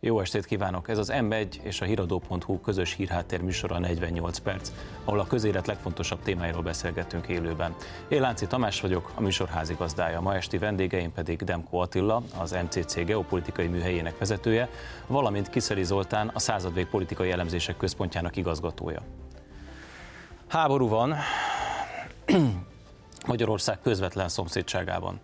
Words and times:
Jó 0.00 0.20
estét 0.20 0.44
kívánok! 0.44 0.88
Ez 0.88 0.98
az 0.98 1.12
M1 1.14 1.62
és 1.62 1.80
a 1.80 1.84
hiradó.hu 1.84 2.60
közös 2.60 2.94
hírháttér 2.94 3.40
műsora 3.40 3.78
48 3.78 4.38
perc, 4.38 4.72
ahol 5.04 5.20
a 5.20 5.26
közélet 5.26 5.66
legfontosabb 5.66 6.22
témáiról 6.22 6.62
beszélgetünk 6.62 7.28
élőben. 7.28 7.74
Én 8.08 8.20
Lánci 8.20 8.46
Tamás 8.46 8.80
vagyok, 8.80 9.12
a 9.14 9.20
műsor 9.20 9.48
házigazdája. 9.48 10.20
Ma 10.20 10.34
esti 10.34 10.58
vendégeim 10.58 11.12
pedig 11.12 11.42
Demko 11.42 11.78
Attila, 11.78 12.22
az 12.38 12.50
MCC 12.50 13.04
geopolitikai 13.04 13.66
műhelyének 13.66 14.18
vezetője, 14.18 14.68
valamint 15.06 15.50
Kiszeli 15.50 15.84
Zoltán, 15.84 16.30
a 16.34 16.38
századvég 16.38 16.86
politikai 16.86 17.30
elemzések 17.30 17.76
központjának 17.76 18.36
igazgatója. 18.36 19.02
Háború 20.48 20.88
van 20.88 21.14
Magyarország 23.26 23.80
közvetlen 23.80 24.28
szomszédságában. 24.28 25.20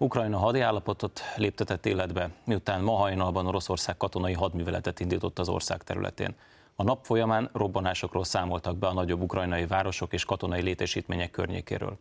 Ukrajna 0.00 0.38
hadiállapotot 0.38 1.20
léptetett 1.36 1.86
életbe, 1.86 2.30
miután 2.44 2.82
ma 2.82 2.96
hajnalban 2.96 3.46
Oroszország 3.46 3.96
katonai 3.96 4.32
hadműveletet 4.32 5.00
indított 5.00 5.38
az 5.38 5.48
ország 5.48 5.82
területén. 5.82 6.34
A 6.76 6.82
nap 6.82 7.04
folyamán 7.04 7.50
robbanásokról 7.52 8.24
számoltak 8.24 8.76
be 8.76 8.86
a 8.86 8.92
nagyobb 8.92 9.22
ukrajnai 9.22 9.66
városok 9.66 10.12
és 10.12 10.24
katonai 10.24 10.62
létesítmények 10.62 11.30
környékéről. 11.30 11.98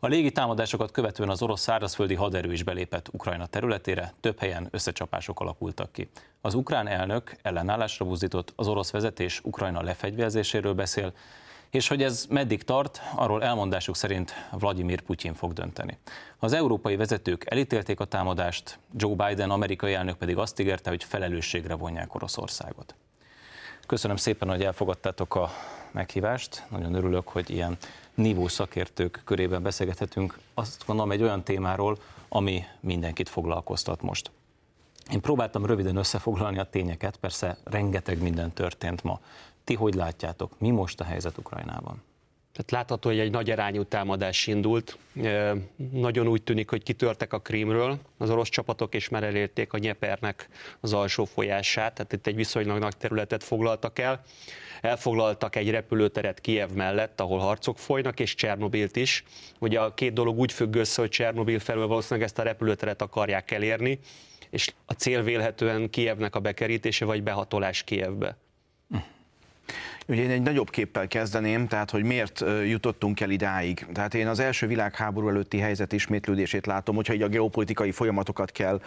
A 0.00 0.06
légi 0.06 0.32
támadásokat 0.32 0.90
követően 0.90 1.28
az 1.28 1.42
orosz 1.42 1.60
szárazföldi 1.60 2.14
haderő 2.14 2.52
is 2.52 2.62
belépett 2.62 3.08
Ukrajna 3.12 3.46
területére, 3.46 4.12
több 4.20 4.38
helyen 4.38 4.68
összecsapások 4.70 5.40
alakultak 5.40 5.92
ki. 5.92 6.08
Az 6.40 6.54
ukrán 6.54 6.86
elnök 6.86 7.36
ellenállásra 7.42 8.04
buzdított, 8.04 8.52
az 8.56 8.68
orosz 8.68 8.90
vezetés 8.90 9.40
Ukrajna 9.44 9.82
lefegyverzéséről 9.82 10.74
beszél, 10.74 11.12
és 11.70 11.88
hogy 11.88 12.02
ez 12.02 12.26
meddig 12.28 12.62
tart, 12.62 13.00
arról 13.16 13.42
elmondásuk 13.42 13.96
szerint 13.96 14.32
Vladimir 14.52 15.00
Putyin 15.00 15.34
fog 15.34 15.52
dönteni. 15.52 15.98
Az 16.38 16.52
európai 16.52 16.96
vezetők 16.96 17.50
elítélték 17.50 18.00
a 18.00 18.04
támadást, 18.04 18.78
Joe 18.96 19.14
Biden 19.14 19.50
amerikai 19.50 19.94
elnök 19.94 20.16
pedig 20.16 20.36
azt 20.36 20.60
ígérte, 20.60 20.90
hogy 20.90 21.04
felelősségre 21.04 21.74
vonják 21.74 22.14
Oroszországot. 22.14 22.94
Köszönöm 23.86 24.16
szépen, 24.16 24.48
hogy 24.48 24.62
elfogadtátok 24.62 25.34
a 25.34 25.50
meghívást. 25.90 26.66
Nagyon 26.70 26.94
örülök, 26.94 27.28
hogy 27.28 27.50
ilyen 27.50 27.76
nívó 28.14 28.48
szakértők 28.48 29.20
körében 29.24 29.62
beszélgethetünk. 29.62 30.38
Azt 30.54 30.82
gondolom 30.86 31.12
egy 31.12 31.22
olyan 31.22 31.42
témáról, 31.42 31.98
ami 32.28 32.64
mindenkit 32.80 33.28
foglalkoztat 33.28 34.02
most. 34.02 34.30
Én 35.10 35.20
próbáltam 35.20 35.66
röviden 35.66 35.96
összefoglalni 35.96 36.58
a 36.58 36.64
tényeket, 36.64 37.16
persze 37.16 37.58
rengeteg 37.64 38.22
minden 38.22 38.52
történt 38.52 39.02
ma. 39.02 39.20
Ti 39.68 39.74
hogy 39.74 39.94
látjátok, 39.94 40.58
mi 40.58 40.70
most 40.70 41.00
a 41.00 41.04
helyzet 41.04 41.38
Ukrajnában? 41.38 42.02
Tehát 42.52 42.70
látható, 42.70 43.08
hogy 43.08 43.18
egy 43.18 43.30
nagy 43.30 43.50
arányú 43.50 43.82
támadás 43.82 44.46
indult. 44.46 44.98
Nagyon 45.92 46.28
úgy 46.28 46.42
tűnik, 46.42 46.70
hogy 46.70 46.82
kitörtek 46.82 47.32
a 47.32 47.38
Krímről 47.38 47.98
az 48.18 48.30
orosz 48.30 48.48
csapatok, 48.48 48.94
és 48.94 49.08
már 49.08 49.22
elérték 49.22 49.72
a 49.72 49.78
Nyepernek 49.78 50.48
az 50.80 50.92
alsó 50.92 51.24
folyását, 51.24 51.94
tehát 51.94 52.12
itt 52.12 52.26
egy 52.26 52.34
viszonylag 52.34 52.78
nagy 52.78 52.96
területet 52.96 53.44
foglaltak 53.44 53.98
el. 53.98 54.22
Elfoglaltak 54.80 55.56
egy 55.56 55.70
repülőteret 55.70 56.40
Kiev 56.40 56.70
mellett, 56.70 57.20
ahol 57.20 57.38
harcok 57.38 57.78
folynak, 57.78 58.20
és 58.20 58.34
Csernobilt 58.34 58.96
is. 58.96 59.24
Ugye 59.58 59.80
a 59.80 59.94
két 59.94 60.12
dolog 60.12 60.38
úgy 60.38 60.52
függ 60.52 60.74
össze, 60.74 61.00
hogy 61.00 61.10
Csernobil 61.10 61.58
felől 61.58 61.86
valószínűleg 61.86 62.28
ezt 62.28 62.38
a 62.38 62.42
repülőteret 62.42 63.02
akarják 63.02 63.50
elérni, 63.50 63.98
és 64.50 64.72
a 64.86 64.92
cél 64.92 65.22
vélhetően 65.22 65.90
Kievnek 65.90 66.34
a 66.34 66.40
bekerítése 66.40 67.04
vagy 67.04 67.22
behatolás 67.22 67.82
Kievbe. 67.82 68.36
Ugye 70.10 70.22
én 70.22 70.30
egy 70.30 70.42
nagyobb 70.42 70.70
képpel 70.70 71.08
kezdeném, 71.08 71.66
tehát 71.66 71.90
hogy 71.90 72.04
miért 72.04 72.44
jutottunk 72.66 73.20
el 73.20 73.30
idáig. 73.30 73.86
Tehát 73.92 74.14
én 74.14 74.26
az 74.26 74.38
első 74.38 74.66
világháború 74.66 75.28
előtti 75.28 75.58
helyzet 75.58 75.92
ismétlődését 75.92 76.66
látom, 76.66 76.94
hogyha 76.94 77.14
így 77.14 77.22
a 77.22 77.28
geopolitikai 77.28 77.90
folyamatokat 77.90 78.52
kell 78.52 78.80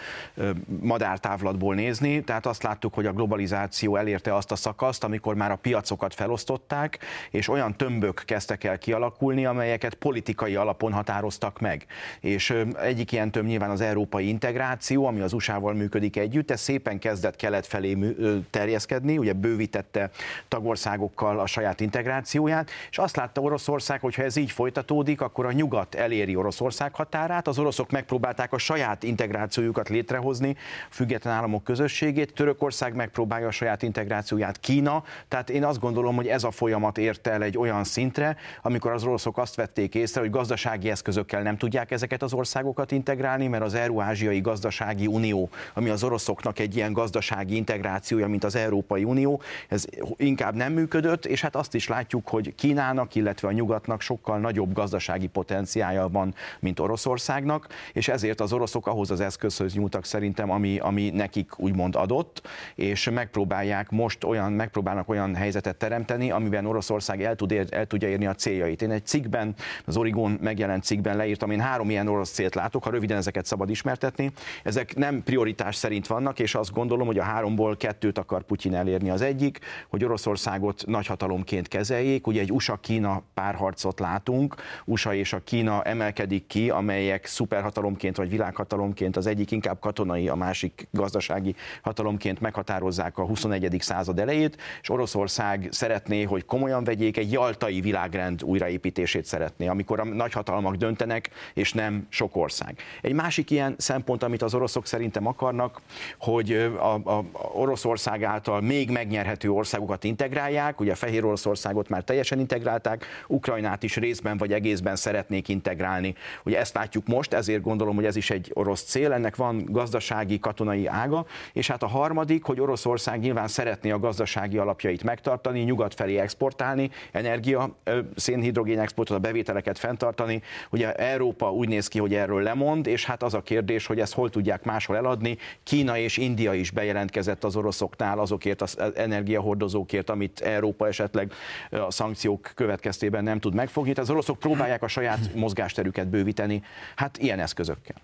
madártávlatból 0.82 1.76
nézni, 1.76 2.24
tehát 2.24 2.46
azt 2.46 2.64
láttuk, 2.64 2.94
hogy 2.94 3.06
a 3.06 3.14
globalizáció 3.14 3.96
elérte 3.96 4.36
azt 4.36 4.52
a 4.52 4.56
szakaszt, 4.56 5.04
amikor 5.04 5.36
már 5.36 5.52
a 5.52 5.56
piacokat 5.56 6.14
felosztották, 6.14 7.00
és 7.30 7.48
olyan 7.48 7.76
tömbök 7.78 8.24
kezdtek 8.26 8.64
el 8.64 8.78
kialakulni, 8.78 9.46
amelyeket 9.46 9.94
politikai 9.94 10.56
alapon 10.56 10.92
határoztak 10.92 11.60
meg. 11.60 11.86
És 12.20 12.54
egyik 12.82 13.12
ilyen 13.12 13.32
tömb 13.32 13.48
nyilván 13.48 13.70
az 13.70 13.82
európai 13.82 14.28
integráció, 14.28 15.06
ami 15.06 15.22
az 15.22 15.34
USA-val 15.34 15.74
működik 15.74 16.18
együtt, 16.18 16.52
ez 16.52 16.62
szépen 16.62 17.00
kezdett 17.00 17.36
kelet 17.36 17.68
felé 17.68 18.16
terjeszkedni, 18.50 19.18
ugye 19.18 19.34
bővítette 19.34 20.10
tagországok 20.48 21.10
országokkal 21.12 21.40
a 21.40 21.46
saját 21.46 21.80
integrációját, 21.80 22.70
és 22.90 22.98
azt 22.98 23.16
látta 23.16 23.42
Oroszország, 23.42 24.00
hogy 24.00 24.16
ha 24.16 24.24
ez 24.24 24.36
így 24.36 24.52
folytatódik, 24.52 25.22
akkor 25.22 25.46
a 25.46 25.52
nyugat 25.52 25.96
eléri 25.96 26.36
Oroszország 26.36 26.96
határát, 26.96 27.48
az 27.48 27.60
oroszok 27.60 27.92
megpróbálták 27.92 28.54
a 28.54 28.58
saját 28.58 29.04
integrációjukat 29.04 29.90
létrehozni, 29.90 30.56
független 30.90 31.34
államok 31.34 31.64
közösségét, 31.64 32.34
Törökország 32.34 32.96
megpróbálja 32.96 33.48
a 33.48 33.52
saját 33.52 33.84
integrációját, 33.84 34.60
Kína, 34.60 35.04
tehát 35.28 35.50
én 35.50 35.64
azt 35.64 35.80
gondolom, 35.80 36.16
hogy 36.16 36.28
ez 36.28 36.44
a 36.44 36.52
folyamat 36.52 36.98
érte 36.98 37.32
el 37.32 37.44
egy 37.44 37.58
olyan 37.58 37.84
szintre, 37.84 38.38
amikor 38.62 38.92
az 38.92 39.04
oroszok 39.04 39.38
azt 39.38 39.56
vették 39.56 39.96
észre, 39.96 40.22
hogy 40.22 40.30
gazdasági 40.30 40.90
eszközökkel 40.90 41.42
nem 41.42 41.58
tudják 41.58 41.92
ezeket 41.92 42.22
az 42.22 42.34
országokat 42.34 42.92
integrálni, 42.92 43.48
mert 43.48 43.64
az 43.64 43.74
Eurázsiai 43.74 44.42
Gazdasági 44.42 45.08
Unió, 45.08 45.50
ami 45.74 45.90
az 45.90 46.04
oroszoknak 46.04 46.60
egy 46.60 46.76
ilyen 46.76 46.94
gazdasági 46.94 47.56
integrációja, 47.56 48.28
mint 48.28 48.44
az 48.44 48.56
Európai 48.56 49.04
Unió, 49.04 49.42
ez 49.68 49.86
inkább 50.18 50.56
nem 50.56 50.74
működik, 50.74 51.00
működött, 51.02 51.26
és 51.26 51.42
hát 51.42 51.56
azt 51.56 51.76
is 51.76 51.88
látjuk, 51.88 52.28
hogy 52.28 52.56
Kínának, 52.56 53.16
illetve 53.16 53.48
a 53.48 53.52
nyugatnak 53.52 54.02
sokkal 54.02 54.40
nagyobb 54.40 54.74
gazdasági 54.74 55.28
potenciája 55.28 56.08
van, 56.08 56.34
mint 56.60 56.80
Oroszországnak, 56.80 57.68
és 57.94 58.08
ezért 58.08 58.40
az 58.40 58.54
oroszok 58.54 58.88
ahhoz 58.88 59.12
az 59.12 59.20
eszközhöz 59.20 59.74
nyúltak 59.74 60.06
szerintem, 60.06 60.52
ami, 60.52 60.80
ami 60.80 61.10
nekik 61.10 61.60
úgymond 61.60 61.96
adott, 61.96 62.42
és 62.76 63.10
megpróbálják 63.10 63.90
most 63.90 64.24
olyan, 64.24 64.52
megpróbálnak 64.52 65.10
olyan 65.10 65.36
helyzetet 65.36 65.76
teremteni, 65.76 66.32
amiben 66.32 66.66
Oroszország 66.66 67.24
el, 67.24 67.36
tud 67.36 67.52
ér, 67.52 67.68
el 67.70 67.86
tudja 67.86 68.08
érni 68.08 68.26
a 68.26 68.34
céljait. 68.34 68.82
Én 68.82 68.92
egy 68.92 69.06
cikkben, 69.06 69.56
az 69.86 69.98
Origon 69.98 70.38
megjelent 70.42 70.84
cikkben 70.84 71.18
leírtam, 71.18 71.52
én 71.52 71.60
három 71.60 71.90
ilyen 71.90 72.08
orosz 72.08 72.32
célt 72.32 72.56
látok, 72.56 72.84
ha 72.84 72.90
röviden 72.90 73.18
ezeket 73.18 73.46
szabad 73.46 73.70
ismertetni. 73.70 74.32
Ezek 74.64 74.96
nem 74.96 75.24
prioritás 75.24 75.76
szerint 75.76 76.08
vannak, 76.08 76.40
és 76.40 76.56
azt 76.56 76.72
gondolom, 76.72 77.08
hogy 77.08 77.18
a 77.18 77.24
háromból 77.24 77.78
kettőt 77.78 78.18
akar 78.18 78.44
Putyin 78.44 78.76
elérni. 78.76 79.10
Az 79.10 79.22
egyik, 79.22 79.60
hogy 79.90 80.04
Oroszországot 80.04 80.84
nagyhatalomként 80.92 81.68
kezeljék. 81.68 82.28
Ugye 82.28 82.42
egy 82.42 82.52
USA-Kína 82.52 83.22
párharcot 83.34 84.00
látunk, 84.00 84.56
USA 84.86 85.14
és 85.14 85.34
a 85.34 85.40
Kína 85.44 85.84
emelkedik 85.84 86.48
ki, 86.48 86.70
amelyek 86.70 87.26
szuperhatalomként 87.26 88.18
vagy 88.18 88.30
világhatalomként 88.30 89.18
az 89.18 89.28
egyik 89.28 89.52
inkább 89.52 89.80
katonai, 89.80 90.28
a 90.28 90.36
másik 90.36 90.88
gazdasági 90.92 91.56
hatalomként 91.82 92.40
meghatározzák 92.40 93.18
a 93.18 93.26
21. 93.26 93.76
század 93.80 94.20
elejét, 94.20 94.58
és 94.82 94.90
Oroszország 94.90 95.68
szeretné, 95.72 96.24
hogy 96.24 96.46
komolyan 96.46 96.84
vegyék, 96.84 97.18
egy 97.18 97.32
jaltai 97.32 97.82
világrend 97.82 98.44
újraépítését 98.44 99.26
szeretné, 99.26 99.68
amikor 99.68 100.00
a 100.00 100.04
nagyhatalmak 100.04 100.76
döntenek, 100.76 101.30
és 101.54 101.74
nem 101.74 102.06
sok 102.10 102.36
ország. 102.36 102.78
Egy 103.02 103.14
másik 103.14 103.52
ilyen 103.52 103.76
szempont, 103.78 104.24
amit 104.24 104.42
az 104.42 104.54
oroszok 104.54 104.86
szerintem 104.86 105.28
akarnak, 105.28 105.82
hogy 106.20 106.52
a, 106.80 106.94
a 106.94 107.24
Oroszország 107.54 108.24
által 108.24 108.62
még 108.62 108.90
megnyerhető 108.90 109.50
országokat 109.50 110.04
integrálják, 110.04 110.81
ugye 110.82 110.96
Fehér 110.96 111.26
Oroszországot 111.26 111.90
már 111.90 112.04
teljesen 112.04 112.40
integrálták, 112.40 113.06
Ukrajnát 113.28 113.84
is 113.84 113.96
részben 113.96 114.38
vagy 114.38 114.54
egészben 114.54 114.96
szeretnék 114.96 115.48
integrálni. 115.48 116.16
Ugye 116.44 116.60
ezt 116.60 116.74
látjuk 116.74 117.08
most, 117.08 117.34
ezért 117.34 117.62
gondolom, 117.62 117.96
hogy 117.96 118.06
ez 118.06 118.16
is 118.16 118.30
egy 118.30 118.52
orosz 118.54 118.84
cél, 118.84 119.12
ennek 119.12 119.36
van 119.36 119.66
gazdasági, 119.70 120.40
katonai 120.40 120.88
ága, 120.88 121.26
és 121.54 121.68
hát 121.68 121.84
a 121.84 121.88
harmadik, 121.88 122.44
hogy 122.44 122.60
Oroszország 122.60 123.20
nyilván 123.20 123.48
szeretné 123.48 123.92
a 123.92 124.00
gazdasági 124.00 124.58
alapjait 124.58 125.04
megtartani, 125.04 125.60
nyugat 125.60 125.94
felé 125.94 126.18
exportálni, 126.18 126.90
energia, 127.12 127.76
szénhidrogén 128.16 128.80
exportot, 128.80 129.18
a 129.18 129.20
bevételeket 129.20 129.78
fenntartani. 129.78 130.42
Ugye 130.72 130.94
Európa 130.94 131.52
úgy 131.52 131.68
néz 131.68 131.88
ki, 131.88 132.00
hogy 132.00 132.14
erről 132.14 132.42
lemond, 132.42 132.88
és 132.88 133.06
hát 133.06 133.24
az 133.24 133.34
a 133.34 133.42
kérdés, 133.42 133.86
hogy 133.86 134.00
ezt 134.00 134.14
hol 134.14 134.30
tudják 134.30 134.64
máshol 134.64 134.96
eladni. 134.96 135.38
Kína 135.64 135.98
és 135.98 136.18
India 136.18 136.54
is 136.54 136.72
bejelentkezett 136.72 137.44
az 137.44 137.56
oroszoknál 137.56 138.20
azokért 138.20 138.62
az 138.62 138.78
energiahordozókért, 138.96 140.10
amit 140.10 140.40
Európa 140.40 140.61
Európa 140.62 140.88
esetleg 140.88 141.34
a 141.70 141.92
szankciók 141.92 142.52
következtében 142.56 143.24
nem 143.24 143.40
tud 143.40 143.54
megfogni. 143.54 143.94
Tehát 143.94 144.10
az 144.10 144.16
oroszok 144.16 144.40
próbálják 144.40 144.84
a 144.84 144.88
saját 144.88 145.34
mozgásterüket 145.36 146.08
bővíteni, 146.08 146.64
hát 146.96 147.18
ilyen 147.18 147.40
eszközökkel. 147.40 147.96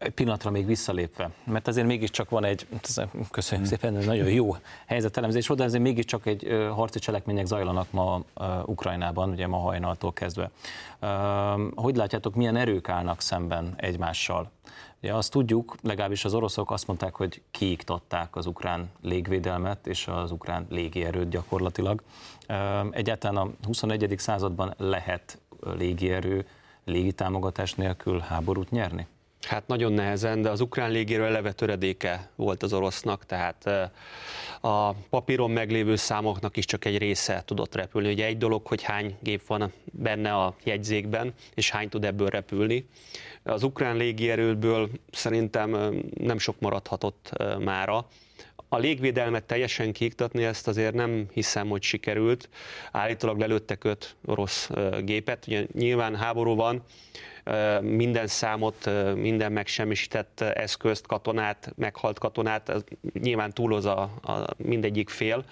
Egy 0.00 0.10
pillanatra 0.10 0.50
még 0.50 0.66
visszalépve, 0.66 1.30
mert 1.44 1.68
azért 1.68 1.86
mégiscsak 1.86 2.30
van 2.30 2.44
egy, 2.44 2.66
köszönjük 3.30 3.68
szépen, 3.68 3.96
ez 3.96 4.04
nagyon 4.04 4.30
jó 4.30 4.56
helyzetelemzés 4.86 5.46
volt, 5.46 5.60
de 5.60 5.66
azért 5.66 5.82
mégiscsak 5.82 6.26
egy 6.26 6.68
harci 6.74 6.98
cselekmények 6.98 7.46
zajlanak 7.46 7.90
ma 7.90 8.22
Ukrajnában, 8.64 9.30
ugye 9.30 9.46
ma 9.46 9.56
hajnaltól 9.56 10.12
kezdve. 10.12 10.50
Hogy 11.74 11.96
látjátok, 11.96 12.34
milyen 12.34 12.56
erők 12.56 12.88
állnak 12.88 13.20
szemben 13.20 13.74
egymással? 13.76 14.50
Ugye 15.02 15.14
azt 15.14 15.30
tudjuk, 15.30 15.76
legalábbis 15.82 16.24
az 16.24 16.34
oroszok 16.34 16.70
azt 16.70 16.86
mondták, 16.86 17.14
hogy 17.14 17.42
kiiktatták 17.50 18.36
az 18.36 18.46
ukrán 18.46 18.90
légvédelmet 19.02 19.86
és 19.86 20.06
az 20.06 20.30
ukrán 20.30 20.66
légierőt 20.70 21.28
gyakorlatilag. 21.28 22.02
Egyáltalán 22.90 23.46
a 23.46 23.50
21. 23.66 24.14
században 24.18 24.74
lehet 24.76 25.38
légierő 25.60 26.46
légitámogatás 26.84 27.74
nélkül 27.74 28.18
háborút 28.18 28.70
nyerni? 28.70 29.06
Hát 29.40 29.66
nagyon 29.66 29.92
nehezen, 29.92 30.42
de 30.42 30.50
az 30.50 30.60
ukrán 30.60 30.90
légéről 30.90 31.26
eleve 31.26 31.52
töredéke 31.52 32.30
volt 32.36 32.62
az 32.62 32.72
orosznak, 32.72 33.26
tehát 33.26 33.66
a 34.60 34.92
papíron 34.92 35.50
meglévő 35.50 35.96
számoknak 35.96 36.56
is 36.56 36.64
csak 36.64 36.84
egy 36.84 36.98
része 36.98 37.42
tudott 37.44 37.74
repülni. 37.74 38.12
Ugye 38.12 38.26
egy 38.26 38.38
dolog, 38.38 38.66
hogy 38.66 38.82
hány 38.82 39.16
gép 39.20 39.46
van 39.46 39.72
benne 39.84 40.34
a 40.34 40.54
jegyzékben, 40.64 41.34
és 41.54 41.70
hány 41.70 41.88
tud 41.88 42.04
ebből 42.04 42.28
repülni. 42.28 42.88
Az 43.42 43.62
ukrán 43.62 43.96
légierőből 43.96 44.90
szerintem 45.10 45.94
nem 46.18 46.38
sok 46.38 46.60
maradhatott 46.60 47.30
mára. 47.58 48.06
A 48.72 48.78
légvédelmet 48.78 49.44
teljesen 49.44 49.92
kiiktatni, 49.92 50.44
ezt 50.44 50.68
azért 50.68 50.94
nem 50.94 51.26
hiszem, 51.32 51.68
hogy 51.68 51.82
sikerült. 51.82 52.48
Állítólag 52.92 53.38
lelőttek 53.38 53.84
öt 53.84 54.16
orosz 54.24 54.70
gépet. 55.00 55.46
Ugye 55.46 55.66
nyilván 55.72 56.16
háború 56.16 56.54
van, 56.54 56.82
minden 57.80 58.26
számot, 58.26 58.90
minden 59.14 59.52
megsemmisített 59.52 60.40
eszközt, 60.40 61.06
katonát, 61.06 61.72
meghalt 61.76 62.18
katonát, 62.18 62.84
nyilván 63.12 63.52
túloz 63.52 63.84
a, 63.84 64.00
a 64.22 64.46
mindegyik 64.56 65.08
fél, 65.08 65.44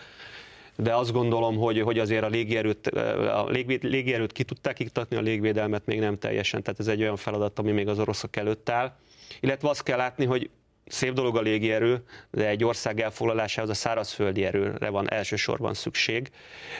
de 0.76 0.94
azt 0.94 1.12
gondolom, 1.12 1.56
hogy, 1.56 1.80
hogy 1.80 1.98
azért 1.98 2.24
a 2.24 2.28
légierőt, 2.28 2.86
a 2.86 3.48
légierőt 3.80 4.32
ki 4.32 4.44
tudták 4.44 4.78
iktatni, 4.78 5.16
a 5.16 5.20
légvédelmet 5.20 5.86
még 5.86 5.98
nem 5.98 6.18
teljesen, 6.18 6.62
tehát 6.62 6.80
ez 6.80 6.86
egy 6.86 7.00
olyan 7.00 7.16
feladat, 7.16 7.58
ami 7.58 7.70
még 7.72 7.88
az 7.88 7.98
oroszok 7.98 8.36
előtt 8.36 8.68
áll. 8.68 8.96
Illetve 9.40 9.68
azt 9.68 9.82
kell 9.82 9.96
látni, 9.96 10.24
hogy 10.24 10.50
szép 10.88 11.12
dolog 11.12 11.36
a 11.36 11.40
légierő, 11.40 12.02
de 12.30 12.46
egy 12.46 12.64
ország 12.64 13.00
elfoglalásához 13.00 13.70
a 13.70 13.74
szárazföldi 13.74 14.44
erőre 14.44 14.88
van 14.88 15.10
elsősorban 15.10 15.74
szükség, 15.74 16.30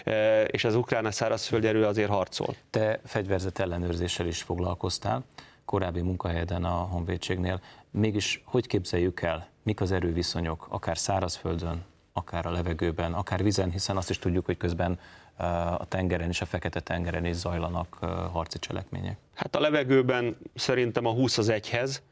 e, 0.04 0.44
és 0.44 0.64
az 0.64 0.74
ukrán 0.74 1.04
a 1.06 1.10
szárazföldi 1.10 1.66
erő 1.66 1.84
azért 1.84 2.08
harcol. 2.08 2.54
Te 2.70 3.00
fegyverzet 3.04 3.58
ellenőrzéssel 3.58 4.26
is 4.26 4.42
foglalkoztál, 4.42 5.24
korábbi 5.64 6.00
munkahelyeden 6.00 6.64
a 6.64 6.68
Honvédségnél. 6.68 7.60
Mégis 7.90 8.42
hogy 8.44 8.66
képzeljük 8.66 9.20
el, 9.20 9.48
mik 9.62 9.80
az 9.80 9.92
erőviszonyok, 9.92 10.66
akár 10.70 10.98
szárazföldön, 10.98 11.84
akár 12.12 12.46
a 12.46 12.50
levegőben, 12.50 13.12
akár 13.12 13.42
vízen, 13.42 13.70
hiszen 13.70 13.96
azt 13.96 14.10
is 14.10 14.18
tudjuk, 14.18 14.44
hogy 14.44 14.56
közben 14.56 14.98
e, 15.36 15.44
a 15.72 15.84
tengeren 15.88 16.28
és 16.28 16.40
a 16.40 16.46
Fekete-tengeren 16.46 17.24
is 17.24 17.36
zajlanak 17.36 17.98
e, 18.00 18.06
harci 18.06 18.58
cselekmények. 18.58 19.18
Hát 19.34 19.56
a 19.56 19.60
levegőben 19.60 20.36
szerintem 20.54 21.06
a 21.06 21.12
20 21.12 21.38
az 21.38 21.48
egyhez, 21.48 22.02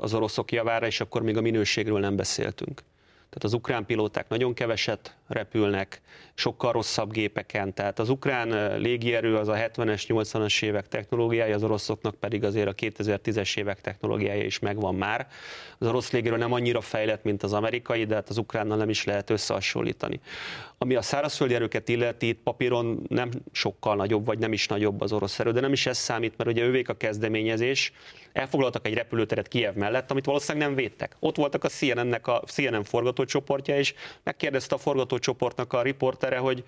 az 0.00 0.14
oroszok 0.14 0.52
javára, 0.52 0.86
és 0.86 1.00
akkor 1.00 1.22
még 1.22 1.36
a 1.36 1.40
minőségről 1.40 2.00
nem 2.00 2.16
beszéltünk. 2.16 2.82
Tehát 3.36 3.54
az 3.54 3.60
ukrán 3.60 3.86
pilóták 3.86 4.28
nagyon 4.28 4.54
keveset 4.54 5.16
repülnek, 5.26 6.00
sokkal 6.34 6.72
rosszabb 6.72 7.12
gépeken, 7.12 7.74
tehát 7.74 7.98
az 7.98 8.08
ukrán 8.08 8.78
légierő 8.78 9.36
az 9.36 9.48
a 9.48 9.54
70-es, 9.54 10.04
80-as 10.08 10.62
évek 10.62 10.88
technológiája, 10.88 11.54
az 11.54 11.62
oroszoknak 11.62 12.14
pedig 12.14 12.44
azért 12.44 12.68
a 12.68 12.74
2010-es 12.74 13.58
évek 13.58 13.80
technológiája 13.80 14.44
is 14.44 14.58
megvan 14.58 14.94
már. 14.94 15.26
Az 15.78 15.86
orosz 15.86 16.10
légierő 16.10 16.36
nem 16.36 16.52
annyira 16.52 16.80
fejlett, 16.80 17.24
mint 17.24 17.42
az 17.42 17.52
amerikai, 17.52 18.04
de 18.04 18.14
hát 18.14 18.28
az 18.28 18.38
ukránnal 18.38 18.76
nem 18.76 18.88
is 18.88 19.04
lehet 19.04 19.30
összehasonlítani. 19.30 20.20
Ami 20.78 20.94
a 20.94 21.02
szárazföldi 21.02 21.54
erőket 21.54 21.88
illeti, 21.88 22.28
itt 22.28 22.42
papíron 22.42 23.02
nem 23.08 23.30
sokkal 23.52 23.96
nagyobb, 23.96 24.26
vagy 24.26 24.38
nem 24.38 24.52
is 24.52 24.66
nagyobb 24.66 25.00
az 25.00 25.12
orosz 25.12 25.38
erő, 25.38 25.52
de 25.52 25.60
nem 25.60 25.72
is 25.72 25.86
ez 25.86 25.98
számít, 25.98 26.36
mert 26.36 26.50
ugye 26.50 26.62
ővék 26.62 26.88
a 26.88 26.94
kezdeményezés, 26.94 27.92
elfoglaltak 28.32 28.86
egy 28.86 28.94
repülőteret 28.94 29.48
Kiev 29.48 29.74
mellett, 29.74 30.10
amit 30.10 30.24
valószínűleg 30.24 30.66
nem 30.66 30.76
védtek. 30.76 31.16
Ott 31.20 31.36
voltak 31.36 31.64
a 31.64 31.68
CNN-nek 31.68 32.26
a 32.26 32.42
CNN 32.46 32.82
forgatócsoportja, 33.26 33.78
és 33.78 33.94
megkérdezte 34.22 34.74
a 34.74 34.78
forgatócsoportnak 34.78 35.72
a 35.72 35.82
riportere, 35.82 36.38
hogy 36.38 36.64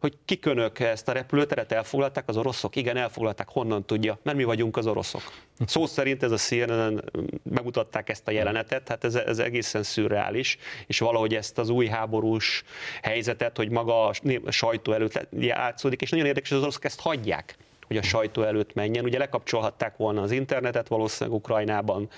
hogy 0.00 0.16
kikönök 0.24 0.78
ezt 0.78 1.08
a 1.08 1.12
repülőteret 1.12 1.72
elfoglalták 1.72 2.28
az 2.28 2.36
oroszok? 2.36 2.76
Igen, 2.76 2.96
elfoglalták. 2.96 3.48
Honnan 3.48 3.84
tudja? 3.84 4.18
Mert 4.22 4.36
mi 4.36 4.44
vagyunk 4.44 4.76
az 4.76 4.86
oroszok. 4.86 5.22
Szó 5.66 5.86
szerint 5.86 6.22
ez 6.22 6.30
a 6.30 6.36
CNN 6.36 7.04
bemutatták 7.42 8.08
ezt 8.08 8.28
a 8.28 8.30
jelenetet, 8.30 8.88
hát 8.88 9.04
ez, 9.04 9.14
ez 9.14 9.38
egészen 9.38 9.82
szürreális, 9.82 10.58
és 10.86 10.98
valahogy 10.98 11.34
ezt 11.34 11.58
az 11.58 11.68
új 11.68 11.86
háborús 11.86 12.64
helyzetet, 13.02 13.56
hogy 13.56 13.70
maga 13.70 14.06
a 14.44 14.50
sajtó 14.50 14.92
előtt 14.92 15.28
játszódik, 15.38 16.02
és 16.02 16.10
nagyon 16.10 16.26
érdekes, 16.26 16.48
hogy 16.48 16.58
az 16.58 16.64
oroszok 16.64 16.84
ezt 16.84 17.00
hagyják 17.00 17.56
hogy 17.86 17.96
a 17.96 18.02
sajtó 18.02 18.42
előtt 18.42 18.74
menjen. 18.74 19.04
Ugye 19.04 19.18
lekapcsolhatták 19.18 19.96
volna 19.96 20.22
az 20.22 20.30
internetet 20.30 20.88
valószínűleg 20.88 21.38
Ukrajnában, 21.38 22.08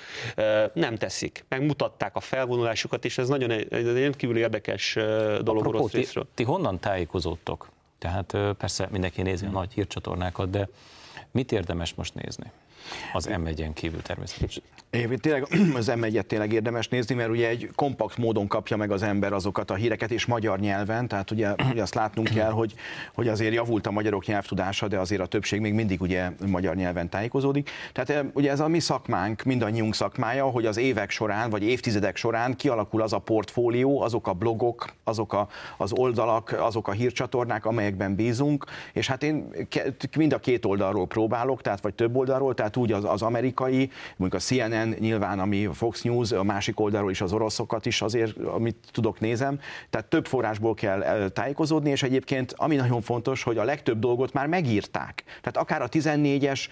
nem 0.73 0.97
teszik. 0.97 1.45
Megmutatták 1.49 2.17
a 2.17 2.21
felvonulásukat, 2.21 3.05
és 3.05 3.19
ez 3.19 3.29
nagyon 3.29 3.51
egy, 3.51 3.73
egy 3.73 3.93
rendkívül 3.93 4.37
érdekes 4.37 4.95
dolog 4.95 5.57
Apropó, 5.57 5.79
orosz 5.79 5.93
részről. 5.93 6.25
Ti, 6.25 6.31
ti 6.35 6.43
honnan 6.43 6.79
tájékozódtok? 6.79 7.69
Tehát 7.99 8.37
persze 8.59 8.89
mindenki 8.91 9.23
nézi 9.23 9.47
a 9.47 9.51
nagy 9.51 9.73
hírcsatornákat, 9.73 10.51
de 10.51 10.69
mit 11.31 11.53
érdemes 11.53 11.95
most 11.95 12.15
nézni? 12.15 12.51
Az 13.13 13.29
M1-en 13.31 13.71
kívül 13.75 14.03
természetesen. 14.03 14.63
Én 14.91 15.19
tényleg 15.19 15.47
az 15.75 15.87
m 15.87 16.05
tényleg 16.27 16.53
érdemes 16.53 16.89
nézni, 16.89 17.15
mert 17.15 17.31
ugye 17.31 17.49
egy 17.49 17.71
kompakt 17.75 18.17
módon 18.17 18.47
kapja 18.47 18.77
meg 18.77 18.91
az 18.91 19.03
ember 19.03 19.33
azokat 19.33 19.71
a 19.71 19.75
híreket, 19.75 20.11
és 20.11 20.27
magyar 20.27 20.59
nyelven, 20.59 21.09
tehát 21.09 21.31
ugye, 21.31 21.55
ugye 21.71 21.83
azt 21.83 21.95
látnunk 21.95 22.29
kell, 22.29 22.51
hogy, 22.51 22.75
hogy 23.15 23.29
azért 23.29 23.55
javult 23.55 23.87
a 23.87 23.91
magyarok 23.91 24.27
nyelvtudása, 24.27 24.89
de 24.89 24.99
azért 24.99 25.21
a 25.21 25.27
többség 25.27 25.61
még 25.61 25.73
mindig 25.73 26.01
ugye 26.01 26.31
magyar 26.47 26.75
nyelven 26.75 27.09
tájékozódik. 27.09 27.71
Tehát 27.93 28.11
eh, 28.11 28.31
ugye 28.33 28.51
ez 28.51 28.61
a 28.61 28.69
mi 28.69 28.81
szakmánk, 28.81 29.43
mindannyiunk 29.43 29.95
szakmája, 29.95 30.45
hogy 30.45 30.67
az 30.67 30.77
évek 30.77 31.11
során, 31.11 31.51
vagy 31.51 31.63
évtizedek 31.63 32.17
során 32.17 32.57
kialakul 32.57 33.03
az 33.03 33.13
a 33.13 33.19
portfólió, 33.19 34.01
azok 34.01 34.27
a 34.27 34.33
blogok, 34.33 34.93
azok 35.05 35.33
a, 35.33 35.49
az 35.77 35.93
oldalak, 35.93 36.57
azok 36.59 36.89
a 36.89 36.93
hírcsatornák, 36.93 37.65
amelyekben 37.65 38.15
bízunk, 38.15 38.65
és 38.93 39.07
hát 39.07 39.23
én 39.23 39.51
mind 40.17 40.33
a 40.33 40.39
két 40.39 40.65
oldalról 40.65 41.07
próbálok, 41.07 41.63
tehát 41.63 41.81
vagy 41.81 41.95
több 41.95 42.17
oldalról, 42.17 42.55
tehát 42.55 42.68
úgy 42.77 42.93
az, 42.93 43.05
az 43.05 43.23
amerikai, 43.23 43.91
mondjuk 44.17 44.43
a 44.43 44.45
CNN 44.45 44.95
nyilván, 44.99 45.39
ami 45.39 45.67
a 45.67 45.73
Fox 45.73 46.03
News, 46.03 46.33
a 46.33 46.43
másik 46.43 46.81
oldalról 46.81 47.11
is 47.11 47.21
az 47.21 47.33
oroszokat 47.33 47.87
is 47.87 48.03
azért, 48.03 48.37
amit 48.39 48.77
tudok 48.93 49.21
nézem, 49.21 49.61
tehát 49.91 50.07
több 50.07 50.27
forrásból 50.27 50.75
kell 50.75 51.29
tájékozódni, 51.29 51.91
és 51.91 52.03
egyébként 52.03 52.55
ami 52.57 52.77
nagyon 52.77 53.01
fontos, 53.01 53.43
hogy 53.43 53.59
a 53.59 53.65
legtöbb 53.65 53.99
dolgot 53.99 54.33
már 54.33 54.47
megírták. 54.47 55.25
Tehát 55.27 55.57
akár 55.57 55.83
a 55.83 55.89
14-es 55.89 56.67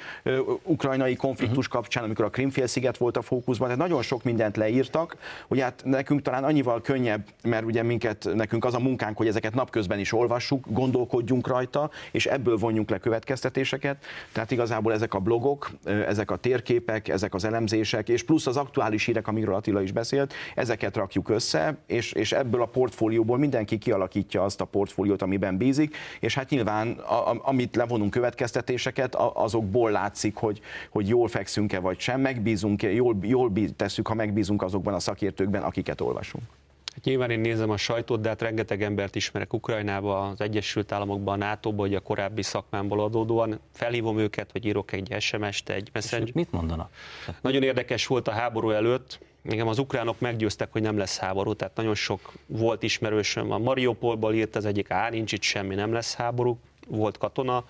ukrajnai 0.62 1.16
konfliktus 1.16 1.66
uh-huh. 1.66 1.72
kapcsán, 1.80 2.04
amikor 2.04 2.24
a 2.24 2.30
Krimfélsziget 2.30 2.96
volt 2.96 3.16
a 3.16 3.22
fókuszban, 3.22 3.66
tehát 3.68 3.82
nagyon 3.82 4.02
sok 4.02 4.24
mindent 4.24 4.56
leírtak, 4.56 5.16
hogy 5.48 5.60
hát 5.60 5.82
nekünk 5.84 6.22
talán 6.22 6.44
annyival 6.44 6.80
könnyebb, 6.80 7.24
mert 7.42 7.64
ugye 7.64 7.82
minket, 7.82 8.28
nekünk 8.34 8.64
az 8.64 8.74
a 8.74 8.78
munkánk, 8.78 9.16
hogy 9.16 9.26
ezeket 9.26 9.54
napközben 9.54 9.98
is 9.98 10.12
olvassuk, 10.12 10.64
gondolkodjunk 10.68 11.46
rajta, 11.46 11.90
és 12.12 12.26
ebből 12.26 12.56
vonjunk 12.56 12.90
le 12.90 12.98
következtetéseket. 12.98 14.04
Tehát 14.32 14.50
igazából 14.50 14.92
ezek 14.92 15.14
a 15.14 15.18
blogok, 15.18 15.70
ezek 15.86 16.30
a 16.30 16.36
térképek, 16.36 17.08
ezek 17.08 17.34
az 17.34 17.44
elemzések, 17.44 18.08
és 18.08 18.24
plusz 18.24 18.46
az 18.46 18.56
aktuális 18.56 19.04
hírek, 19.04 19.28
amiről 19.28 19.54
Attila 19.54 19.82
is 19.82 19.92
beszélt, 19.92 20.34
ezeket 20.54 20.96
rakjuk 20.96 21.28
össze, 21.28 21.76
és, 21.86 22.12
és 22.12 22.32
ebből 22.32 22.62
a 22.62 22.66
portfólióból 22.66 23.38
mindenki 23.38 23.78
kialakítja 23.78 24.44
azt 24.44 24.60
a 24.60 24.64
portfóliót, 24.64 25.22
amiben 25.22 25.56
bízik, 25.56 25.96
és 26.20 26.34
hát 26.34 26.50
nyilván, 26.50 26.90
a, 26.90 27.30
a, 27.30 27.40
amit 27.42 27.76
levonunk 27.76 28.10
következtetéseket, 28.10 29.14
azokból 29.14 29.90
látszik, 29.90 30.36
hogy, 30.36 30.60
hogy 30.90 31.08
jól 31.08 31.28
fekszünk-e 31.28 31.78
vagy 31.78 31.98
sem, 31.98 32.20
megbízunk-e, 32.20 32.92
jól, 32.92 33.16
jól 33.22 33.52
tesszük, 33.76 34.06
ha 34.06 34.14
megbízunk 34.14 34.62
azokban 34.62 34.94
a 34.94 35.00
szakértőkben, 35.00 35.62
akiket 35.62 36.00
olvasunk. 36.00 36.44
Hát 36.96 37.04
nyilván 37.04 37.30
én 37.30 37.40
nézem 37.40 37.70
a 37.70 37.76
sajtót, 37.76 38.20
de 38.20 38.28
hát 38.28 38.42
rengeteg 38.42 38.82
embert 38.82 39.14
ismerek 39.14 39.52
Ukrajnába, 39.52 40.28
az 40.28 40.40
Egyesült 40.40 40.92
Államokban, 40.92 41.42
a 41.42 41.44
NATO-ba, 41.44 41.82
hogy 41.82 41.94
a 41.94 42.00
korábbi 42.00 42.42
szakmámból 42.42 43.00
adódóan 43.00 43.60
felhívom 43.72 44.18
őket, 44.18 44.52
vagy 44.52 44.64
írok 44.64 44.92
egy 44.92 45.16
SMS-t, 45.18 45.70
egy 45.70 45.90
messenger. 45.92 46.30
mit 46.34 46.52
mondanak? 46.52 46.90
Nagyon 47.40 47.62
érdekes 47.62 48.06
volt 48.06 48.28
a 48.28 48.30
háború 48.30 48.70
előtt, 48.70 49.18
Engem 49.42 49.68
az 49.68 49.78
ukránok 49.78 50.20
meggyőztek, 50.20 50.72
hogy 50.72 50.82
nem 50.82 50.98
lesz 50.98 51.18
háború, 51.18 51.54
tehát 51.54 51.76
nagyon 51.76 51.94
sok 51.94 52.32
volt 52.46 52.82
ismerősöm. 52.82 53.50
A 53.50 53.58
Mariupolból 53.58 54.34
írt 54.34 54.56
az 54.56 54.64
egyik, 54.64 54.90
á, 54.90 55.10
nincs 55.10 55.32
itt 55.32 55.42
semmi, 55.42 55.74
nem 55.74 55.92
lesz 55.92 56.14
háború, 56.14 56.58
volt 56.88 57.18
katona. 57.18 57.64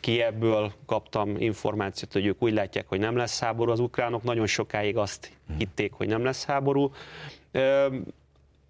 Kievből 0.00 0.72
kaptam 0.86 1.36
információt, 1.38 2.12
hogy 2.12 2.26
ők 2.26 2.42
úgy 2.42 2.52
látják, 2.52 2.88
hogy 2.88 2.98
nem 2.98 3.16
lesz 3.16 3.40
háború. 3.40 3.70
Az 3.70 3.80
ukránok 3.80 4.22
nagyon 4.22 4.46
sokáig 4.46 4.96
azt 4.96 5.30
hitték, 5.58 5.92
hogy 5.92 6.08
nem 6.08 6.24
lesz 6.24 6.44
háború 6.44 6.92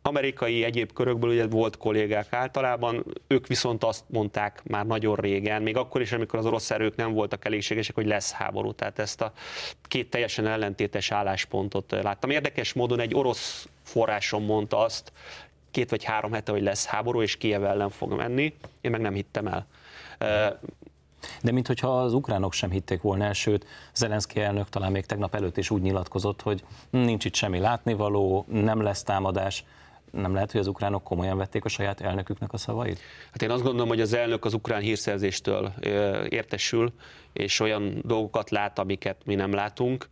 amerikai 0.03 0.65
egyéb 0.65 0.93
körökből 0.93 1.31
ugye 1.31 1.47
volt 1.47 1.77
kollégák 1.77 2.33
általában, 2.33 3.05
ők 3.27 3.47
viszont 3.47 3.85
azt 3.85 4.05
mondták 4.07 4.63
már 4.65 4.87
nagyon 4.87 5.15
régen, 5.15 5.63
még 5.63 5.77
akkor 5.77 6.01
is, 6.01 6.13
amikor 6.13 6.39
az 6.39 6.47
orosz 6.47 6.71
erők 6.71 6.97
nem 6.97 7.13
voltak 7.13 7.45
elégségesek, 7.45 7.95
hogy 7.95 8.07
lesz 8.07 8.33
háború. 8.33 8.73
Tehát 8.73 8.99
ezt 8.99 9.21
a 9.21 9.33
két 9.83 10.11
teljesen 10.11 10.47
ellentétes 10.47 11.11
álláspontot 11.11 11.91
láttam. 12.03 12.31
Érdekes 12.31 12.73
módon 12.73 13.01
egy 13.01 13.15
orosz 13.15 13.69
forrásom 13.83 14.45
mondta 14.45 14.79
azt, 14.79 15.13
két 15.71 15.91
vagy 15.91 16.05
három 16.05 16.33
hete, 16.33 16.53
hogy 16.53 16.63
lesz 16.63 16.87
háború, 16.87 17.23
és 17.23 17.37
Kiev 17.37 17.65
ellen 17.65 17.91
fog 17.91 18.13
menni. 18.13 18.55
Én 18.81 18.91
meg 18.91 19.01
nem 19.01 19.15
hittem 19.15 19.47
el. 19.47 19.67
De 21.43 21.53
mintha 21.53 22.01
az 22.01 22.13
ukránok 22.13 22.53
sem 22.53 22.71
hitték 22.71 23.01
volna 23.03 23.25
el, 23.25 23.33
sőt, 23.33 23.67
Zelenszky 23.95 24.41
elnök 24.41 24.69
talán 24.69 24.93
még 24.93 25.07
tegnap 25.07 25.35
előtt 25.35 25.57
is 25.57 25.71
úgy 25.71 25.83
nyilatkozott, 25.83 26.43
hogy 26.43 26.65
nincs 26.91 27.25
itt 27.25 27.35
semmi 27.35 27.59
látnivaló, 27.59 28.45
nem 28.49 28.83
lesz 28.83 29.03
támadás 29.03 29.65
nem 30.11 30.35
lehet, 30.35 30.53
hogy 30.53 30.61
az 30.61 30.67
ukránok 30.67 31.05
komolyan 31.05 31.37
vették 31.37 31.65
a 31.65 31.69
saját 31.69 32.01
elnöküknek 32.01 32.53
a 32.53 32.57
szavait? 32.57 33.01
Hát 33.31 33.43
én 33.43 33.51
azt 33.51 33.63
gondolom, 33.63 33.89
hogy 33.89 34.01
az 34.01 34.13
elnök 34.13 34.45
az 34.45 34.55
ukrán 34.55 34.81
hírszerzéstől 34.81 35.73
értesül, 36.29 36.93
és 37.33 37.61
olyan 37.61 38.03
dolgokat 38.05 38.51
lát, 38.51 38.79
amiket 38.79 39.17
mi 39.25 39.35
nem 39.35 39.53
látunk. 39.53 40.09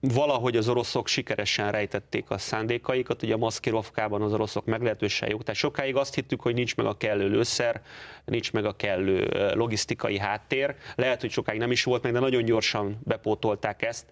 Valahogy 0.00 0.56
az 0.56 0.68
oroszok 0.68 1.08
sikeresen 1.08 1.70
rejtették 1.70 2.30
a 2.30 2.38
szándékaikat, 2.38 3.22
ugye 3.22 3.34
a 3.34 3.36
maszkirovkában 3.36 4.22
az 4.22 4.32
oroszok 4.32 4.64
meglehetősen 4.64 5.30
jók, 5.30 5.42
tehát 5.42 5.60
sokáig 5.60 5.96
azt 5.96 6.14
hittük, 6.14 6.40
hogy 6.40 6.54
nincs 6.54 6.76
meg 6.76 6.86
a 6.86 6.96
kellő 6.96 7.28
lőszer, 7.28 7.82
nincs 8.24 8.52
meg 8.52 8.64
a 8.64 8.72
kellő 8.72 9.28
logisztikai 9.54 10.18
háttér, 10.18 10.74
lehet, 10.94 11.20
hogy 11.20 11.30
sokáig 11.30 11.58
nem 11.58 11.70
is 11.70 11.84
volt 11.84 12.02
meg, 12.02 12.12
de 12.12 12.18
nagyon 12.18 12.44
gyorsan 12.44 12.98
bepótolták 13.04 13.82
ezt, 13.82 14.06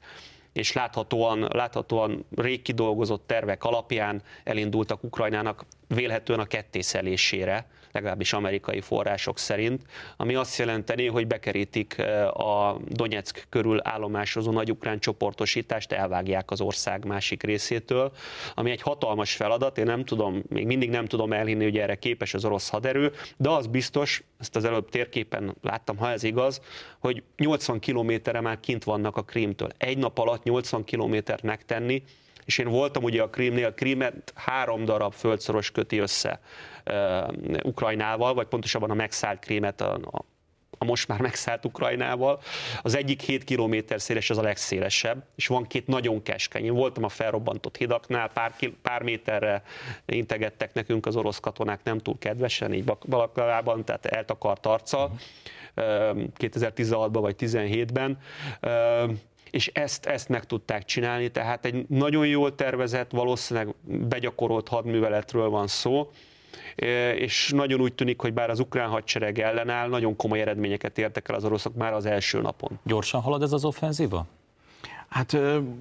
és 0.53 0.73
láthatóan, 0.73 1.49
láthatóan 1.53 2.25
rég 2.37 2.63
kidolgozott 2.63 3.27
tervek 3.27 3.65
alapján 3.65 4.23
elindultak 4.45 5.03
Ukrajnának 5.03 5.65
vélhetően 5.89 6.41
a 6.41 6.45
kettészelésére, 6.45 7.67
legalábbis 7.93 8.33
amerikai 8.33 8.81
források 8.81 9.39
szerint, 9.39 9.83
ami 10.17 10.35
azt 10.35 10.59
jelenteni, 10.59 11.07
hogy 11.07 11.27
bekerítik 11.27 11.99
a 12.33 12.81
Donetsk 12.89 13.47
körül 13.49 13.81
állomásozó 13.83 14.53
nagy 14.53 14.71
ukrán 14.71 14.99
csoportosítást, 14.99 15.93
elvágják 15.93 16.51
az 16.51 16.61
ország 16.61 17.05
másik 17.05 17.43
részétől, 17.43 18.13
ami 18.55 18.71
egy 18.71 18.83
hatalmas 18.83 19.33
feladat, 19.33 19.79
én 19.79 19.85
nem 19.85 20.05
tudom, 20.05 20.43
még 20.49 20.67
mindig 20.67 20.91
nem 20.91 21.07
tudom 21.07 21.33
elhinni, 21.33 21.65
hogy 21.65 21.79
erre 21.79 21.95
képes 21.95 22.35
az 22.35 22.45
orosz 22.45 22.69
haderő, 22.69 23.13
de 23.37 23.51
az 23.51 23.67
biztos, 23.67 24.23
ezt 24.39 24.57
az 24.57 24.65
előbb 24.65 24.89
térképen 24.89 25.55
láttam, 25.63 25.97
ha 25.97 26.11
ez 26.11 26.23
igaz, 26.23 26.61
hogy 26.99 27.23
80 27.37 27.79
kilométerre 27.79 28.41
már 28.41 28.61
kint 28.61 28.85
vannak 28.85 29.17
a 29.17 29.23
Krímtől. 29.23 29.71
Egy 29.77 29.99
nap 29.99 30.19
alatt 30.19 30.43
80 30.43 30.85
kilométert 30.85 31.43
megtenni, 31.43 32.03
és 32.45 32.59
én 32.59 32.69
voltam 32.69 33.03
ugye 33.03 33.23
a 33.23 33.31
Krímnél, 33.31 33.75
Krímet 33.75 34.33
három 34.35 34.85
darab 34.85 35.13
földszoros 35.13 35.71
köti 35.71 35.99
össze 35.99 36.41
uh, 36.87 37.35
Ukrajnával, 37.63 38.35
vagy 38.35 38.47
pontosabban 38.47 38.91
a 38.91 38.95
megszállt 38.95 39.39
Krímet 39.39 39.81
a, 39.81 39.95
a 39.95 40.25
a 40.83 40.85
most 40.85 41.09
már 41.09 41.21
megszállt 41.21 41.65
Ukrajnával. 41.65 42.41
Az 42.83 42.97
egyik 42.97 43.21
7 43.21 43.45
km 43.45 43.77
széles, 43.97 44.31
az 44.31 44.39
a 44.39 44.43
legszélesebb, 44.43 45.25
és 45.35 45.47
van 45.47 45.67
két 45.67 45.87
nagyon 45.87 46.23
keskeny. 46.23 46.65
Én 46.65 46.75
voltam 46.75 47.05
a 47.05 47.09
felrobbantott 47.09 47.77
hidaknál, 47.77 48.29
pár, 48.29 48.55
pár 48.83 49.03
méterre 49.03 49.63
integettek 50.07 50.75
nekünk 50.75 51.07
az 51.07 51.17
orosz 51.17 51.41
katonák, 51.41 51.81
nem 51.85 51.99
túl 51.99 52.19
kedvesen, 52.19 52.73
így 52.73 52.85
balaklavában, 53.09 53.85
tehát 53.85 54.07
eltakart 54.07 54.67
arca, 54.67 55.11
2016-ban 55.77 57.19
vagy 57.21 57.35
17-ben 57.39 58.19
és 59.53 59.71
ezt, 59.75 60.07
ezt 60.07 60.29
meg 60.29 60.45
tudták 60.45 60.85
csinálni, 60.85 61.31
tehát 61.31 61.65
egy 61.65 61.85
nagyon 61.89 62.27
jól 62.27 62.55
tervezett, 62.55 63.11
valószínűleg 63.11 63.75
begyakorolt 63.85 64.69
hadműveletről 64.69 65.49
van 65.49 65.67
szó, 65.67 66.11
és 67.15 67.51
nagyon 67.55 67.81
úgy 67.81 67.95
tűnik, 67.95 68.21
hogy 68.21 68.33
bár 68.33 68.51
az 68.51 68.61
ukrán 68.61 68.89
hadsereg 68.89 69.39
ellenáll, 69.39 69.89
nagyon 69.89 70.17
komoly 70.17 70.41
eredményeket 70.41 70.99
értek 70.99 71.29
el 71.29 71.35
az 71.35 71.45
oroszok 71.45 71.75
már 71.75 71.93
az 71.93 72.07
első 72.07 72.41
napon. 72.41 72.79
Gyorsan 72.85 73.21
halad 73.21 73.43
ez 73.43 73.53
az 73.53 73.65
offenzíva? 73.65 74.27
Hát 75.13 75.37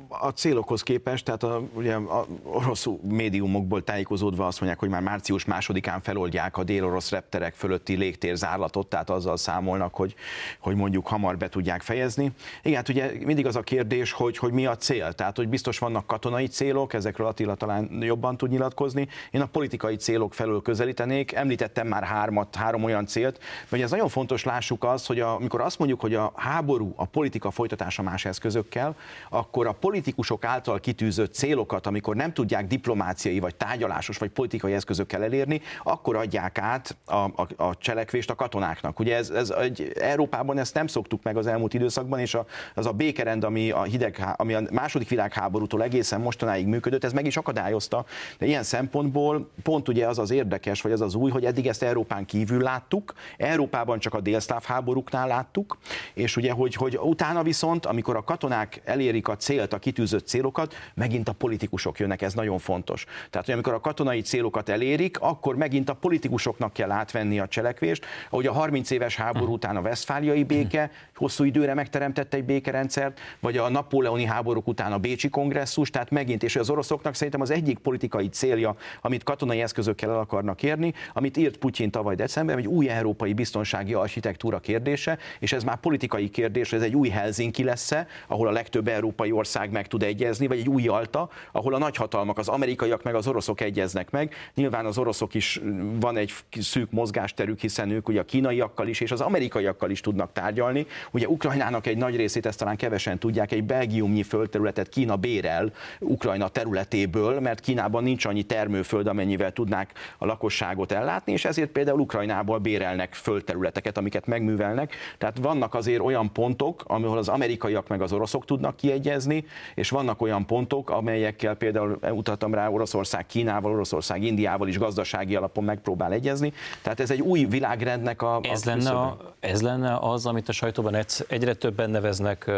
a 0.08 0.30
célokhoz 0.30 0.84
képest, 0.84 1.26
tehát 1.26 1.44
a, 1.44 1.62
ugye 1.74 1.96
a 1.96 2.26
orosz 2.44 2.88
médiumokból 3.02 3.84
tájékozódva 3.84 4.48
azt 4.48 4.60
mondják, 4.60 4.80
hogy 4.82 4.90
már 4.90 5.02
március 5.02 5.46
másodikán 5.46 6.02
feloldják 6.02 6.58
a 6.58 6.64
dél-orosz 6.64 7.10
repterek 7.10 7.54
fölötti 7.54 7.96
légtérzárlatot, 7.96 8.88
tehát 8.88 9.10
azzal 9.10 9.38
számolnak, 9.38 9.96
hogy, 9.96 10.16
hogy 10.60 10.76
mondjuk 10.76 11.08
hamar 11.08 11.38
be 11.38 11.50
tudják 11.50 11.82
fejezni. 11.82 12.32
Igen, 12.64 12.78
hát 12.78 12.90
ugye 12.90 13.12
mindig 13.26 13.46
az 13.46 13.56
a 13.56 13.62
kérdés, 13.62 14.12
hogy, 14.12 14.38
hogy 14.38 14.52
mi 14.52 14.66
a 14.66 14.76
cél, 14.76 15.14
tehát 15.14 15.38
hogy 15.38 15.50
biztos 15.50 15.80
vannak 15.80 16.08
katonai 16.08 16.48
célok, 16.48 16.94
ezekről 16.94 17.28
Attila 17.28 17.56
talán 17.56 17.98
jobban 18.02 18.38
tud 18.38 18.50
nyilatkozni. 18.50 19.08
Én 19.32 19.42
a 19.42 19.46
politikai 19.46 19.96
célok 19.96 20.34
felől 20.34 20.62
közelítenék, 20.62 21.32
említettem 21.32 21.88
már 21.88 22.04
hármat, 22.04 22.56
három 22.56 22.84
olyan 22.84 23.06
célt, 23.06 23.40
hogy 23.70 23.82
ez 23.82 23.92
nagyon 23.92 24.10
fontos 24.10 24.44
lássuk 24.44 24.84
az, 24.84 25.06
hogy 25.06 25.20
a, 25.20 25.36
amikor 25.36 25.62
azt 25.62 25.78
mondjuk, 25.80 26.00
hogy 26.00 26.16
a 26.16 26.32
háború, 26.36 26.94
a 26.96 27.06
politika 27.06 27.52
folytatása 27.52 28.02
más 28.02 28.26
eszközökkel, 28.26 28.96
akkor 29.30 29.68
a 29.68 29.72
politikusok 29.72 30.44
által 30.44 30.80
kitűzött 30.80 31.34
célokat, 31.34 31.88
amikor 31.88 32.16
nem 32.16 32.34
tudják 32.34 32.68
diplomáciai, 32.68 33.40
vagy 33.40 33.56
tárgyalásos, 33.56 34.18
vagy 34.18 34.30
politikai 34.30 34.74
eszközökkel 34.74 35.24
elérni, 35.24 35.62
akkor 35.84 36.16
adják 36.16 36.58
át 36.58 36.98
a, 37.06 37.16
a, 37.16 37.48
a 37.56 37.78
cselekvést 37.78 38.30
a 38.30 38.36
katonáknak. 38.36 39.00
Ugye 39.00 39.16
ez, 39.16 39.30
ez 39.30 39.50
egy, 39.50 39.92
Európában 40.00 40.58
ezt 40.58 40.74
nem 40.74 40.88
szoktuk 40.88 41.24
meg 41.24 41.38
az 41.38 41.48
elmúlt 41.48 41.74
időszakban, 41.74 42.20
és 42.20 42.34
a, 42.34 42.46
az 42.76 42.86
a 42.86 42.92
békerend, 42.92 43.44
ami 43.44 43.72
a, 43.72 43.84
hideg, 43.84 44.34
ami 44.36 44.54
a 44.54 44.62
második 44.72 45.10
világháborútól 45.10 45.84
egészen 45.84 46.22
mostanáig 46.22 46.68
működött, 46.68 47.04
ez 47.04 47.14
meg 47.14 47.26
is 47.26 47.38
akadályozta. 47.38 48.06
De 48.38 48.46
ilyen 48.46 48.64
szempontból 48.64 49.50
pont 49.64 49.88
ugye 49.88 50.08
az 50.08 50.20
az 50.20 50.32
érdekes, 50.32 50.82
vagy 50.82 50.92
az 50.92 51.02
az 51.02 51.16
új, 51.16 51.32
hogy 51.32 51.46
eddig 51.46 51.68
ezt 51.68 51.84
Európán 51.84 52.26
kívül 52.26 52.62
láttuk, 52.62 53.14
Európában 53.38 54.00
csak 54.00 54.14
a 54.14 54.22
délszláv 54.22 54.64
háborúknál 54.64 55.28
láttuk, 55.28 55.78
és 56.14 56.38
ugye, 56.38 56.52
hogy, 56.52 56.74
hogy 56.74 57.00
utána 57.02 57.44
viszont, 57.44 57.86
amikor 57.86 58.16
a 58.16 58.24
katonák 58.24 58.82
elér 58.86 59.11
elérik 59.12 59.28
a 59.28 59.38
célt, 59.38 59.74
a 59.74 59.80
kitűzött 59.80 60.28
célokat, 60.28 60.74
megint 60.94 61.30
a 61.30 61.34
politikusok 61.34 62.00
jönnek, 62.00 62.22
ez 62.22 62.34
nagyon 62.34 62.60
fontos. 62.60 63.06
Tehát, 63.30 63.46
hogy 63.46 63.54
amikor 63.54 63.74
a 63.74 63.80
katonai 63.80 64.22
célokat 64.22 64.70
elérik, 64.70 65.20
akkor 65.20 65.56
megint 65.56 65.90
a 65.90 65.94
politikusoknak 65.94 66.74
kell 66.74 66.92
átvenni 66.92 67.40
a 67.40 67.48
cselekvést, 67.48 68.06
ahogy 68.30 68.48
a 68.48 68.52
30 68.52 68.90
éves 68.90 69.16
háború 69.16 69.54
után 69.54 69.76
a 69.76 69.80
Westfáliai 69.80 70.44
béke 70.44 70.92
hosszú 71.16 71.44
időre 71.44 71.74
megteremtette 71.74 72.38
egy 72.38 72.44
békerendszert, 72.44 73.20
vagy 73.40 73.58
a 73.58 73.70
napóleoni 73.70 74.26
háborúk 74.26 74.68
után 74.68 74.92
a 74.92 74.98
Bécsi 74.98 75.30
kongresszus, 75.30 75.90
tehát 75.90 76.10
megint, 76.10 76.44
és 76.44 76.56
az 76.56 76.70
oroszoknak 76.70 77.16
szerintem 77.16 77.42
az 77.42 77.52
egyik 77.52 77.78
politikai 77.78 78.30
célja, 78.30 78.76
amit 79.02 79.24
katonai 79.24 79.62
eszközökkel 79.62 80.10
el 80.10 80.20
akarnak 80.20 80.64
érni, 80.64 80.94
amit 81.14 81.38
írt 81.38 81.58
Putyin 81.58 81.92
tavaly 81.92 82.16
decemberben, 82.16 82.66
egy 82.66 82.72
új 82.72 82.90
európai 82.90 83.34
biztonsági 83.34 83.94
architektúra 83.94 84.60
kérdése, 84.60 85.18
és 85.40 85.54
ez 85.54 85.64
már 85.64 85.78
politikai 85.78 86.30
kérdés, 86.30 86.74
ez 86.74 86.82
egy 86.82 86.96
új 86.96 87.10
Helsinki 87.10 87.64
lesz 87.64 87.82
ahol 88.28 88.48
a 88.48 88.52
legtöbb 88.52 88.88
európai 89.02 89.32
ország 89.32 89.72
meg 89.72 89.88
tud 89.88 90.04
egyezni, 90.04 90.48
vagy 90.48 90.60
egy 90.60 90.70
új 90.70 90.88
Alta, 90.88 91.30
ahol 91.52 91.74
a 91.74 91.78
nagyhatalmak, 91.78 92.38
az 92.38 92.48
amerikaiak 92.48 93.04
meg 93.04 93.16
az 93.16 93.28
oroszok 93.28 93.62
egyeznek 93.62 94.12
meg. 94.12 94.34
Nyilván 94.56 94.86
az 94.86 94.98
oroszok 94.98 95.34
is 95.34 95.62
van 96.00 96.18
egy 96.18 96.34
szűk 96.60 96.92
mozgásterük, 96.92 97.60
hiszen 97.60 97.90
ők 97.90 98.08
ugye 98.08 98.20
a 98.20 98.24
kínaiakkal 98.24 98.88
is 98.88 99.00
és 99.00 99.12
az 99.12 99.22
amerikaiakkal 99.22 99.90
is 99.90 100.02
tudnak 100.02 100.32
tárgyalni. 100.34 100.86
Ugye 101.12 101.28
Ukrajnának 101.28 101.88
egy 101.88 101.98
nagy 101.98 102.16
részét, 102.16 102.46
ezt 102.46 102.58
talán 102.58 102.76
kevesen 102.76 103.20
tudják, 103.20 103.52
egy 103.52 103.64
belgiumnyi 103.64 104.24
földterületet 104.24 104.90
Kína 104.90 105.16
bérel 105.16 105.74
Ukrajna 106.00 106.48
területéből, 106.48 107.40
mert 107.40 107.60
Kínában 107.60 108.04
nincs 108.04 108.26
annyi 108.26 108.44
termőföld, 108.44 109.08
amennyivel 109.08 109.52
tudnák 109.52 109.92
a 110.18 110.26
lakosságot 110.26 110.92
ellátni, 110.92 111.32
és 111.32 111.46
ezért 111.46 111.70
például 111.70 112.00
Ukrajnából 112.00 112.58
bérelnek 112.58 113.14
földterületeket, 113.14 113.98
amiket 113.98 114.26
megművelnek. 114.26 114.96
Tehát 115.18 115.38
vannak 115.38 115.74
azért 115.74 116.02
olyan 116.02 116.32
pontok, 116.34 116.84
ahol 116.88 117.18
az 117.18 117.30
amerikaiak 117.30 117.88
meg 117.88 118.02
az 118.02 118.14
oroszok 118.14 118.46
tudnak 118.46 118.76
ki 118.76 118.91
kiegyezni, 118.92 119.46
és 119.76 119.90
vannak 119.90 120.22
olyan 120.22 120.46
pontok, 120.46 120.90
amelyekkel 120.90 121.56
például 121.56 122.00
utaltam 122.12 122.54
rá 122.54 122.70
Oroszország 122.70 123.26
Kínával, 123.26 123.72
Oroszország 123.72 124.24
Indiával 124.24 124.68
is 124.68 124.78
gazdasági 124.78 125.36
alapon 125.36 125.64
megpróbál 125.64 126.12
egyezni. 126.12 126.54
Tehát 126.82 127.00
ez 127.00 127.12
egy 127.12 127.22
új 127.22 127.46
világrendnek 127.46 128.22
a... 128.22 128.40
Ez, 128.44 128.68
a 128.68 128.70
lenne, 128.70 128.90
a, 128.90 129.18
ez 129.40 129.62
lenne 129.62 129.98
az, 129.98 130.26
amit 130.26 130.50
a 130.50 130.52
sajtóban 130.52 130.96
egyre 131.28 131.54
többen 131.54 131.90
neveznek 131.90 132.52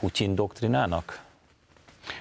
Putyin 0.00 0.34
doktrinának? 0.34 1.26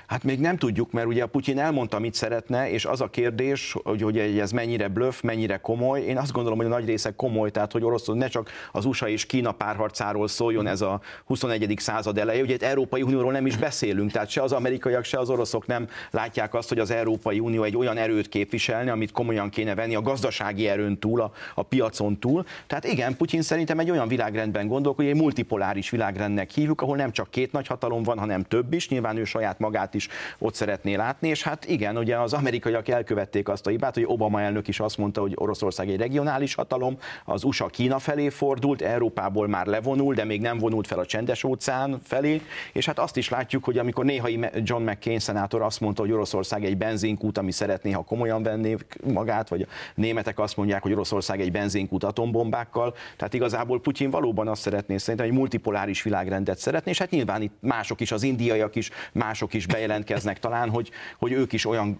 Hát 0.07 0.23
még 0.23 0.39
nem 0.39 0.57
tudjuk, 0.57 0.91
mert 0.91 1.07
ugye 1.07 1.23
a 1.23 1.27
Putyin 1.27 1.59
elmondta, 1.59 1.99
mit 1.99 2.13
szeretne, 2.13 2.69
és 2.69 2.85
az 2.85 3.01
a 3.01 3.07
kérdés, 3.07 3.75
hogy, 3.83 4.01
hogy 4.01 4.17
ez 4.17 4.51
mennyire 4.51 4.87
bluff, 4.87 5.21
mennyire 5.21 5.57
komoly. 5.57 6.01
Én 6.01 6.17
azt 6.17 6.31
gondolom, 6.31 6.57
hogy 6.57 6.67
a 6.67 6.69
nagy 6.69 6.85
része 6.85 7.13
komoly, 7.15 7.51
tehát 7.51 7.71
hogy 7.71 7.83
orosz 7.83 8.05
ne 8.05 8.27
csak 8.27 8.49
az 8.71 8.85
USA 8.85 9.07
és 9.07 9.25
Kína 9.25 9.51
párharcáról 9.51 10.27
szóljon 10.27 10.67
ez 10.67 10.81
a 10.81 11.01
21. 11.25 11.73
század 11.77 12.17
eleje. 12.17 12.41
Ugye 12.41 12.53
egy 12.53 12.63
Európai 12.63 13.01
Unióról 13.01 13.31
nem 13.31 13.45
is 13.45 13.57
beszélünk, 13.57 14.11
tehát 14.11 14.29
se 14.29 14.41
az 14.41 14.51
amerikaiak, 14.51 15.03
se 15.03 15.19
az 15.19 15.29
oroszok 15.29 15.67
nem 15.67 15.87
látják 16.11 16.53
azt, 16.53 16.69
hogy 16.69 16.79
az 16.79 16.91
Európai 16.91 17.39
Unió 17.39 17.63
egy 17.63 17.77
olyan 17.77 17.97
erőt 17.97 18.29
képviselni, 18.29 18.89
amit 18.89 19.11
komolyan 19.11 19.49
kéne 19.49 19.75
venni 19.75 19.95
a 19.95 20.01
gazdasági 20.01 20.67
erőn 20.67 20.99
túl, 20.99 21.21
a, 21.21 21.31
a 21.55 21.63
piacon 21.63 22.19
túl. 22.19 22.45
Tehát 22.67 22.85
igen, 22.85 23.17
Putyin 23.17 23.41
szerintem 23.41 23.79
egy 23.79 23.91
olyan 23.91 24.07
világrendben 24.07 24.67
gondolkodik, 24.67 25.09
hogy 25.09 25.17
egy 25.17 25.23
multipoláris 25.23 25.89
világrendnek 25.89 26.49
hívjuk, 26.49 26.81
ahol 26.81 26.95
nem 26.95 27.11
csak 27.11 27.29
két 27.29 27.51
nagy 27.51 27.67
hatalom 27.67 28.03
van, 28.03 28.19
hanem 28.19 28.43
több 28.43 28.73
is. 28.73 28.89
Nyilván 28.89 29.17
ő 29.17 29.23
saját 29.23 29.59
magát 29.59 29.76
is 29.93 30.07
ott 30.37 30.53
szeretné 30.53 30.95
látni, 30.95 31.27
és 31.27 31.43
hát 31.43 31.65
igen, 31.65 31.97
ugye 31.97 32.17
az 32.17 32.33
amerikaiak 32.33 32.87
elkövették 32.87 33.47
azt 33.49 33.67
a 33.67 33.69
hibát, 33.69 33.93
hogy 33.93 34.03
Obama 34.07 34.41
elnök 34.41 34.67
is 34.67 34.79
azt 34.79 34.97
mondta, 34.97 35.21
hogy 35.21 35.33
Oroszország 35.35 35.89
egy 35.89 35.97
regionális 35.97 36.55
hatalom, 36.55 36.97
az 37.25 37.43
USA 37.43 37.65
Kína 37.65 37.99
felé 37.99 38.29
fordult, 38.29 38.81
Európából 38.81 39.47
már 39.47 39.65
levonul, 39.65 40.13
de 40.13 40.23
még 40.23 40.41
nem 40.41 40.57
vonult 40.57 40.87
fel 40.87 40.99
a 40.99 41.05
csendes 41.05 41.43
óceán 41.43 41.99
felé, 42.03 42.41
és 42.73 42.85
hát 42.85 42.99
azt 42.99 43.17
is 43.17 43.29
látjuk, 43.29 43.63
hogy 43.63 43.77
amikor 43.77 44.05
néhai 44.05 44.39
John 44.55 44.83
McCain 44.83 45.19
szenátor 45.19 45.61
azt 45.61 45.79
mondta, 45.79 46.01
hogy 46.01 46.11
Oroszország 46.11 46.65
egy 46.65 46.77
benzinkút, 46.77 47.37
ami 47.37 47.51
szeretné, 47.51 47.91
ha 47.91 48.01
komolyan 48.03 48.43
venné 48.43 48.75
magát, 49.03 49.49
vagy 49.49 49.61
a 49.61 49.67
németek 49.95 50.39
azt 50.39 50.57
mondják, 50.57 50.81
hogy 50.81 50.91
Oroszország 50.91 51.41
egy 51.41 51.51
benzinkút 51.51 52.03
atombombákkal, 52.03 52.95
tehát 53.17 53.33
igazából 53.33 53.81
Putyin 53.81 54.09
valóban 54.09 54.47
azt 54.47 54.61
szeretné, 54.61 54.97
szerintem 54.97 55.29
egy 55.29 55.35
multipoláris 55.35 56.01
világrendet 56.03 56.57
szeretné, 56.57 56.91
és 56.91 56.97
hát 56.97 57.09
nyilván 57.09 57.41
itt 57.41 57.53
mások 57.59 58.01
is, 58.01 58.11
az 58.11 58.23
indiaiak 58.23 58.75
is, 58.75 58.89
mások 59.11 59.53
is 59.53 59.66
bejelentkeznek 59.67 60.39
talán, 60.39 60.69
hogy, 60.69 60.91
hogy 61.17 61.31
ők 61.31 61.53
is 61.53 61.65
olyan 61.65 61.99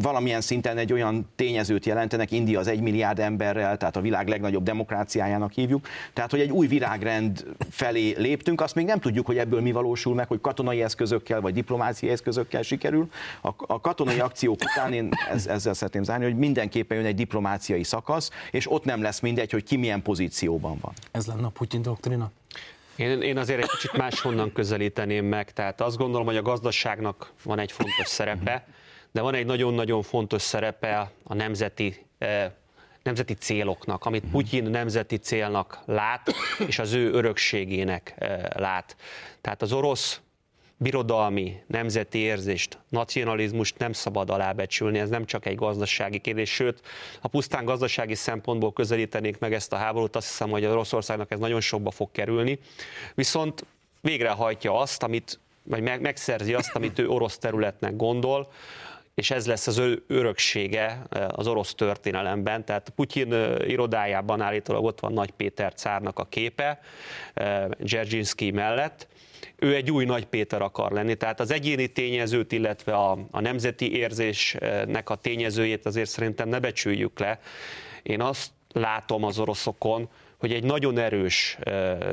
valamilyen 0.00 0.40
szinten 0.40 0.78
egy 0.78 0.92
olyan 0.92 1.30
tényezőt 1.36 1.86
jelentenek, 1.86 2.30
India 2.30 2.58
az 2.58 2.66
egy 2.66 2.80
milliárd 2.80 3.18
emberrel, 3.18 3.76
tehát 3.76 3.96
a 3.96 4.00
világ 4.00 4.28
legnagyobb 4.28 4.62
demokráciájának 4.62 5.52
hívjuk, 5.52 5.86
tehát 6.12 6.30
hogy 6.30 6.40
egy 6.40 6.50
új 6.50 6.66
virágrend 6.66 7.44
felé 7.70 8.14
léptünk, 8.18 8.60
azt 8.60 8.74
még 8.74 8.86
nem 8.86 9.00
tudjuk, 9.00 9.26
hogy 9.26 9.38
ebből 9.38 9.60
mi 9.60 9.72
valósul 9.72 10.14
meg, 10.14 10.28
hogy 10.28 10.40
katonai 10.40 10.82
eszközökkel 10.82 11.40
vagy 11.40 11.54
diplomáciai 11.54 12.12
eszközökkel 12.12 12.62
sikerül. 12.62 13.08
A, 13.42 13.48
a 13.56 13.80
katonai 13.80 14.18
akciók 14.20 14.60
után 14.62 14.92
én 14.92 15.08
ezzel 15.46 15.74
szeretném 15.74 16.02
zárni, 16.02 16.24
hogy 16.24 16.36
mindenképpen 16.36 16.96
jön 16.96 17.06
egy 17.06 17.14
diplomáciai 17.14 17.82
szakasz, 17.82 18.30
és 18.50 18.70
ott 18.70 18.84
nem 18.84 19.02
lesz 19.02 19.20
mindegy, 19.20 19.50
hogy 19.50 19.64
ki 19.64 19.76
milyen 19.76 20.02
pozícióban 20.02 20.78
van. 20.80 20.92
Ez 21.10 21.26
lenne 21.26 21.46
a 21.46 21.50
Putyin 21.50 21.82
doktrina? 21.82 22.30
Én, 22.96 23.22
én 23.22 23.38
azért 23.38 23.62
egy 23.62 23.68
kicsit 23.68 23.92
máshonnan 23.92 24.52
közelíteném 24.52 25.24
meg, 25.24 25.52
tehát 25.52 25.80
azt 25.80 25.96
gondolom, 25.96 26.26
hogy 26.26 26.36
a 26.36 26.42
gazdaságnak 26.42 27.32
van 27.44 27.58
egy 27.58 27.72
fontos 27.72 28.06
szerepe, 28.06 28.66
de 29.12 29.20
van 29.20 29.34
egy 29.34 29.46
nagyon-nagyon 29.46 30.02
fontos 30.02 30.42
szerepe 30.42 31.12
a 31.22 31.34
nemzeti 31.34 32.06
eh, 32.18 32.50
nemzeti 33.02 33.34
céloknak, 33.34 34.04
amit 34.04 34.24
Putyin 34.30 34.64
nemzeti 34.64 35.16
célnak 35.16 35.78
lát, 35.86 36.34
és 36.66 36.78
az 36.78 36.92
ő 36.92 37.12
örökségének 37.12 38.14
eh, 38.18 38.42
lát. 38.54 38.96
Tehát 39.40 39.62
az 39.62 39.72
orosz 39.72 40.20
birodalmi, 40.84 41.62
nemzeti 41.66 42.18
érzést, 42.18 42.78
nacionalizmust 42.88 43.78
nem 43.78 43.92
szabad 43.92 44.30
alábecsülni, 44.30 44.98
ez 44.98 45.08
nem 45.08 45.24
csak 45.24 45.46
egy 45.46 45.54
gazdasági 45.54 46.18
kérdés, 46.18 46.50
sőt, 46.50 46.80
ha 47.20 47.28
pusztán 47.28 47.64
gazdasági 47.64 48.14
szempontból 48.14 48.72
közelítenék 48.72 49.38
meg 49.38 49.52
ezt 49.52 49.72
a 49.72 49.76
háborút, 49.76 50.16
azt 50.16 50.28
hiszem, 50.28 50.50
hogy 50.50 50.64
a 50.64 50.70
Oroszországnak 50.70 51.30
ez 51.30 51.38
nagyon 51.38 51.60
sokba 51.60 51.90
fog 51.90 52.10
kerülni, 52.12 52.58
viszont 53.14 53.64
végrehajtja 54.00 54.78
azt, 54.78 55.02
amit, 55.02 55.38
vagy 55.62 56.00
megszerzi 56.00 56.54
azt, 56.54 56.74
amit 56.74 56.98
ő 56.98 57.08
orosz 57.08 57.38
területnek 57.38 57.96
gondol, 57.96 58.48
és 59.14 59.30
ez 59.30 59.46
lesz 59.46 59.66
az 59.66 59.78
ő 59.78 60.02
öröksége 60.06 61.02
eh, 61.10 61.26
az 61.28 61.46
orosz 61.46 61.74
történelemben. 61.74 62.64
Tehát 62.64 62.92
Putyin 62.96 63.32
eh, 63.32 63.68
irodájában 63.68 64.40
állítólag 64.40 64.84
ott 64.84 65.00
van 65.00 65.12
Nagy 65.12 65.30
Péter 65.30 65.74
cárnak 65.74 66.18
a 66.18 66.24
képe, 66.24 66.80
eh, 67.34 67.64
Dzerzsinszki 67.78 68.50
mellett, 68.50 69.06
ő 69.64 69.74
egy 69.74 69.90
új 69.90 70.04
Nagy 70.04 70.24
Péter 70.24 70.62
akar 70.62 70.92
lenni. 70.92 71.14
Tehát 71.14 71.40
az 71.40 71.50
egyéni 71.50 71.86
tényezőt, 71.86 72.52
illetve 72.52 72.94
a, 72.94 73.18
a 73.30 73.40
nemzeti 73.40 73.96
érzésnek 73.96 75.10
a 75.10 75.14
tényezőjét 75.14 75.86
azért 75.86 76.10
szerintem 76.10 76.48
ne 76.48 76.60
becsüljük 76.60 77.18
le. 77.18 77.40
Én 78.02 78.20
azt 78.20 78.50
látom 78.72 79.24
az 79.24 79.38
oroszokon, 79.38 80.08
hogy 80.38 80.52
egy 80.52 80.64
nagyon 80.64 80.98
erős, 80.98 81.58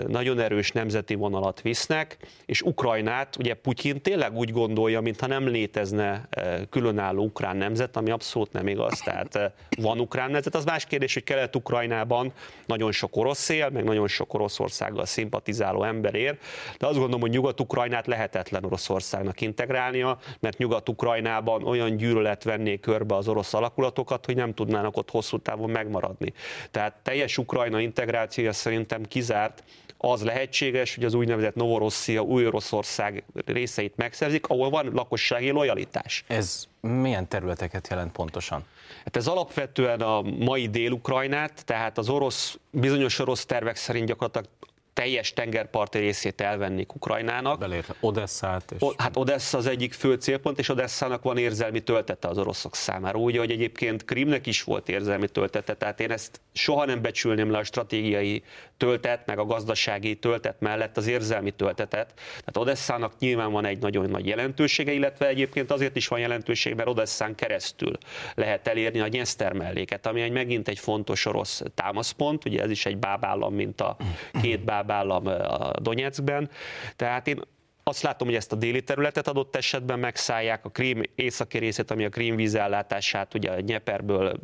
nagyon 0.07 0.39
erős 0.39 0.71
nemzeti 0.71 1.15
vonalat 1.15 1.61
visznek, 1.61 2.17
és 2.45 2.61
Ukrajnát, 2.61 3.35
ugye 3.35 3.53
Putyin 3.53 4.01
tényleg 4.01 4.35
úgy 4.35 4.51
gondolja, 4.51 5.01
mintha 5.01 5.27
nem 5.27 5.47
létezne 5.47 6.27
különálló 6.69 7.23
ukrán 7.23 7.57
nemzet, 7.57 7.97
ami 7.97 8.11
abszolút 8.11 8.51
nem 8.51 8.67
igaz, 8.67 8.99
tehát 8.99 9.51
van 9.81 9.99
ukrán 9.99 10.31
nemzet. 10.31 10.55
Az 10.55 10.65
más 10.65 10.85
kérdés, 10.85 11.13
hogy 11.13 11.23
Kelet-Ukrajnában 11.23 12.33
nagyon 12.65 12.91
sok 12.91 13.15
orosz 13.15 13.49
él, 13.49 13.69
meg 13.69 13.83
nagyon 13.83 14.07
sok 14.07 14.33
Oroszországgal 14.33 15.05
szimpatizáló 15.05 15.83
ember 15.83 16.15
ér, 16.15 16.37
de 16.77 16.85
azt 16.85 16.97
gondolom, 16.97 17.21
hogy 17.21 17.29
Nyugat-Ukrajnát 17.29 18.07
lehetetlen 18.07 18.63
Oroszországnak 18.63 19.41
integrálnia, 19.41 20.17
mert 20.39 20.57
Nyugat-Ukrajnában 20.57 21.63
olyan 21.63 21.97
gyűlölet 21.97 22.43
venné 22.43 22.79
körbe 22.79 23.15
az 23.15 23.27
orosz 23.27 23.53
alakulatokat, 23.53 24.25
hogy 24.25 24.35
nem 24.35 24.53
tudnának 24.53 24.97
ott 24.97 25.09
hosszú 25.09 25.37
távon 25.37 25.69
megmaradni. 25.69 26.33
Tehát 26.71 26.95
teljes 27.03 27.37
Ukrajna 27.37 27.79
integráció 27.79 28.10
integrációja 28.11 28.53
szerintem 28.53 29.03
kizárt, 29.05 29.63
az 29.97 30.23
lehetséges, 30.23 30.95
hogy 30.95 31.03
az 31.03 31.13
úgynevezett 31.13 31.55
Novorosszia, 31.55 32.21
új 32.21 32.45
Oroszország 32.45 33.23
részeit 33.45 33.95
megszerzik, 33.95 34.47
ahol 34.47 34.69
van 34.69 34.89
lakossági 34.93 35.49
lojalitás. 35.49 36.23
Ez 36.27 36.67
milyen 36.79 37.27
területeket 37.27 37.87
jelent 37.87 38.11
pontosan? 38.11 38.65
Hát 39.03 39.15
ez 39.15 39.27
alapvetően 39.27 40.01
a 40.01 40.21
mai 40.21 40.67
Dél-Ukrajnát, 40.67 41.65
tehát 41.65 41.97
az 41.97 42.09
orosz, 42.09 42.57
bizonyos 42.69 43.19
orosz 43.19 43.45
tervek 43.45 43.75
szerint 43.75 44.07
gyakorlatilag 44.07 44.47
teljes 44.93 45.33
tengerparti 45.33 45.97
részét 45.97 46.41
elvennék 46.41 46.95
Ukrajnának. 46.95 47.59
Belérte 47.59 47.95
Odesszát. 47.99 48.71
És... 48.71 48.81
O, 48.81 48.89
hát 48.97 49.17
Odessa 49.17 49.57
az 49.57 49.67
egyik 49.67 49.93
fő 49.93 50.13
célpont, 50.13 50.59
és 50.59 50.69
Odesszának 50.69 51.23
van 51.23 51.37
érzelmi 51.37 51.79
töltete 51.79 52.27
az 52.27 52.37
oroszok 52.37 52.75
számára. 52.75 53.19
Úgy, 53.19 53.37
hogy 53.37 53.51
egyébként 53.51 54.05
Krimnek 54.05 54.47
is 54.47 54.63
volt 54.63 54.89
érzelmi 54.89 55.27
töltete, 55.27 55.73
tehát 55.73 55.99
én 55.99 56.11
ezt 56.11 56.41
soha 56.53 56.85
nem 56.85 57.01
becsülném 57.01 57.51
le 57.51 57.57
a 57.57 57.63
stratégiai 57.63 58.43
töltet, 58.77 59.25
meg 59.25 59.39
a 59.39 59.45
gazdasági 59.45 60.15
töltet 60.15 60.59
mellett 60.59 60.97
az 60.97 61.07
érzelmi 61.07 61.51
töltetet. 61.51 62.13
Tehát 62.15 62.57
Odesszának 62.57 63.13
nyilván 63.19 63.51
van 63.51 63.65
egy 63.65 63.79
nagyon 63.79 64.09
nagy 64.09 64.27
jelentősége, 64.27 64.91
illetve 64.91 65.27
egyébként 65.27 65.71
azért 65.71 65.95
is 65.95 66.07
van 66.07 66.19
jelentőség, 66.19 66.75
mert 66.75 66.89
Odesszán 66.89 67.35
keresztül 67.35 67.97
lehet 68.35 68.67
elérni 68.67 68.99
a 68.99 69.07
Nyeszter 69.07 69.53
melléket, 69.53 70.05
ami 70.05 70.21
egy 70.21 70.31
megint 70.31 70.67
egy 70.67 70.79
fontos 70.79 71.25
orosz 71.25 71.61
támaszpont, 71.75 72.45
ugye 72.45 72.61
ez 72.61 72.69
is 72.69 72.85
egy 72.85 72.97
bábállam, 72.97 73.53
mint 73.53 73.81
a 73.81 73.97
két 74.41 74.63
bábállam 74.83 75.27
a 75.27 75.71
Donetskben. 75.79 76.49
Tehát 76.95 77.27
én 77.27 77.41
azt 77.83 78.01
látom, 78.01 78.27
hogy 78.27 78.35
ezt 78.35 78.51
a 78.51 78.55
déli 78.55 78.83
területet 78.83 79.27
adott 79.27 79.55
esetben 79.55 79.99
megszállják, 79.99 80.65
a 80.65 80.69
Krím 80.69 81.01
északi 81.15 81.57
részét, 81.57 81.91
ami 81.91 82.05
a 82.05 82.09
Krím 82.09 82.35
vízellátását 82.35 83.33
ugye 83.33 83.51
a 83.51 83.59
Nyeperből 83.59 84.39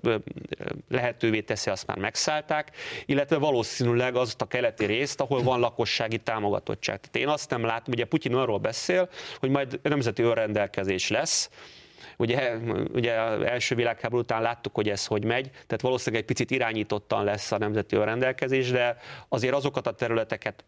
lehetővé 0.89 1.41
teszi, 1.41 1.69
azt 1.69 1.88
már 1.88 1.97
megszállták, 1.97 2.71
illetve 3.06 3.38
valószínűleg 3.38 4.15
azt 4.15 4.41
a 4.41 4.45
keleti 4.45 4.86
részt, 4.86 5.21
ahol 5.21 5.43
van 5.43 5.60
lakossági 5.60 6.17
támogatottság. 6.17 7.00
Tehát 7.00 7.28
én 7.28 7.34
azt 7.34 7.50
nem 7.50 7.65
látom, 7.65 7.93
ugye 7.93 8.06
Putyin 8.06 8.36
arról 8.36 8.58
beszél, 8.58 9.10
hogy 9.39 9.50
majd 9.50 9.80
nemzeti 9.84 10.21
önrendelkezés 10.21 11.10
lesz, 11.10 11.50
Ugye, 12.17 12.58
ugye 12.93 13.13
első 13.45 13.75
világháború 13.75 14.21
után 14.21 14.41
láttuk, 14.41 14.75
hogy 14.75 14.89
ez 14.89 15.06
hogy 15.06 15.25
megy, 15.25 15.49
tehát 15.51 15.82
valószínűleg 15.82 16.21
egy 16.21 16.27
picit 16.27 16.51
irányítottan 16.51 17.23
lesz 17.23 17.51
a 17.51 17.58
nemzeti 17.58 17.95
önrendelkezés, 17.95 18.71
de 18.71 18.97
azért 19.30 19.53
azokat 19.53 19.88
a 19.88 19.91
területeket 19.91 20.63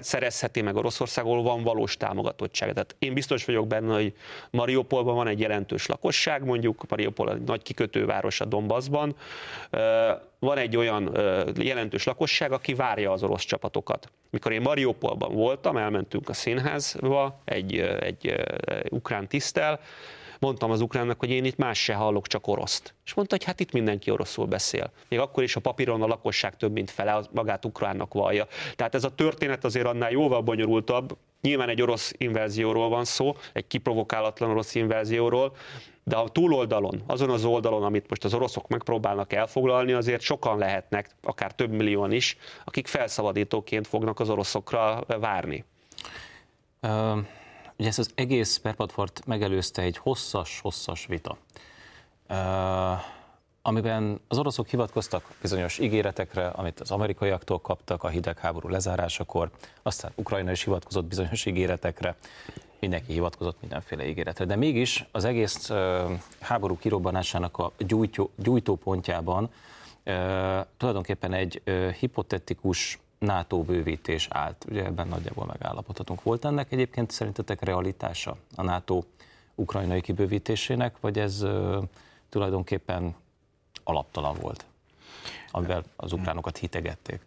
szerezheti 0.00 0.62
meg 0.62 0.76
Oroszország, 0.76 1.24
ahol 1.24 1.42
van 1.42 1.62
valós 1.62 1.96
támogatottság. 1.96 2.72
Tehát 2.72 2.96
én 2.98 3.14
biztos 3.14 3.44
vagyok 3.44 3.66
benne, 3.66 3.94
hogy 3.94 4.12
Mariupolban 4.50 5.14
van 5.14 5.26
egy 5.26 5.40
jelentős 5.40 5.86
lakosság, 5.86 6.44
mondjuk 6.44 6.88
Mariupol 6.88 7.32
egy 7.32 7.42
nagy 7.42 7.62
kikötőváros 7.62 8.40
a 8.40 8.44
Donbassban, 8.44 9.16
van 10.38 10.58
egy 10.58 10.76
olyan 10.76 11.16
jelentős 11.56 12.04
lakosság, 12.04 12.52
aki 12.52 12.74
várja 12.74 13.12
az 13.12 13.22
orosz 13.22 13.44
csapatokat. 13.44 14.10
Mikor 14.30 14.52
én 14.52 14.60
Mariupolban 14.60 15.34
voltam, 15.34 15.76
elmentünk 15.76 16.28
a 16.28 16.32
színházba 16.32 17.40
egy, 17.44 17.78
egy 17.78 18.34
ukrán 18.90 19.28
tisztel, 19.28 19.80
mondtam 20.42 20.70
az 20.70 20.80
ukránnak, 20.80 21.18
hogy 21.18 21.30
én 21.30 21.44
itt 21.44 21.56
más 21.56 21.82
se 21.82 21.94
hallok, 21.94 22.26
csak 22.26 22.46
oroszt. 22.46 22.94
És 23.04 23.14
mondta, 23.14 23.36
hogy 23.36 23.44
hát 23.44 23.60
itt 23.60 23.72
mindenki 23.72 24.10
oroszul 24.10 24.46
beszél. 24.46 24.90
Még 25.08 25.18
akkor 25.18 25.42
is 25.42 25.56
a 25.56 25.60
papíron 25.60 26.02
a 26.02 26.06
lakosság 26.06 26.56
több 26.56 26.72
mint 26.72 26.90
fele 26.90 27.22
magát 27.32 27.64
ukránnak 27.64 28.14
vallja. 28.14 28.46
Tehát 28.76 28.94
ez 28.94 29.04
a 29.04 29.14
történet 29.14 29.64
azért 29.64 29.86
annál 29.86 30.10
jóval 30.10 30.40
bonyolultabb. 30.40 31.16
Nyilván 31.40 31.68
egy 31.68 31.82
orosz 31.82 32.12
invázióról 32.16 32.88
van 32.88 33.04
szó, 33.04 33.36
egy 33.52 33.66
kiprovokálatlan 33.66 34.50
orosz 34.50 34.74
invázióról, 34.74 35.56
de 36.04 36.16
a 36.16 36.28
túloldalon, 36.28 37.02
azon 37.06 37.30
az 37.30 37.44
oldalon, 37.44 37.82
amit 37.82 38.08
most 38.08 38.24
az 38.24 38.34
oroszok 38.34 38.68
megpróbálnak 38.68 39.32
elfoglalni, 39.32 39.92
azért 39.92 40.20
sokan 40.20 40.58
lehetnek, 40.58 41.10
akár 41.22 41.54
több 41.54 41.70
millióan 41.70 42.12
is, 42.12 42.36
akik 42.64 42.86
felszabadítóként 42.86 43.86
fognak 43.86 44.20
az 44.20 44.30
oroszokra 44.30 45.04
várni. 45.06 45.64
Um 46.82 47.26
Ugye 47.82 47.90
ezt 47.90 48.00
az 48.00 48.10
egész 48.14 48.56
perpadfort 48.56 49.22
megelőzte 49.26 49.82
egy 49.82 49.96
hosszas-hosszas 49.96 51.06
vita, 51.06 51.36
amiben 53.62 54.20
az 54.28 54.38
oroszok 54.38 54.68
hivatkoztak 54.68 55.34
bizonyos 55.40 55.78
ígéretekre, 55.78 56.46
amit 56.46 56.80
az 56.80 56.90
amerikaiaktól 56.90 57.60
kaptak 57.60 58.02
a 58.02 58.08
hidegháború 58.08 58.68
lezárásakor, 58.68 59.50
aztán 59.82 60.12
Ukrajna 60.14 60.50
is 60.50 60.64
hivatkozott 60.64 61.04
bizonyos 61.04 61.46
ígéretekre, 61.46 62.16
mindenki 62.80 63.12
hivatkozott 63.12 63.60
mindenféle 63.60 64.06
ígéretre. 64.06 64.44
De 64.44 64.56
mégis 64.56 65.06
az 65.12 65.24
egész 65.24 65.70
háború 66.40 66.78
kirobbanásának 66.78 67.58
a 67.58 67.72
gyújtó, 67.78 68.30
gyújtópontjában 68.36 69.50
tulajdonképpen 70.76 71.32
egy 71.32 71.62
hipotetikus 71.98 72.98
NATO 73.22 73.62
bővítés 73.62 74.28
állt. 74.30 74.64
Ugye 74.68 74.84
ebben 74.84 75.08
nagyjából 75.08 75.46
megállapodhatunk. 75.46 76.22
Volt 76.22 76.44
ennek 76.44 76.72
egyébként 76.72 77.10
szerintetek 77.10 77.62
realitása 77.62 78.36
a 78.56 78.62
NATO 78.62 79.02
ukrajnai 79.54 80.00
kibővítésének, 80.00 81.00
vagy 81.00 81.18
ez 81.18 81.42
ö, 81.42 81.82
tulajdonképpen 82.28 83.14
alaptalan 83.84 84.36
volt, 84.40 84.64
amivel 85.50 85.82
az 85.96 86.12
ukránokat 86.12 86.56
hitegették? 86.56 87.20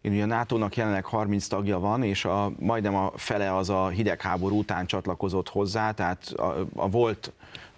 Én 0.00 0.12
ugye 0.12 0.22
a 0.22 0.26
NATO-nak 0.26 0.76
jelenleg 0.76 1.04
30 1.04 1.46
tagja 1.46 1.78
van, 1.78 2.02
és 2.02 2.24
a, 2.24 2.52
majdnem 2.58 2.94
a 2.94 3.12
fele 3.16 3.56
az 3.56 3.70
a 3.70 3.88
hidegháború 3.88 4.58
után 4.58 4.86
csatlakozott 4.86 5.48
hozzá, 5.48 5.90
tehát 5.90 6.32
a, 6.36 6.66
a 6.74 6.88
volt 6.88 7.32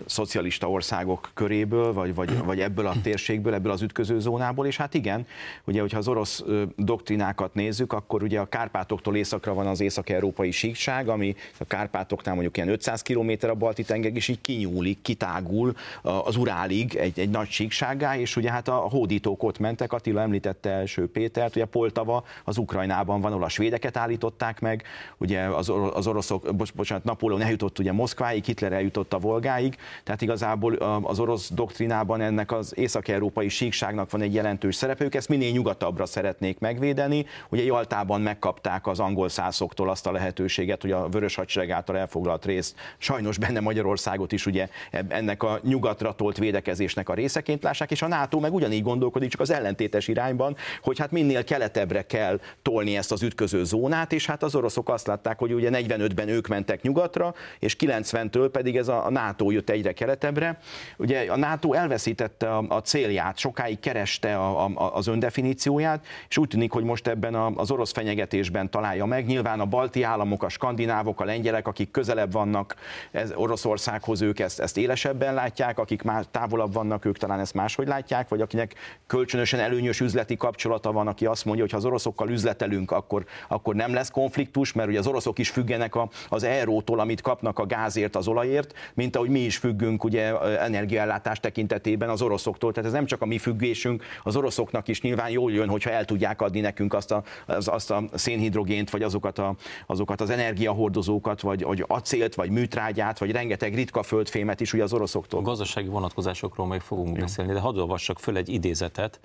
szocialista 0.06 0.70
országok 0.70 1.30
köréből, 1.34 1.92
vagy, 1.92 2.14
vagy, 2.14 2.44
vagy 2.44 2.60
ebből 2.60 2.86
a 2.86 2.94
térségből, 3.02 3.54
ebből 3.54 3.72
az 3.72 3.82
ütköző 3.82 4.20
zónából, 4.20 4.66
és 4.66 4.76
hát 4.76 4.94
igen, 4.94 5.26
ugye, 5.64 5.80
hogyha 5.80 5.98
az 5.98 6.08
orosz 6.08 6.44
doktrinákat 6.76 7.54
nézzük, 7.54 7.92
akkor 7.92 8.22
ugye 8.22 8.40
a 8.40 8.48
Kárpátoktól 8.48 9.16
északra 9.16 9.54
van 9.54 9.66
az 9.66 9.80
észak-európai 9.80 10.50
síkság, 10.50 11.08
ami 11.08 11.36
a 11.58 11.64
Kárpátoknál 11.64 12.34
mondjuk 12.34 12.56
ilyen 12.56 12.68
500 12.68 13.02
km 13.02 13.32
a 13.40 13.54
balti 13.54 13.82
tenger, 13.82 14.14
és 14.14 14.28
így 14.28 14.40
kinyúlik, 14.40 15.02
kitágul 15.02 15.74
az 16.02 16.36
Urálig 16.36 16.94
egy, 16.94 17.18
egy 17.18 17.30
nagy 17.30 17.48
síkságá, 17.48 18.18
és 18.18 18.36
ugye 18.36 18.50
hát 18.50 18.68
a 18.68 18.74
hódítók 18.74 19.42
ott 19.42 19.58
mentek, 19.58 19.92
Attila 19.92 20.20
említette 20.20 20.70
első 20.70 21.10
Pétert, 21.10 21.56
ugye 21.56 21.64
Poltava 21.88 22.24
az 22.44 22.56
Ukrajnában 22.56 23.20
van, 23.20 23.32
ahol 23.32 23.44
a 23.44 23.48
svédeket 23.48 23.96
állították 23.96 24.60
meg, 24.60 24.82
ugye 25.18 25.40
az, 25.40 25.72
az 25.92 26.06
oroszok, 26.06 26.54
bocsánat, 26.74 27.04
Napóleon 27.04 27.42
eljutott 27.42 27.78
ugye 27.78 27.92
Moszkváig, 27.92 28.44
Hitler 28.44 28.72
eljutott 28.72 29.12
a 29.12 29.18
Volgáig, 29.18 29.76
tehát 30.04 30.22
igazából 30.22 30.74
az 31.02 31.18
orosz 31.18 31.50
doktrinában 31.50 32.20
ennek 32.20 32.52
az 32.52 32.72
észak-európai 32.76 33.48
síkságnak 33.48 34.10
van 34.10 34.20
egy 34.20 34.34
jelentős 34.34 34.74
szerepe, 34.74 35.04
ők 35.04 35.14
ezt 35.14 35.28
minél 35.28 35.50
nyugatabbra 35.50 36.06
szeretnék 36.06 36.58
megvédeni. 36.58 37.26
Ugye 37.48 37.62
Jaltában 37.62 38.20
megkapták 38.20 38.86
az 38.86 39.00
angol 39.00 39.28
szászoktól 39.28 39.90
azt 39.90 40.06
a 40.06 40.12
lehetőséget, 40.12 40.82
hogy 40.82 40.92
a 40.92 41.08
vörös 41.08 41.34
hadsereg 41.34 41.70
által 41.70 41.96
elfoglalt 41.96 42.44
részt, 42.44 42.76
sajnos 42.98 43.38
benne 43.38 43.60
Magyarországot 43.60 44.32
is 44.32 44.46
ugye 44.46 44.68
ennek 45.08 45.42
a 45.42 45.60
nyugatra 45.62 46.12
tolt 46.12 46.38
védekezésnek 46.38 47.08
a 47.08 47.14
részeként 47.14 47.62
lássák, 47.62 47.90
és 47.90 48.02
a 48.02 48.08
NATO 48.08 48.40
meg 48.40 48.54
ugyanígy 48.54 48.82
gondolkodik, 48.82 49.30
csak 49.30 49.40
az 49.40 49.50
ellentétes 49.50 50.08
irányban, 50.08 50.56
hogy 50.82 50.98
hát 50.98 51.10
minél 51.10 51.44
keletebbre 51.78 52.02
kell 52.02 52.40
tolni 52.62 52.96
ezt 52.96 53.12
az 53.12 53.22
ütköző 53.22 53.64
zónát, 53.64 54.12
és 54.12 54.26
hát 54.26 54.42
az 54.42 54.54
oroszok 54.54 54.88
azt 54.88 55.06
látták, 55.06 55.38
hogy 55.38 55.52
ugye 55.52 55.70
45-ben 55.72 56.28
ők 56.28 56.46
mentek 56.46 56.82
nyugatra, 56.82 57.34
és 57.58 57.76
90-től 57.78 58.48
pedig 58.52 58.76
ez 58.76 58.88
a 58.88 59.06
NATO 59.10 59.50
jött 59.50 59.70
egyre 59.70 59.92
keletebbre. 59.92 60.58
Ugye 60.96 61.32
a 61.32 61.36
NATO 61.36 61.72
elveszítette 61.72 62.56
a, 62.56 62.64
a 62.68 62.80
célját, 62.80 63.38
sokáig 63.38 63.80
kereste 63.80 64.36
a, 64.36 64.64
a, 64.64 64.94
az 64.94 65.06
öndefinícióját, 65.06 66.06
és 66.28 66.38
úgy 66.38 66.48
tűnik, 66.48 66.72
hogy 66.72 66.84
most 66.84 67.06
ebben 67.06 67.34
a, 67.34 67.46
az 67.54 67.70
orosz 67.70 67.92
fenyegetésben 67.92 68.70
találja 68.70 69.04
meg. 69.04 69.26
Nyilván 69.26 69.60
a 69.60 69.66
balti 69.66 70.02
államok, 70.02 70.42
a 70.42 70.48
skandinávok, 70.48 71.20
a 71.20 71.24
lengyelek, 71.24 71.66
akik 71.66 71.90
közelebb 71.90 72.32
vannak 72.32 72.74
ez 73.10 73.32
Oroszországhoz, 73.34 74.22
ők 74.22 74.38
ezt, 74.38 74.60
ezt 74.60 74.76
élesebben 74.76 75.34
látják, 75.34 75.78
akik 75.78 76.02
már 76.02 76.24
távolabb 76.24 76.72
vannak, 76.72 77.04
ők 77.04 77.18
talán 77.18 77.40
ezt 77.40 77.54
máshogy 77.54 77.86
látják, 77.86 78.28
vagy 78.28 78.40
akinek 78.40 78.74
kölcsönösen 79.06 79.60
előnyös 79.60 80.00
üzleti 80.00 80.36
kapcsolata 80.36 80.92
van, 80.92 81.06
aki 81.06 81.26
azt 81.26 81.44
mondja, 81.44 81.64
hogy 81.68 81.80
ha 81.80 81.86
az 81.86 81.92
oroszokkal 81.92 82.28
üzletelünk, 82.28 82.90
akkor, 82.90 83.24
akkor 83.48 83.74
nem 83.74 83.92
lesz 83.92 84.10
konfliktus, 84.10 84.72
mert 84.72 84.88
ugye 84.88 84.98
az 84.98 85.06
oroszok 85.06 85.38
is 85.38 85.50
függenek 85.50 85.94
a, 85.94 86.08
az 86.28 86.42
eurótól, 86.42 87.00
amit 87.00 87.20
kapnak 87.20 87.58
a 87.58 87.66
gázért, 87.66 88.16
az 88.16 88.28
olajért, 88.28 88.74
mint 88.94 89.16
ahogy 89.16 89.28
mi 89.28 89.40
is 89.40 89.56
függünk 89.56 90.04
ugye 90.04 90.38
energiaellátás 90.40 91.40
tekintetében 91.40 92.08
az 92.08 92.22
oroszoktól. 92.22 92.72
Tehát 92.72 92.88
ez 92.88 92.94
nem 92.94 93.06
csak 93.06 93.22
a 93.22 93.26
mi 93.26 93.38
függésünk, 93.38 94.04
az 94.22 94.36
oroszoknak 94.36 94.88
is 94.88 95.00
nyilván 95.00 95.30
jól 95.30 95.52
jön, 95.52 95.68
hogyha 95.68 95.90
el 95.90 96.04
tudják 96.04 96.40
adni 96.40 96.60
nekünk 96.60 96.94
azt 96.94 97.10
a, 97.10 97.22
az, 97.46 97.68
azt 97.68 97.90
a 97.90 98.02
szénhidrogént, 98.14 98.90
vagy 98.90 99.02
azokat, 99.02 99.38
a, 99.38 99.54
azokat 99.86 100.20
az 100.20 100.30
energiahordozókat, 100.30 101.40
vagy, 101.40 101.62
vagy 101.62 101.84
acélt, 101.86 102.34
vagy 102.34 102.50
műtrágyát, 102.50 103.18
vagy 103.18 103.30
rengeteg 103.30 103.74
ritka 103.74 104.02
földfémet 104.02 104.60
is 104.60 104.72
ugye 104.72 104.82
az 104.82 104.92
oroszoktól. 104.92 105.40
A 105.40 105.42
gazdasági 105.42 105.88
vonatkozásokról 105.88 106.66
még 106.66 106.80
fogunk 106.80 107.16
Jó. 107.16 107.22
beszélni, 107.22 107.52
de 107.52 107.60
hadd 107.60 107.76
olvassak 107.78 108.18
föl 108.18 108.36
egy 108.36 108.48
idézetet, 108.48 109.20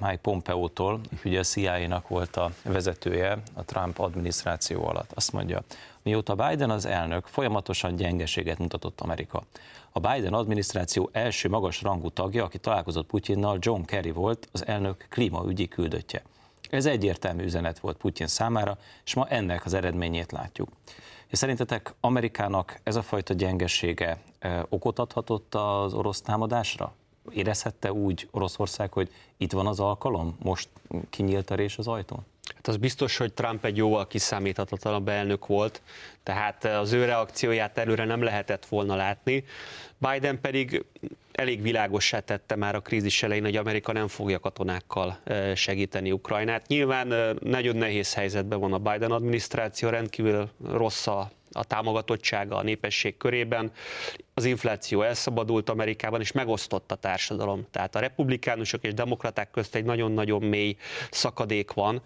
Mike 0.00 0.18
Pompeo-tól, 0.22 1.00
ugye 1.24 1.38
a 1.38 1.42
CIA-nak 1.42 2.08
volt 2.08 2.36
a 2.36 2.50
vezetője 2.62 3.42
a 3.54 3.64
Trump 3.64 3.98
adminisztráció 3.98 4.86
alatt. 4.86 5.12
Azt 5.14 5.32
mondja, 5.32 5.62
Mióta 6.02 6.34
Biden 6.34 6.70
az 6.70 6.86
elnök, 6.86 7.26
folyamatosan 7.26 7.96
gyengeséget 7.96 8.58
mutatott 8.58 9.00
Amerika. 9.00 9.42
A 9.92 10.00
Biden 10.00 10.32
adminisztráció 10.32 11.08
első 11.12 11.48
magas 11.48 11.82
rangú 11.82 12.08
tagja, 12.08 12.44
aki 12.44 12.58
találkozott 12.58 13.06
Putyinnal, 13.06 13.56
John 13.60 13.82
Kerry 13.82 14.10
volt, 14.10 14.48
az 14.52 14.66
elnök 14.66 15.06
klímaügyi 15.10 15.68
küldöttje. 15.68 16.22
Ez 16.70 16.86
egyértelmű 16.86 17.44
üzenet 17.44 17.78
volt 17.78 17.96
Putyin 17.96 18.26
számára, 18.26 18.78
és 19.04 19.14
ma 19.14 19.26
ennek 19.28 19.64
az 19.64 19.74
eredményét 19.74 20.32
látjuk. 20.32 20.68
És 21.26 21.38
szerintetek 21.38 21.94
Amerikának 22.00 22.80
ez 22.82 22.96
a 22.96 23.02
fajta 23.02 23.34
gyengesége 23.34 24.18
okot 24.68 24.98
adhatott 24.98 25.54
az 25.54 25.94
orosz 25.94 26.20
támadásra? 26.20 26.92
Érezhette 27.30 27.92
úgy 27.92 28.28
Oroszország, 28.30 28.92
hogy 28.92 29.10
itt 29.36 29.52
van 29.52 29.66
az 29.66 29.80
alkalom, 29.80 30.36
most 30.42 30.68
kinyílt 31.10 31.50
a 31.50 31.54
rés 31.54 31.78
az 31.78 31.88
ajtón? 31.88 32.24
Hát 32.54 32.68
az 32.68 32.76
biztos, 32.76 33.16
hogy 33.16 33.32
Trump 33.32 33.64
egy 33.64 33.76
jóval 33.76 34.06
kiszámíthatatlanabb 34.06 35.08
elnök 35.08 35.46
volt, 35.46 35.82
tehát 36.22 36.64
az 36.64 36.92
ő 36.92 37.04
reakcióját 37.04 37.78
előre 37.78 38.04
nem 38.04 38.22
lehetett 38.22 38.66
volna 38.66 38.96
látni. 38.96 39.44
Biden 39.98 40.40
pedig 40.40 40.84
elég 41.32 41.62
világossá 41.62 42.20
tette 42.20 42.56
már 42.56 42.74
a 42.74 42.80
krízis 42.80 43.22
elején, 43.22 43.44
hogy 43.44 43.56
Amerika 43.56 43.92
nem 43.92 44.08
fogja 44.08 44.38
katonákkal 44.38 45.18
segíteni 45.54 46.12
Ukrajnát. 46.12 46.66
Nyilván 46.66 47.36
nagyon 47.42 47.76
nehéz 47.76 48.14
helyzetben 48.14 48.60
van 48.60 48.72
a 48.72 48.78
Biden 48.78 49.10
adminisztráció, 49.10 49.88
rendkívül 49.88 50.48
rossz 50.70 51.06
a 51.06 51.30
a 51.54 51.64
támogatottsága 51.64 52.56
a 52.56 52.62
népesség 52.62 53.16
körében. 53.16 53.72
Az 54.36 54.44
infláció 54.44 55.02
elszabadult 55.02 55.70
Amerikában, 55.70 56.20
és 56.20 56.32
megosztott 56.32 56.92
a 56.92 56.94
társadalom. 56.94 57.66
Tehát 57.70 57.94
a 57.94 57.98
republikánusok 57.98 58.84
és 58.84 58.94
demokraták 58.94 59.50
közt 59.50 59.74
egy 59.74 59.84
nagyon-nagyon 59.84 60.42
mély 60.42 60.76
szakadék 61.10 61.72
van, 61.72 62.02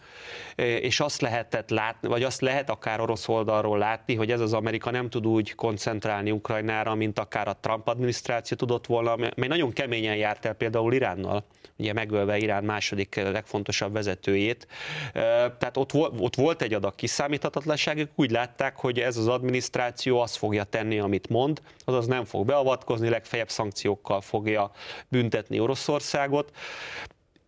és 0.57 1.01
azt 1.01 1.21
lehetett 1.21 1.71
látni, 1.71 2.09
vagy 2.09 2.23
azt 2.23 2.41
lehet 2.41 2.71
akár 2.71 3.01
orosz 3.01 3.29
oldalról 3.29 3.79
látni, 3.79 4.15
hogy 4.15 4.31
ez 4.31 4.41
az 4.41 4.53
Amerika 4.53 4.91
nem 4.91 5.09
tud 5.11 5.27
úgy 5.27 5.55
koncentrálni 5.55 6.31
Ukrajnára, 6.31 6.95
mint 6.95 7.19
akár 7.19 7.49
a 7.49 7.59
Trump 7.61 7.89
adminisztráció 7.89 8.57
tudott 8.57 8.87
volna, 8.87 9.17
mely 9.17 9.49
nagyon 9.49 9.73
keményen 9.73 10.17
járt 10.17 10.45
el 10.45 10.55
például 10.55 10.93
Iránnal, 10.93 11.45
ugye 11.77 11.93
megölve 11.93 12.39
Irán 12.39 12.65
második 12.65 13.15
legfontosabb 13.15 13.93
vezetőjét. 13.93 14.67
Tehát 15.13 15.77
ott, 15.77 15.95
ott 15.95 16.35
volt 16.35 16.63
egy 16.63 16.75
adag 16.75 16.95
kiszámíthatatlanság, 16.95 18.09
úgy 18.15 18.31
látták, 18.31 18.77
hogy 18.77 18.99
ez 18.99 19.17
az 19.17 19.27
adminisztráció 19.39 20.21
azt 20.21 20.37
fogja 20.37 20.65
tenni, 20.65 20.99
amit 20.99 21.29
mond, 21.29 21.63
azaz 21.85 22.07
nem 22.07 22.25
fog 22.25 22.47
beavatkozni, 22.47 23.09
legfeljebb 23.09 23.51
szankciókkal 23.51 24.21
fogja 24.21 24.71
büntetni 25.09 25.61
Oroszországot. 25.61 26.57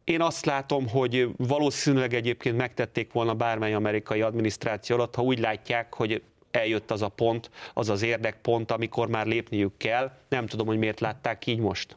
Én 0.04 0.20
azt 0.20 0.44
látom, 0.44 0.88
hogy 0.88 1.28
valószínűleg 1.36 2.14
egyébként 2.14 2.56
megtették 2.56 3.12
volna 3.12 3.34
bármely 3.34 3.74
amerikai 3.74 4.20
adminisztráció 4.20 4.96
alatt, 4.96 5.14
ha 5.14 5.22
úgy 5.22 5.38
látják, 5.38 5.94
hogy 5.94 6.22
eljött 6.50 6.90
az 6.90 7.02
a 7.02 7.08
pont, 7.08 7.50
az 7.74 7.88
az 7.88 8.02
érdekpont, 8.02 8.70
amikor 8.70 9.08
már 9.08 9.26
lépniük 9.26 9.76
kell. 9.76 10.12
Nem 10.28 10.46
tudom, 10.46 10.66
hogy 10.66 10.78
miért 10.78 11.00
látták 11.00 11.46
így 11.46 11.58
most. 11.58 11.96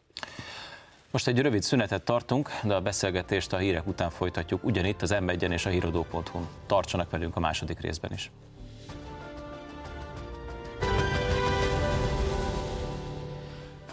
Most 1.11 1.27
egy 1.27 1.39
rövid 1.39 1.61
szünetet 1.61 2.03
tartunk, 2.03 2.49
de 2.63 2.73
a 2.73 2.81
beszélgetést 2.81 3.53
a 3.53 3.57
hírek 3.57 3.87
után 3.87 4.09
folytatjuk 4.09 4.63
ugyanitt 4.63 5.01
az 5.01 5.15
m 5.21 5.29
és 5.51 5.65
a 5.65 5.69
hírodó.hu-n. 5.69 6.47
Tartsanak 6.65 7.09
velünk 7.09 7.35
a 7.35 7.39
második 7.39 7.79
részben 7.79 8.11
is. 8.13 8.31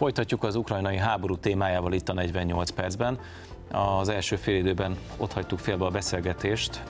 Folytatjuk 0.01 0.43
az 0.43 0.55
ukrajnai 0.55 0.97
háború 0.97 1.37
témájával 1.37 1.93
itt 1.93 2.09
a 2.09 2.13
48 2.13 2.69
percben. 2.69 3.19
Az 3.71 4.09
első 4.09 4.35
fél 4.35 4.55
időben 4.55 4.97
ott 5.17 5.33
hagytuk 5.33 5.59
félbe 5.59 5.85
a 5.85 5.89
beszélgetést, 5.89 6.83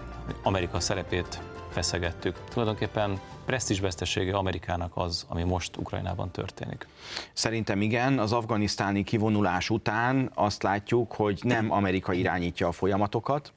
Amerika 0.44 0.80
szerepét 0.80 1.42
feszegettük. 1.70 2.44
Tulajdonképpen 2.50 3.20
presztízsvesztesége 3.46 4.36
Amerikának 4.36 4.92
az, 4.96 5.26
ami 5.30 5.44
most 5.44 5.78
Ukrajnában 5.78 6.32
történik? 6.32 6.88
Szerintem 7.34 7.82
igen. 7.82 8.20
Az 8.20 8.34
afganisztáni 8.34 9.04
kivonulás 9.04 9.70
után 9.70 10.32
azt 10.34 10.64
látjuk, 10.64 11.14
hogy 11.14 11.40
nem 11.44 11.72
Amerika 11.72 12.14
irányítja 12.14 12.68
a 12.68 12.72
folyamatokat, 12.72 13.54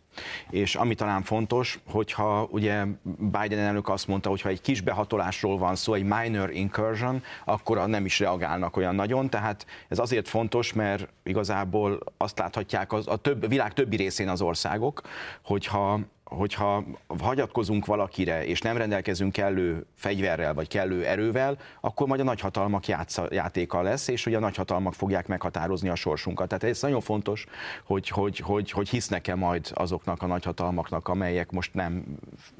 és 0.50 0.74
ami 0.74 0.94
talán 0.94 1.22
fontos, 1.22 1.79
hogyha 1.90 2.48
ugye 2.50 2.85
Biden 3.18 3.59
elnök 3.59 3.88
azt 3.88 4.07
mondta, 4.07 4.29
hogy 4.29 4.42
egy 4.44 4.61
kis 4.61 4.81
behatolásról 4.81 5.59
van 5.59 5.74
szó, 5.74 5.94
egy 5.94 6.05
minor 6.05 6.50
incursion, 6.50 7.22
akkor 7.44 7.87
nem 7.88 8.05
is 8.05 8.18
reagálnak 8.18 8.77
olyan 8.77 8.94
nagyon, 8.94 9.31
tehát 9.31 9.66
ez 9.88 9.98
azért 9.98 10.29
fontos, 10.29 10.72
mert 10.72 11.09
igazából 11.22 11.98
azt 12.16 12.38
láthatják 12.38 12.92
az, 12.92 13.09
a 13.09 13.16
több, 13.16 13.48
világ 13.48 13.72
többi 13.72 13.96
részén 13.96 14.29
az 14.29 14.40
országok, 14.40 15.00
hogyha 15.42 16.00
hogyha 16.24 16.84
hagyatkozunk 17.18 17.87
valakire, 17.87 18.46
és 18.46 18.60
nem 18.60 18.76
rendelkezünk 18.76 19.32
kellő 19.32 19.87
fegyverrel, 19.94 20.54
vagy 20.54 20.68
kellő 20.68 21.04
erővel, 21.04 21.58
akkor 21.80 22.06
majd 22.06 22.20
a 22.20 22.24
nagyhatalmak 22.24 22.87
játsza, 22.87 23.26
játéka 23.30 23.82
lesz, 23.82 24.08
és 24.08 24.26
ugye 24.26 24.37
a 24.37 24.40
nagyhatalmak 24.40 24.94
fogják 24.94 25.26
meghatározni 25.26 25.88
a 25.88 25.94
sorsunkat. 25.94 26.48
Tehát 26.48 26.64
ez 26.64 26.82
nagyon 26.82 27.00
fontos, 27.00 27.46
hogy, 27.84 28.08
hogy, 28.08 28.38
hogy, 28.38 28.70
hogy 28.70 28.88
hisznek-e 28.88 29.34
majd 29.34 29.70
azoknak 29.74 30.22
a 30.22 30.26
nagyhatalmaknak, 30.26 31.08
amelyek 31.08 31.50
most 31.50 31.74
nem 31.74 32.04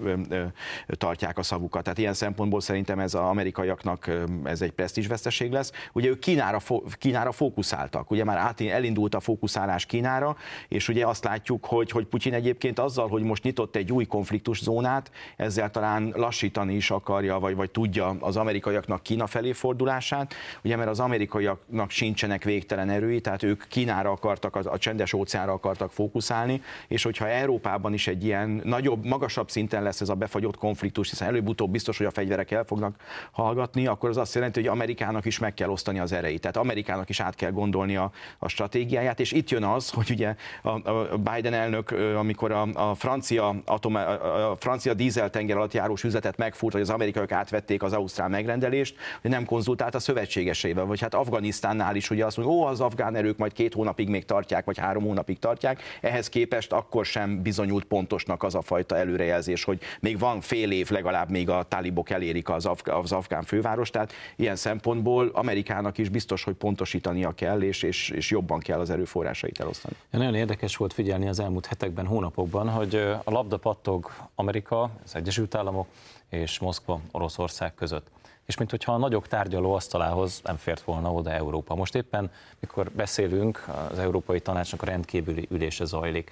ö, 0.03 0.15
ö, 0.29 0.45
tartják 0.87 1.39
a 1.39 1.43
szavukat. 1.43 1.83
Tehát 1.83 1.99
ilyen 1.99 2.15
szempontból 2.15 2.61
szerintem 2.61 2.99
ez 2.99 3.15
az 3.15 3.21
amerikaiaknak 3.21 4.11
ez 4.45 4.63
egy 4.63 4.73
presztízsveszteség 4.73 5.53
lesz. 5.53 5.73
Ugye 5.93 6.09
ők 6.09 6.19
Kínára, 6.19 6.59
Kínára 6.99 7.33
fókuszáltak, 7.33 8.11
ugye 8.11 8.25
már 8.25 8.37
át, 8.37 8.61
elindult 8.61 9.15
a 9.15 9.21
fókuszálás 9.21 9.87
Kínára, 9.87 10.37
és 10.69 10.89
ugye 10.89 11.07
azt 11.07 11.25
látjuk, 11.25 11.67
hogy, 11.67 11.91
hogy 11.91 12.07
Putyin 12.07 12.35
egyébként 12.35 12.79
azzal, 12.79 13.09
hogy 13.09 13.23
most 13.23 13.45
nyitott 13.55 13.77
egy 13.77 13.93
új 13.93 14.05
konfliktuszónát, 14.05 15.11
ezzel 15.37 15.71
talán 15.71 16.13
lassítani 16.17 16.75
is 16.75 16.91
akarja, 16.91 17.39
vagy, 17.39 17.55
vagy 17.55 17.71
tudja 17.71 18.17
az 18.21 18.37
amerikaiaknak 18.37 19.03
Kína 19.03 19.27
felé 19.27 19.53
fordulását, 19.53 20.35
ugye 20.65 20.77
mert 20.77 20.89
az 20.89 21.01
amerikaiaknak 21.01 21.91
sincsenek 21.91 22.45
végtelen 22.45 22.91
erői, 22.91 23.21
tehát 23.21 23.43
ők 23.43 23.65
Kínára 23.69 24.11
akartak, 24.11 24.57
a 24.57 24.79
csendes 24.79 25.13
óceánra 25.13 25.53
akartak 25.53 25.93
fókuszálni, 25.93 26.63
és 26.89 27.03
hogyha 27.03 27.29
Európában 27.29 27.93
is 27.93 28.07
egy 28.07 28.25
ilyen 28.25 28.61
nagyobb, 28.65 29.05
magasabb 29.05 29.51
szinten 29.51 29.83
lesz 29.83 30.01
ez 30.01 30.09
a 30.09 30.15
befagyott 30.15 30.57
konfliktus, 30.57 31.11
hiszen 31.11 31.29
előbb-utóbb 31.29 31.71
biztos, 31.71 31.97
hogy 31.97 32.07
a 32.07 32.11
fegyverek 32.11 32.51
el 32.51 32.65
fognak 32.65 32.97
hallgatni, 33.31 33.87
akkor 33.87 34.09
az 34.09 34.17
azt 34.17 34.35
jelenti, 34.35 34.61
hogy 34.61 34.69
Amerikának 34.69 35.25
is 35.25 35.39
meg 35.39 35.55
kell 35.55 35.69
osztani 35.69 35.99
az 35.99 36.13
erejét. 36.13 36.41
Tehát 36.41 36.57
Amerikának 36.57 37.09
is 37.09 37.21
át 37.21 37.35
kell 37.35 37.51
gondolni 37.51 37.97
a, 37.97 38.11
a 38.39 38.49
stratégiáját, 38.49 39.21
és 39.21 39.33
itt 39.33 39.51
jön 39.51 39.65
az, 39.65 39.91
hogy 39.91 40.11
ugye 40.11 40.35
a, 40.63 40.69
a 40.91 41.19
Biden 41.19 41.53
elnök, 41.53 41.91
amikor 42.17 42.53
a, 42.53 42.91
a 42.91 42.95
francia 42.95 43.44
atom, 43.65 43.95
a 43.95 44.57
francia 44.59 44.95
dízel 44.95 45.31
tenger 45.31 45.57
alatt 45.57 45.73
járós 45.73 46.05
üzletet 46.05 46.37
megfúrt, 46.37 46.73
hogy 46.73 46.83
az 46.83 46.91
amerikaiak 46.91 47.33
átvették 47.33 47.83
az 47.83 47.93
ausztrál 47.93 48.29
megrendelést, 48.29 48.97
hogy 49.23 49.31
nem 49.31 49.45
konzultált 49.45 49.95
a 49.95 49.99
szövetségeseivel, 49.99 50.85
vagy 50.85 51.01
hát 51.01 51.15
Afganisztánnál 51.15 51.97
is 51.97 52.11
ugye 52.11 52.25
azt 52.25 52.37
mondja, 52.37 52.55
ó, 52.55 52.65
az 52.65 52.81
afgán 52.81 53.17
erők 53.17 53.37
majd 53.37 53.53
két 53.53 53.75
hónapig 53.75 54.09
még 54.09 54.25
tartják, 54.25 54.65
vagy 54.65 54.79
három 54.79 55.03
hónapig 55.03 55.39
tartják, 55.39 55.83
ehhez 56.01 56.29
képest 56.29 56.73
akkor 56.73 57.05
sem 57.05 57.43
bizonyult 57.43 57.85
pontosnak 57.85 58.43
az 58.43 58.55
a 58.55 58.63
fajta 58.63 58.97
előrejelzés, 58.97 59.65
hogy 59.65 59.81
még 60.01 60.19
van 60.19 60.41
fél 60.41 60.71
év 60.71 60.91
legalább, 60.91 61.31
még 61.31 61.51
a 61.51 61.63
talibok 61.63 62.11
elérik 62.11 62.49
az, 62.49 62.67
af- 62.67 62.89
az 62.89 63.13
afgán 63.13 63.43
főváros, 63.43 63.91
tehát 63.91 64.13
ilyen 64.37 64.57
szempontból 64.57 65.31
Amerikának 65.33 65.99
is 65.99 66.09
biztos, 66.09 66.45
hogy 66.45 66.55
pontosítania 66.55 67.33
kell, 67.33 67.63
és, 67.63 67.83
és, 67.83 68.09
és 68.11 68.31
jobban 68.31 68.59
kell 68.59 68.81
az 68.81 68.91
erőforrásait 68.91 69.61
elosztani. 69.61 69.95
Nagyon 70.11 70.35
érdekes 70.35 70.77
volt 70.77 70.93
figyelni 70.93 71.29
az 71.29 71.41
elmúlt 71.41 71.67
hetekben, 71.67 72.07
hónapokban, 72.07 72.69
hogy 72.69 72.95
a 73.25 73.31
labda 73.35 73.57
pattog 73.57 74.11
Amerika, 74.35 74.91
az 75.05 75.15
Egyesült 75.15 75.55
Államok 75.55 75.87
és 76.29 76.59
Moszkva, 76.59 77.01
Oroszország 77.11 77.75
között. 77.75 78.07
És 78.45 78.57
mintha 78.57 78.93
a 78.93 78.97
nagyok 78.97 79.29
tárgyaló 79.29 79.75
asztalához 79.75 80.41
nem 80.45 80.57
fért 80.57 80.81
volna 80.81 81.13
oda 81.13 81.31
Európa. 81.31 81.75
Most 81.75 81.95
éppen, 81.95 82.31
mikor 82.61 82.91
beszélünk, 82.91 83.65
az 83.91 83.99
Európai 83.99 84.41
Tanácsnak 84.41 84.83
a 84.83 84.87
rendkívüli 84.87 85.47
ülése 85.51 85.85
zajlik. 85.85 86.31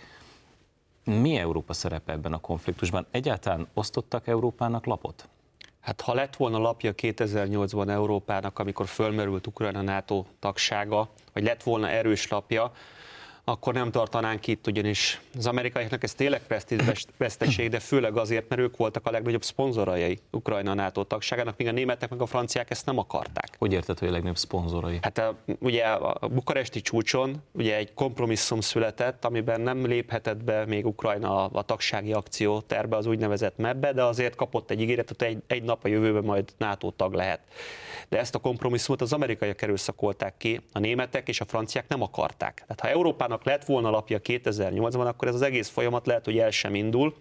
Mi 1.05 1.37
Európa 1.37 1.73
szerepe 1.73 2.13
ebben 2.13 2.33
a 2.33 2.41
konfliktusban? 2.41 3.07
Egyáltalán 3.11 3.67
osztottak 3.75 4.27
Európának 4.27 4.85
lapot? 4.85 5.29
Hát 5.81 6.01
ha 6.01 6.15
lett 6.15 6.37
volna 6.37 6.59
lapja 6.59 6.93
2008-ban 6.97 7.89
Európának, 7.89 8.59
amikor 8.59 8.87
fölmerült 8.87 9.47
Ukrajna 9.47 9.83
NATO 9.83 10.25
tagsága, 10.39 11.09
vagy 11.33 11.43
lett 11.43 11.63
volna 11.63 11.89
erős 11.89 12.29
lapja, 12.29 12.73
akkor 13.45 13.75
nem 13.75 13.91
tartanánk 13.91 14.47
itt, 14.47 14.67
ugyanis 14.67 15.21
az 15.37 15.47
amerikaiaknak 15.47 16.03
ez 16.03 16.15
tényleg 16.15 16.43
veszteség, 17.17 17.71
de 17.71 17.81
főleg 17.81 18.17
azért, 18.17 18.49
mert 18.49 18.61
ők 18.61 18.77
voltak 18.77 19.07
a 19.07 19.11
legnagyobb 19.11 19.43
szponzorai 19.43 20.19
Ukrajna 20.31 20.75
NATO 20.75 21.05
tagságának, 21.05 21.57
míg 21.57 21.67
a 21.67 21.73
németek 21.73 22.11
meg 22.11 22.21
a 22.21 22.27
franciák 22.27 22.71
ezt 22.71 22.87
nem 22.87 22.99
akarták. 22.99 23.49
Hogy 23.59 23.73
érted, 23.73 23.99
hogy 23.99 24.09
a 24.09 24.11
legnagyobb 24.11 24.37
szponzorai? 24.37 24.99
Hát 25.03 25.19
a, 25.19 25.37
ugye 25.59 25.85
a 25.85 26.29
bukaresti 26.29 26.81
csúcson 26.81 27.43
ugye 27.53 27.77
egy 27.77 27.95
kompromisszum 27.95 28.61
született, 28.61 29.25
amiben 29.25 29.61
nem 29.61 29.87
léphetett 29.87 30.45
be 30.45 30.67
még 30.67 30.87
Ukrajna 30.87 31.45
a, 31.45 31.63
tagsági 31.63 32.13
akció 32.13 32.61
terbe, 32.61 32.97
az 32.97 33.07
úgynevezett 33.07 33.57
mebbe, 33.57 33.93
de 33.93 34.05
azért 34.05 34.35
kapott 34.35 34.71
egy 34.71 34.81
ígéretet, 34.81 35.19
hogy 35.19 35.29
egy, 35.29 35.43
egy 35.47 35.63
nap 35.63 35.85
a 35.85 35.89
jövőben 35.89 36.25
majd 36.25 36.53
NATO 36.59 36.91
tag 36.91 37.15
lehet. 37.15 37.41
De 38.09 38.19
ezt 38.19 38.35
a 38.35 38.39
kompromisszumot 38.39 39.01
az 39.01 39.13
amerikaiak 39.13 39.63
erőszakolták 39.63 40.37
ki, 40.37 40.61
a 40.73 40.79
németek 40.79 41.29
és 41.29 41.41
a 41.41 41.45
franciák 41.45 41.89
nem 41.89 42.03
akarták. 42.03 42.55
Tehát 42.55 42.81
ha 42.81 42.89
Európán 42.89 43.32
Európának 43.33 43.45
lett 43.45 43.65
volna 43.65 43.91
lapja 43.91 44.21
2008-ban, 44.25 45.07
akkor 45.07 45.29
ez 45.29 45.35
az 45.35 45.43
egész 45.43 45.69
folyamat 45.69 46.07
lehet, 46.07 46.25
hogy 46.25 46.39
el 46.39 46.51
sem 46.51 46.75
indul. 46.75 47.15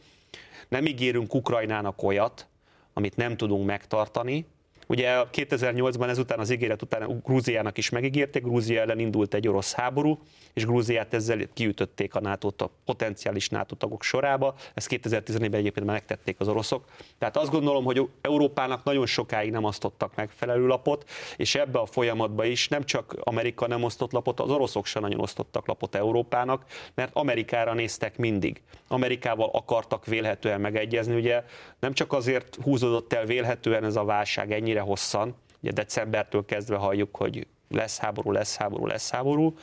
Nem 0.67 0.85
ígérünk 0.85 1.33
Ukrajnának 1.33 2.03
olyat, 2.03 2.47
amit 2.93 3.15
nem 3.15 3.37
tudunk 3.37 3.65
megtartani, 3.65 4.45
Ugye 4.91 5.23
2008-ban 5.33 6.09
ezután 6.09 6.39
az 6.39 6.49
ígéret 6.49 6.81
után 6.81 7.21
Grúziának 7.23 7.77
is 7.77 7.89
megígérték, 7.89 8.43
Grúzia 8.43 8.81
ellen 8.81 8.99
indult 8.99 9.33
egy 9.33 9.47
orosz 9.47 9.73
háború, 9.73 10.19
és 10.53 10.65
Grúziát 10.65 11.13
ezzel 11.13 11.39
kiütötték 11.53 12.15
a 12.15 12.19
NATO 12.19 12.51
a 12.57 12.69
potenciális 12.85 13.49
NATO 13.49 13.75
tagok 13.75 14.03
sorába. 14.03 14.55
Ezt 14.73 14.87
2014-ben 14.91 15.53
egyébként 15.53 15.85
megtették 15.85 16.39
az 16.39 16.47
oroszok. 16.47 16.85
Tehát 17.17 17.37
azt 17.37 17.51
gondolom, 17.51 17.83
hogy 17.83 18.09
Európának 18.21 18.83
nagyon 18.83 19.05
sokáig 19.05 19.51
nem 19.51 19.63
osztottak 19.63 20.15
megfelelő 20.15 20.67
lapot, 20.67 21.09
és 21.37 21.55
ebbe 21.55 21.79
a 21.79 21.85
folyamatba 21.85 22.45
is 22.45 22.67
nem 22.67 22.83
csak 22.83 23.15
Amerika 23.19 23.67
nem 23.67 23.83
osztott 23.83 24.11
lapot, 24.11 24.39
az 24.39 24.49
oroszok 24.49 24.85
sem 24.85 25.01
nagyon 25.01 25.19
osztottak 25.19 25.67
lapot 25.67 25.95
Európának, 25.95 26.65
mert 26.93 27.15
Amerikára 27.15 27.73
néztek 27.73 28.17
mindig. 28.17 28.61
Amerikával 28.87 29.49
akartak 29.53 30.05
vélhetően 30.05 30.61
megegyezni, 30.61 31.15
ugye 31.15 31.43
nem 31.79 31.93
csak 31.93 32.13
azért 32.13 32.57
húzódott 32.63 33.13
el 33.13 33.25
vélhetően 33.25 33.83
ez 33.83 33.95
a 33.95 34.03
válság 34.03 34.51
ennyire 34.51 34.79
hosszan, 34.81 35.35
ugye 35.61 35.71
decembertől 35.71 36.45
kezdve 36.45 36.75
halljuk, 36.75 37.15
hogy 37.15 37.47
lesz 37.69 37.97
háború, 37.99 38.31
lesz 38.31 38.55
háború, 38.55 38.85
lesz 38.85 39.11
háború, 39.11 39.55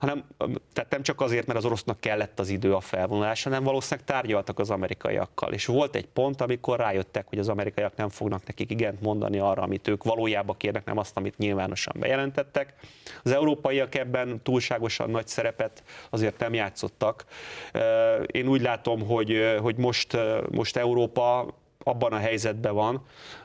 hanem 0.00 0.24
tehát 0.72 0.90
nem 0.90 1.02
csak 1.02 1.20
azért, 1.20 1.46
mert 1.46 1.58
az 1.58 1.64
orosznak 1.64 2.00
kellett 2.00 2.40
az 2.40 2.48
idő 2.48 2.74
a 2.74 2.80
felvonulásra, 2.80 3.50
hanem 3.50 3.64
valószínűleg 3.64 4.06
tárgyaltak 4.06 4.58
az 4.58 4.70
amerikaiakkal. 4.70 5.52
És 5.52 5.66
volt 5.66 5.94
egy 5.94 6.06
pont, 6.06 6.40
amikor 6.40 6.78
rájöttek, 6.78 7.26
hogy 7.28 7.38
az 7.38 7.48
amerikaiak 7.48 7.96
nem 7.96 8.08
fognak 8.08 8.46
nekik 8.46 8.70
igent 8.70 9.00
mondani 9.00 9.38
arra, 9.38 9.62
amit 9.62 9.88
ők 9.88 10.04
valójában 10.04 10.56
kérnek, 10.56 10.84
nem 10.84 10.98
azt, 10.98 11.16
amit 11.16 11.38
nyilvánosan 11.38 11.94
bejelentettek. 11.98 12.74
Az 13.22 13.30
európaiak 13.30 13.94
ebben 13.94 14.42
túlságosan 14.42 15.10
nagy 15.10 15.26
szerepet 15.26 15.82
azért 16.10 16.38
nem 16.38 16.54
játszottak. 16.54 17.24
Én 18.26 18.48
úgy 18.48 18.60
látom, 18.60 19.06
hogy, 19.06 19.56
hogy 19.60 19.76
most, 19.76 20.16
most 20.50 20.76
Európa 20.76 21.54
abban 21.84 22.12
a 22.12 22.18
helyzetben 22.18 22.74
van, 22.74 23.00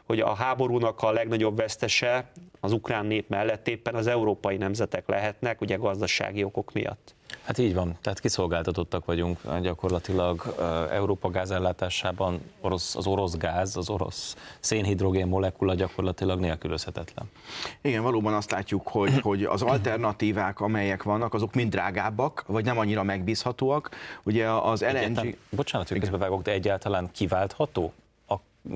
hogy 0.06 0.20
a 0.20 0.34
háborúnak 0.34 1.02
a 1.02 1.12
legnagyobb 1.12 1.58
vesztese 1.58 2.32
az 2.60 2.72
ukrán 2.72 3.06
nép 3.06 3.30
mellett 3.30 3.68
éppen 3.68 3.96
az 3.96 4.08
európai 4.08 4.58
nemzetek 4.58 5.08
lehetnek, 5.08 5.62
ugye 5.62 5.76
gazdasági 5.76 6.44
okok 6.44 6.72
miatt. 6.74 7.16
Hát 7.44 7.58
így 7.58 7.74
van, 7.74 7.98
tehát 8.02 8.20
kiszolgáltatottak 8.20 9.06
vagyunk 9.06 9.40
gyakorlatilag 9.62 10.56
Európa 10.92 11.30
gázellátásában 11.30 12.42
orosz, 12.62 12.96
az 12.96 13.08
orosz 13.08 13.38
gáz, 13.38 13.78
az 13.78 13.90
orosz 13.90 14.36
szénhidrogén 14.60 15.28
molekula 15.28 15.74
gyakorlatilag 15.74 16.40
nélkülözhetetlen. 16.40 17.26
Igen, 17.82 18.04
valóban 18.04 18.34
azt 18.34 18.52
látjuk, 18.52 18.88
hogy, 18.88 19.20
hogy 19.30 19.44
az 19.44 19.62
alternatívák, 19.62 20.60
amelyek 20.60 21.04
vannak, 21.04 21.34
azok 21.34 21.54
mind 21.54 21.70
drágábbak, 21.70 22.44
vagy 22.48 22.66
nem 22.66 22.78
annyira 22.78 23.04
megbízhatóak. 23.04 23.90
Ugye 24.24 24.50
az 24.50 24.82
LNG... 24.82 24.96
Egyáltalán, 24.96 25.36
bocsánat, 25.50 25.88
hogy 25.88 26.00
közbevágok, 26.00 26.42
de 26.42 26.52
egyáltalán 26.52 27.10
kiváltható 27.12 27.94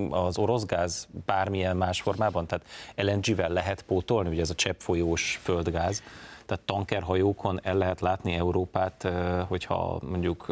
az 0.10 0.38
orosz 0.38 0.66
gáz 0.66 1.08
bármilyen 1.26 1.78
más 1.78 2.02
formában? 2.02 2.48
Tehát 2.48 2.66
LNG-vel 2.96 3.50
lehet 3.50 3.82
pótolni, 3.82 4.30
ugye 4.30 4.42
ez 4.42 4.50
a 4.50 4.56
cseppfolyós 4.56 5.40
földgáz, 5.44 6.04
tehát 6.50 6.64
tankerhajókon 6.66 7.60
el 7.64 7.76
lehet 7.76 8.02
látni 8.02 8.34
Európát, 8.34 9.08
hogyha 9.48 10.00
mondjuk 10.10 10.46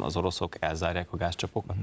az 0.00 0.16
oroszok 0.16 0.54
elzárják 0.60 1.08
a 1.10 1.16
gázcsapokat? 1.16 1.76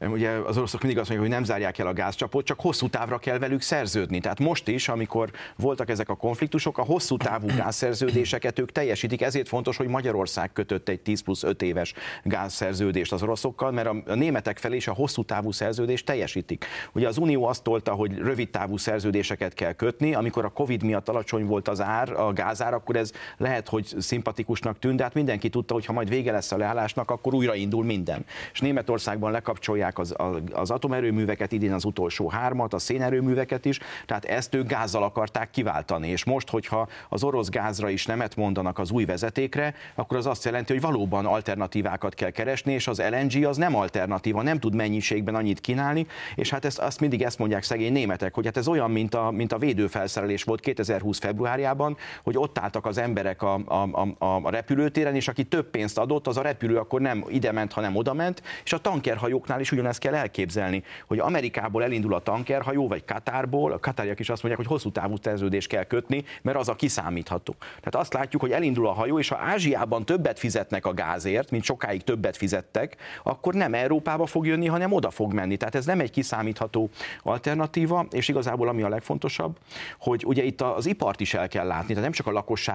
Ugye 0.00 0.30
az 0.30 0.56
oroszok 0.56 0.80
mindig 0.80 0.98
azt 0.98 1.08
mondják, 1.08 1.30
hogy 1.30 1.38
nem 1.38 1.54
zárják 1.54 1.78
el 1.78 1.86
a 1.86 1.92
gázcsapot, 1.92 2.44
csak 2.44 2.60
hosszú 2.60 2.88
távra 2.88 3.18
kell 3.18 3.38
velük 3.38 3.60
szerződni. 3.60 4.20
Tehát 4.20 4.38
most 4.38 4.68
is, 4.68 4.88
amikor 4.88 5.30
voltak 5.56 5.90
ezek 5.90 6.08
a 6.08 6.14
konfliktusok, 6.14 6.78
a 6.78 6.82
hosszú 6.82 7.16
távú 7.16 7.46
gázszerződéseket 7.56 8.58
ők 8.58 8.72
teljesítik. 8.72 9.22
Ezért 9.22 9.48
fontos, 9.48 9.76
hogy 9.76 9.86
Magyarország 9.86 10.52
kötött 10.52 10.88
egy 10.88 11.00
10 11.00 11.20
plusz 11.20 11.42
5 11.42 11.62
éves 11.62 11.94
gázszerződést 12.22 13.12
az 13.12 13.22
oroszokkal, 13.22 13.70
mert 13.70 13.88
a 14.06 14.14
németek 14.14 14.58
felé 14.58 14.76
is 14.76 14.88
a 14.88 14.92
hosszú 14.92 15.22
távú 15.22 15.50
szerződést 15.50 16.06
teljesítik. 16.06 16.66
Ugye 16.92 17.08
az 17.08 17.18
Unió 17.18 17.44
azt 17.44 17.62
tolta, 17.62 17.92
hogy 17.92 18.18
rövid 18.18 18.50
távú 18.50 18.76
szerződéseket 18.76 19.54
kell 19.54 19.72
kötni, 19.72 20.14
amikor 20.14 20.44
a 20.44 20.48
Covid 20.48 20.82
miatt 20.82 21.08
alacsony 21.08 21.46
volt 21.46 21.68
az 21.68 21.80
ár, 21.80 22.12
a 22.12 22.32
gázár, 22.32 22.74
akkor 22.74 22.96
ez 22.96 23.12
lehet, 23.36 23.68
hogy 23.68 23.94
szimpatikusnak 23.98 24.78
tűnt, 24.78 24.96
de 24.96 25.02
hát 25.02 25.14
mindenki 25.14 25.48
tudta, 25.48 25.74
hogy 25.74 25.86
ha 25.86 25.92
majd 25.92 26.08
vége 26.08 26.32
lesz 26.32 26.52
a 26.52 26.56
leállásnak, 26.56 27.10
akkor 27.10 27.34
újraindul 27.34 27.84
minden. 27.84 28.24
És 28.52 28.60
Németországban 28.60 29.30
lekapcsolják 29.30 29.98
az, 29.98 30.14
az 30.52 30.70
atomerőműveket, 30.70 31.52
idén 31.52 31.72
az 31.72 31.84
utolsó 31.84 32.28
hármat, 32.28 32.74
a 32.74 32.78
szénerőműveket 32.78 33.64
is, 33.64 33.78
tehát 34.06 34.24
ezt 34.24 34.54
ők 34.54 34.66
gázzal 34.66 35.02
akarták 35.02 35.50
kiváltani. 35.50 36.08
És 36.08 36.24
most, 36.24 36.50
hogyha 36.50 36.88
az 37.08 37.24
orosz 37.24 37.48
gázra 37.48 37.88
is 37.88 38.06
nemet 38.06 38.36
mondanak 38.36 38.78
az 38.78 38.90
új 38.90 39.04
vezetékre, 39.04 39.74
akkor 39.94 40.16
az 40.16 40.26
azt 40.26 40.44
jelenti, 40.44 40.72
hogy 40.72 40.82
valóban 40.82 41.26
alternatívákat 41.26 42.14
kell 42.14 42.30
keresni, 42.30 42.72
és 42.72 42.86
az 42.86 43.02
LNG 43.10 43.44
az 43.44 43.56
nem 43.56 43.76
alternatíva, 43.76 44.42
nem 44.42 44.58
tud 44.58 44.74
mennyiségben 44.74 45.34
annyit 45.34 45.60
kínálni, 45.60 46.06
és 46.34 46.50
hát 46.50 46.64
ezt, 46.64 46.78
azt 46.78 47.00
mindig 47.00 47.22
ezt 47.22 47.38
mondják 47.38 47.62
szegény 47.62 47.92
németek, 47.92 48.34
hogy 48.34 48.44
hát 48.44 48.56
ez 48.56 48.68
olyan, 48.68 48.90
mint 48.90 49.14
a, 49.14 49.30
mint 49.30 49.52
a 49.52 49.58
védőfelszerelés 49.58 50.42
volt 50.42 50.60
2020 50.60 51.18
februárjában, 51.18 51.96
hogy 52.22 52.36
ott 52.38 52.58
álltak 52.58 52.86
az 52.86 52.98
emberek 53.04 53.42
a, 53.42 53.54
a, 53.54 53.88
a, 54.18 54.40
a 54.42 54.50
repülőtéren, 54.50 55.14
és 55.14 55.28
aki 55.28 55.44
több 55.44 55.70
pénzt 55.70 55.98
adott, 55.98 56.26
az 56.26 56.36
a 56.36 56.42
repülő 56.42 56.76
akkor 56.76 57.00
nem 57.00 57.24
ide 57.28 57.52
ment, 57.52 57.72
hanem 57.72 57.96
oda 57.96 58.12
ment, 58.12 58.42
és 58.64 58.72
a 58.72 58.78
tankerhajóknál 58.78 59.60
is 59.60 59.72
ugyanezt 59.72 59.98
kell 59.98 60.14
elképzelni, 60.14 60.82
hogy 61.06 61.18
Amerikából 61.18 61.82
elindul 61.82 62.14
a 62.14 62.20
tankerhajó, 62.20 62.88
vagy 62.88 63.04
Katárból, 63.04 63.72
a 63.72 63.78
katáriak 63.78 64.20
is 64.20 64.28
azt 64.28 64.42
mondják, 64.42 64.66
hogy 64.66 64.76
hosszú 64.76 64.90
távú 64.90 65.16
szerződést 65.22 65.68
kell 65.68 65.84
kötni, 65.84 66.24
mert 66.42 66.58
az 66.58 66.68
a 66.68 66.74
kiszámítható. 66.74 67.54
Tehát 67.58 67.94
azt 67.94 68.12
látjuk, 68.12 68.42
hogy 68.42 68.52
elindul 68.52 68.86
a 68.86 68.92
hajó, 68.92 69.18
és 69.18 69.28
ha 69.28 69.36
Ázsiában 69.36 70.04
többet 70.04 70.38
fizetnek 70.38 70.86
a 70.86 70.94
gázért, 70.94 71.50
mint 71.50 71.64
sokáig 71.64 72.02
többet 72.02 72.36
fizettek, 72.36 72.96
akkor 73.22 73.54
nem 73.54 73.74
Európába 73.74 74.26
fog 74.26 74.46
jönni, 74.46 74.66
hanem 74.66 74.92
oda 74.92 75.10
fog 75.10 75.32
menni. 75.32 75.56
Tehát 75.56 75.74
ez 75.74 75.86
nem 75.86 76.00
egy 76.00 76.10
kiszámítható 76.10 76.90
alternatíva, 77.22 78.06
és 78.10 78.28
igazából 78.28 78.68
ami 78.68 78.82
a 78.82 78.88
legfontosabb, 78.88 79.58
hogy 79.98 80.24
ugye 80.26 80.42
itt 80.42 80.60
az 80.60 80.86
ipart 80.86 81.20
is 81.20 81.34
el 81.34 81.48
kell 81.48 81.66
látni, 81.66 81.88
tehát 81.88 82.02
nem 82.02 82.12
csak 82.12 82.26
a 82.26 82.32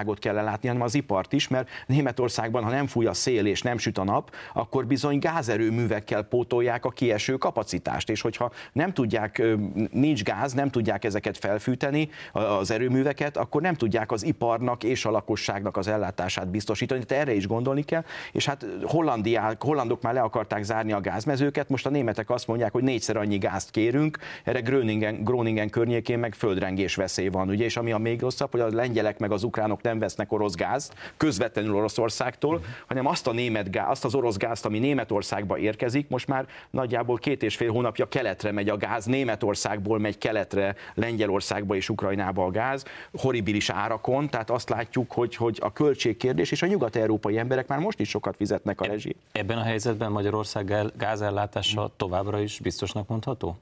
lakosságot 0.10 0.20
kell 0.20 0.34
látni, 0.34 0.68
hanem 0.68 0.84
az 0.84 0.96
ipart 0.96 1.34
is, 1.34 1.48
mert 1.48 1.70
Németországban, 1.88 2.64
ha 2.64 2.70
nem 2.70 2.88
fúj 2.88 3.06
a 3.06 3.14
szél 3.14 3.46
és 3.46 3.62
nem 3.62 3.78
süt 3.78 3.98
a 3.98 4.04
nap, 4.04 4.32
akkor 4.54 4.86
bizony 4.86 5.20
gázerőművekkel 5.20 6.24
pótolják 6.24 6.86
a 6.86 6.90
kieső 6.90 7.38
kapacitást, 7.38 8.10
és 8.10 8.22
hogyha 8.22 8.52
nem 8.74 8.94
tudják, 8.94 9.42
nincs 9.92 10.24
gáz, 10.24 10.54
nem 10.54 10.70
tudják 10.70 11.06
ezeket 11.06 11.38
felfűteni, 11.38 12.10
az 12.32 12.72
erőműveket, 12.72 13.38
akkor 13.38 13.62
nem 13.62 13.76
tudják 13.76 14.12
az 14.12 14.24
iparnak 14.26 14.84
és 14.84 15.06
a 15.06 15.12
lakosságnak 15.12 15.78
az 15.78 15.88
ellátását 15.88 16.48
biztosítani. 16.48 17.04
Tehát 17.04 17.24
erre 17.24 17.36
is 17.36 17.48
gondolni 17.48 17.84
kell, 17.84 18.04
és 18.32 18.46
hát 18.46 18.66
Hollandiák, 18.84 19.64
hollandok 19.64 20.02
már 20.02 20.14
le 20.14 20.22
akarták 20.22 20.64
zárni 20.64 20.92
a 20.92 21.02
gázmezőket, 21.02 21.70
most 21.70 21.86
a 21.86 21.90
németek 21.90 22.30
azt 22.30 22.48
mondják, 22.48 22.72
hogy 22.72 22.84
négyszer 22.84 23.18
annyi 23.18 23.38
gázt 23.38 23.72
kérünk, 23.72 24.18
erre 24.44 24.60
Groningen, 24.60 25.24
Groningen 25.24 25.70
környékén 25.70 26.20
meg 26.20 26.34
földrengés 26.34 26.96
veszély 26.96 27.28
van, 27.28 27.50
ugye, 27.50 27.66
és 27.66 27.78
ami 27.78 27.92
a 27.92 27.98
még 27.98 28.22
rosszabb, 28.22 28.52
hogy 28.52 28.60
a 28.60 28.68
lengyelek 28.72 29.20
meg 29.20 29.32
az 29.32 29.44
ukránok 29.44 29.82
nem 29.82 29.99
vesznek 30.00 30.32
orosz 30.32 30.56
gázt, 30.56 30.94
közvetlenül 31.18 31.76
Oroszországtól, 31.76 32.56
uh-huh. 32.56 32.70
hanem 32.88 33.06
azt 33.06 33.28
a 33.28 33.32
német 33.32 33.72
gáz, 33.72 33.88
azt 33.90 34.06
az 34.06 34.16
orosz 34.16 34.38
gázt, 34.38 34.66
ami 34.66 34.80
Németországba 34.80 35.58
érkezik, 35.58 36.10
most 36.10 36.28
már 36.28 36.48
nagyjából 36.70 37.18
két 37.18 37.44
és 37.44 37.56
fél 37.56 37.72
hónapja 37.72 38.08
keletre 38.08 38.52
megy 38.52 38.70
a 38.70 38.78
gáz, 38.78 39.06
Németországból 39.06 40.00
megy 40.00 40.18
keletre, 40.18 40.76
Lengyelországba 40.94 41.76
és 41.76 41.90
Ukrajnába 41.90 42.46
a 42.46 42.52
gáz, 42.52 42.86
horribilis 43.14 43.70
árakon, 43.70 44.30
tehát 44.30 44.50
azt 44.50 44.70
látjuk, 44.70 45.12
hogy, 45.12 45.36
hogy 45.36 45.58
a 45.62 45.74
költségkérdés 45.74 46.52
és 46.52 46.62
a 46.62 46.66
nyugat-európai 46.66 47.38
emberek 47.38 47.68
már 47.68 47.80
most 47.80 48.00
is 48.00 48.10
sokat 48.10 48.36
fizetnek 48.36 48.82
a 48.82 48.86
rezsi. 48.86 49.16
Ebben 49.32 49.58
a 49.58 49.64
helyzetben 49.64 50.12
Magyarország 50.12 50.74
gázellátása 50.98 51.92
továbbra 51.98 52.40
is 52.40 52.60
biztosnak 52.60 53.08
mondható? 53.08 53.58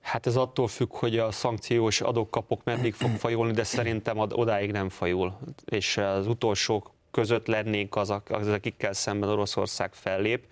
Hát 0.00 0.26
ez 0.26 0.36
attól 0.36 0.68
függ, 0.68 0.96
hogy 0.96 1.18
a 1.18 1.30
szankciós 1.30 2.00
adókapok 2.00 2.60
meddig 2.64 2.94
fog 2.94 3.10
fajulni, 3.10 3.52
de 3.52 3.64
szerintem 3.64 4.18
odáig 4.18 4.70
nem 4.70 4.88
fajul. 4.88 5.38
És 5.64 5.96
az 5.96 6.26
utolsó 6.26 6.92
között 7.12 7.46
lennénk 7.46 7.96
az, 7.96 8.14
az 8.28 8.48
akikkel 8.48 8.92
szemben 8.92 9.28
Oroszország 9.28 9.94
fellép. 9.94 10.44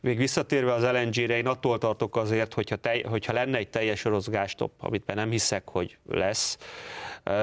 Még 0.00 0.16
visszatérve 0.16 0.72
az 0.72 0.82
LNG-re, 0.82 1.36
én 1.36 1.46
attól 1.46 1.78
tartok 1.78 2.16
azért, 2.16 2.54
hogyha, 2.54 2.76
tej, 2.76 3.02
hogyha 3.02 3.32
lenne 3.32 3.58
egy 3.58 3.68
teljes 3.68 4.04
orosz 4.04 4.28
gástop, 4.28 4.72
amit 4.78 5.14
nem 5.14 5.30
hiszek, 5.30 5.68
hogy 5.68 5.98
lesz, 6.08 6.58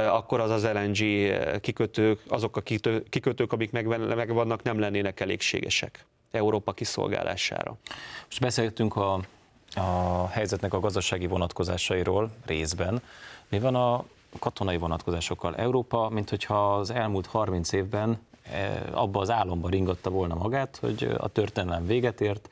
akkor 0.10 0.40
az 0.40 0.50
az 0.50 0.68
LNG 0.74 1.32
kikötők, 1.62 2.20
azok 2.28 2.58
a 2.58 2.62
kikötők, 3.10 3.54
amik 3.54 3.72
megvannak, 3.72 4.64
nem 4.64 4.80
lennének 4.80 5.20
elégségesek 5.20 6.06
Európa 6.32 6.72
kiszolgálására. 6.72 7.78
Most 8.26 8.40
beszéltünk 8.40 8.96
a, 8.96 9.20
a 9.76 10.28
helyzetnek 10.28 10.74
a 10.74 10.80
gazdasági 10.80 11.28
vonatkozásairól 11.28 12.32
részben. 12.46 13.02
Mi 13.50 13.60
van 13.60 13.76
a 13.76 14.04
katonai 14.40 14.78
vonatkozásokkal? 14.78 15.56
Európa, 15.56 16.10
mint 16.10 16.30
hogyha 16.30 16.76
az 16.76 16.90
elmúlt 16.90 17.26
30 17.26 17.72
évben 17.72 18.20
abba 18.92 19.20
az 19.20 19.30
álomba 19.30 19.70
ringatta 19.70 20.10
volna 20.10 20.36
magát, 20.36 20.78
hogy 20.82 21.16
a 21.18 21.28
történelem 21.28 21.86
véget 21.86 22.22
ért, 22.22 22.50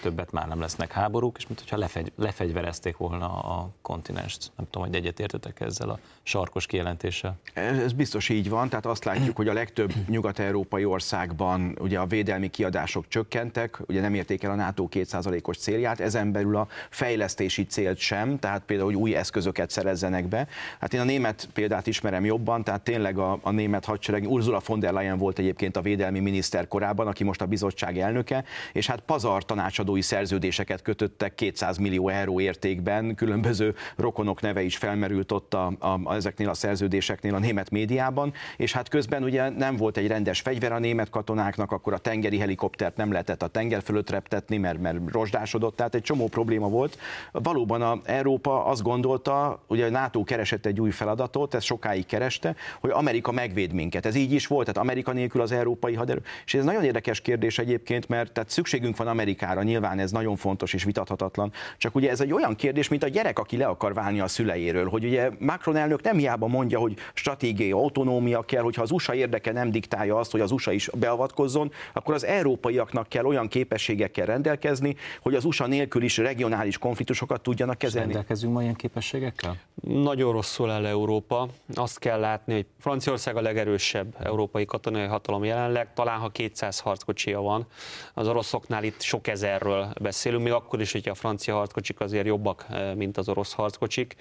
többet 0.00 0.32
már 0.32 0.48
nem 0.48 0.60
lesznek 0.60 0.92
háborúk, 0.92 1.36
és 1.38 1.46
mint 1.46 1.60
hogyha 1.60 1.76
lefegy, 1.76 2.12
lefegyverezték 2.16 2.96
volna 2.96 3.38
a 3.38 3.68
kontinenst. 3.82 4.52
Nem 4.56 4.66
tudom, 4.70 4.88
hogy 4.88 4.96
egyet 4.96 5.20
értetek 5.20 5.60
ezzel 5.60 5.88
a 5.88 5.98
sarkos 6.22 6.66
kijelentéssel. 6.66 7.36
Ez 7.54 7.92
biztos 7.92 8.28
így 8.28 8.48
van, 8.48 8.68
tehát 8.68 8.86
azt 8.86 9.04
látjuk, 9.04 9.36
hogy 9.36 9.48
a 9.48 9.52
legtöbb 9.52 9.92
nyugat-európai 10.08 10.84
országban 10.84 11.78
ugye 11.80 11.98
a 11.98 12.06
védelmi 12.06 12.48
kiadások 12.50 13.08
csökkentek, 13.08 13.80
ugye 13.86 14.00
nem 14.00 14.14
érték 14.14 14.42
el 14.42 14.50
a 14.50 14.54
NATO 14.54 14.88
2%-os 14.90 15.56
célját, 15.56 16.00
ezen 16.00 16.32
belül 16.32 16.56
a 16.56 16.68
fejlesztési 16.90 17.66
célt 17.66 17.98
sem, 17.98 18.38
tehát 18.38 18.62
például, 18.62 18.92
hogy 18.92 19.00
új 19.00 19.14
eszközöket 19.14 19.70
szerezzenek 19.70 20.28
be. 20.28 20.48
Hát 20.80 20.94
én 20.94 21.00
a 21.00 21.04
német 21.04 21.48
példát 21.54 21.86
ismerem 21.86 22.24
jobban, 22.24 22.64
tehát 22.64 22.80
tényleg 22.80 23.18
a, 23.18 23.38
a 23.42 23.50
német 23.50 23.84
hadsereg, 23.84 24.30
Ursula 24.30 24.60
von 24.66 24.80
der 24.80 24.92
Leyen 24.92 25.18
volt 25.18 25.38
egyébként 25.38 25.76
a 25.76 25.80
védelmi 25.80 26.20
miniszter 26.20 26.68
korábban, 26.68 27.06
aki 27.06 27.24
most 27.24 27.40
a 27.40 27.46
bizottság 27.46 27.98
elnöke, 27.98 28.44
és 28.72 28.86
hát 28.86 29.00
pazar 29.00 29.44
tanácsadó 29.44 29.85
tanácsadói 29.86 30.00
szerződéseket 30.00 30.82
kötöttek 30.82 31.34
200 31.34 31.76
millió 31.78 32.08
euró 32.08 32.40
értékben, 32.40 33.14
különböző 33.14 33.74
rokonok 33.96 34.40
neve 34.40 34.62
is 34.62 34.76
felmerült 34.76 35.32
ott 35.32 35.54
a, 35.54 35.72
a, 35.78 36.14
ezeknél 36.14 36.48
a 36.48 36.54
szerződéseknél 36.54 37.34
a 37.34 37.38
német 37.38 37.70
médiában, 37.70 38.32
és 38.56 38.72
hát 38.72 38.88
közben 38.88 39.22
ugye 39.22 39.48
nem 39.48 39.76
volt 39.76 39.96
egy 39.96 40.06
rendes 40.06 40.40
fegyver 40.40 40.72
a 40.72 40.78
német 40.78 41.10
katonáknak, 41.10 41.72
akkor 41.72 41.92
a 41.92 41.98
tengeri 41.98 42.38
helikoptert 42.38 42.96
nem 42.96 43.12
lehetett 43.12 43.42
a 43.42 43.46
tenger 43.46 43.82
fölött 43.82 44.10
reptetni, 44.10 44.56
mert, 44.56 44.80
mert 44.80 44.98
rozsdásodott, 45.12 45.76
tehát 45.76 45.94
egy 45.94 46.02
csomó 46.02 46.28
probléma 46.28 46.68
volt. 46.68 46.98
Valóban 47.32 47.82
a 47.82 48.00
Európa 48.04 48.64
azt 48.64 48.82
gondolta, 48.82 49.62
ugye 49.66 49.86
a 49.86 49.90
NATO 49.90 50.24
keresett 50.24 50.66
egy 50.66 50.80
új 50.80 50.90
feladatot, 50.90 51.54
ez 51.54 51.64
sokáig 51.64 52.06
kereste, 52.06 52.56
hogy 52.80 52.90
Amerika 52.90 53.32
megvéd 53.32 53.72
minket. 53.72 54.06
Ez 54.06 54.14
így 54.14 54.32
is 54.32 54.46
volt, 54.46 54.66
tehát 54.66 54.82
Amerika 54.82 55.12
nélkül 55.12 55.40
az 55.40 55.52
európai 55.52 55.94
haderő. 55.94 56.22
És 56.44 56.54
ez 56.54 56.64
nagyon 56.64 56.84
érdekes 56.84 57.20
kérdés 57.20 57.58
egyébként, 57.58 58.08
mert 58.08 58.32
tehát 58.32 58.50
szükségünk 58.50 58.96
van 58.96 59.06
Amerikára, 59.06 59.62
nyilván 59.78 59.98
ez 59.98 60.10
nagyon 60.10 60.36
fontos 60.36 60.72
és 60.72 60.84
vitathatatlan. 60.84 61.52
Csak 61.78 61.94
ugye 61.94 62.10
ez 62.10 62.20
egy 62.20 62.32
olyan 62.32 62.54
kérdés, 62.54 62.88
mint 62.88 63.02
a 63.02 63.08
gyerek, 63.08 63.38
aki 63.38 63.56
le 63.56 63.66
akar 63.66 63.94
válni 63.94 64.20
a 64.20 64.28
szüleiről, 64.28 64.88
hogy 64.88 65.04
ugye 65.04 65.30
Macron 65.38 65.76
elnök 65.76 66.02
nem 66.02 66.16
hiába 66.16 66.46
mondja, 66.46 66.78
hogy 66.78 66.96
stratégiai 67.14 67.72
autonómia 67.72 68.42
kell, 68.42 68.62
hogyha 68.62 68.82
az 68.82 68.90
USA 68.90 69.14
érdeke 69.14 69.52
nem 69.52 69.70
diktálja 69.70 70.16
azt, 70.16 70.30
hogy 70.30 70.40
az 70.40 70.50
USA 70.50 70.72
is 70.72 70.90
beavatkozzon, 70.94 71.72
akkor 71.92 72.14
az 72.14 72.24
európaiaknak 72.24 73.08
kell 73.08 73.24
olyan 73.24 73.48
képességekkel 73.48 74.26
rendelkezni, 74.26 74.96
hogy 75.20 75.34
az 75.34 75.44
USA 75.44 75.66
nélkül 75.66 76.02
is 76.02 76.16
regionális 76.16 76.78
konfliktusokat 76.78 77.40
tudjanak 77.40 77.78
kezelni. 77.78 78.12
Rendelkezünk 78.12 78.52
ma 78.52 78.62
ilyen 78.62 78.74
képességekkel? 78.74 79.56
Nagyon 79.82 80.32
rosszul 80.32 80.70
áll 80.70 80.86
Európa. 80.86 81.48
Azt 81.74 81.98
kell 81.98 82.20
látni, 82.20 82.54
hogy 82.54 82.66
Franciaország 82.80 83.36
a 83.36 83.40
legerősebb 83.40 84.14
európai 84.22 84.64
katonai 84.64 85.06
hatalom 85.06 85.44
jelenleg, 85.44 85.92
talán 85.94 86.18
ha 86.18 86.28
200 86.28 86.78
harckocsia 86.78 87.40
van, 87.40 87.66
az 88.14 88.28
oroszoknál 88.28 88.84
itt 88.84 89.00
sok 89.00 89.26
ezer 89.26 89.62
erről 89.66 89.92
beszélünk, 90.00 90.42
még 90.42 90.52
akkor 90.52 90.80
is, 90.80 90.92
hogyha 90.92 91.10
a 91.10 91.14
francia 91.14 91.54
harckocsik 91.54 92.00
azért 92.00 92.26
jobbak, 92.26 92.66
eh, 92.70 92.94
mint 92.94 93.16
az 93.16 93.28
orosz 93.28 93.52
harckocsik. 93.52 94.14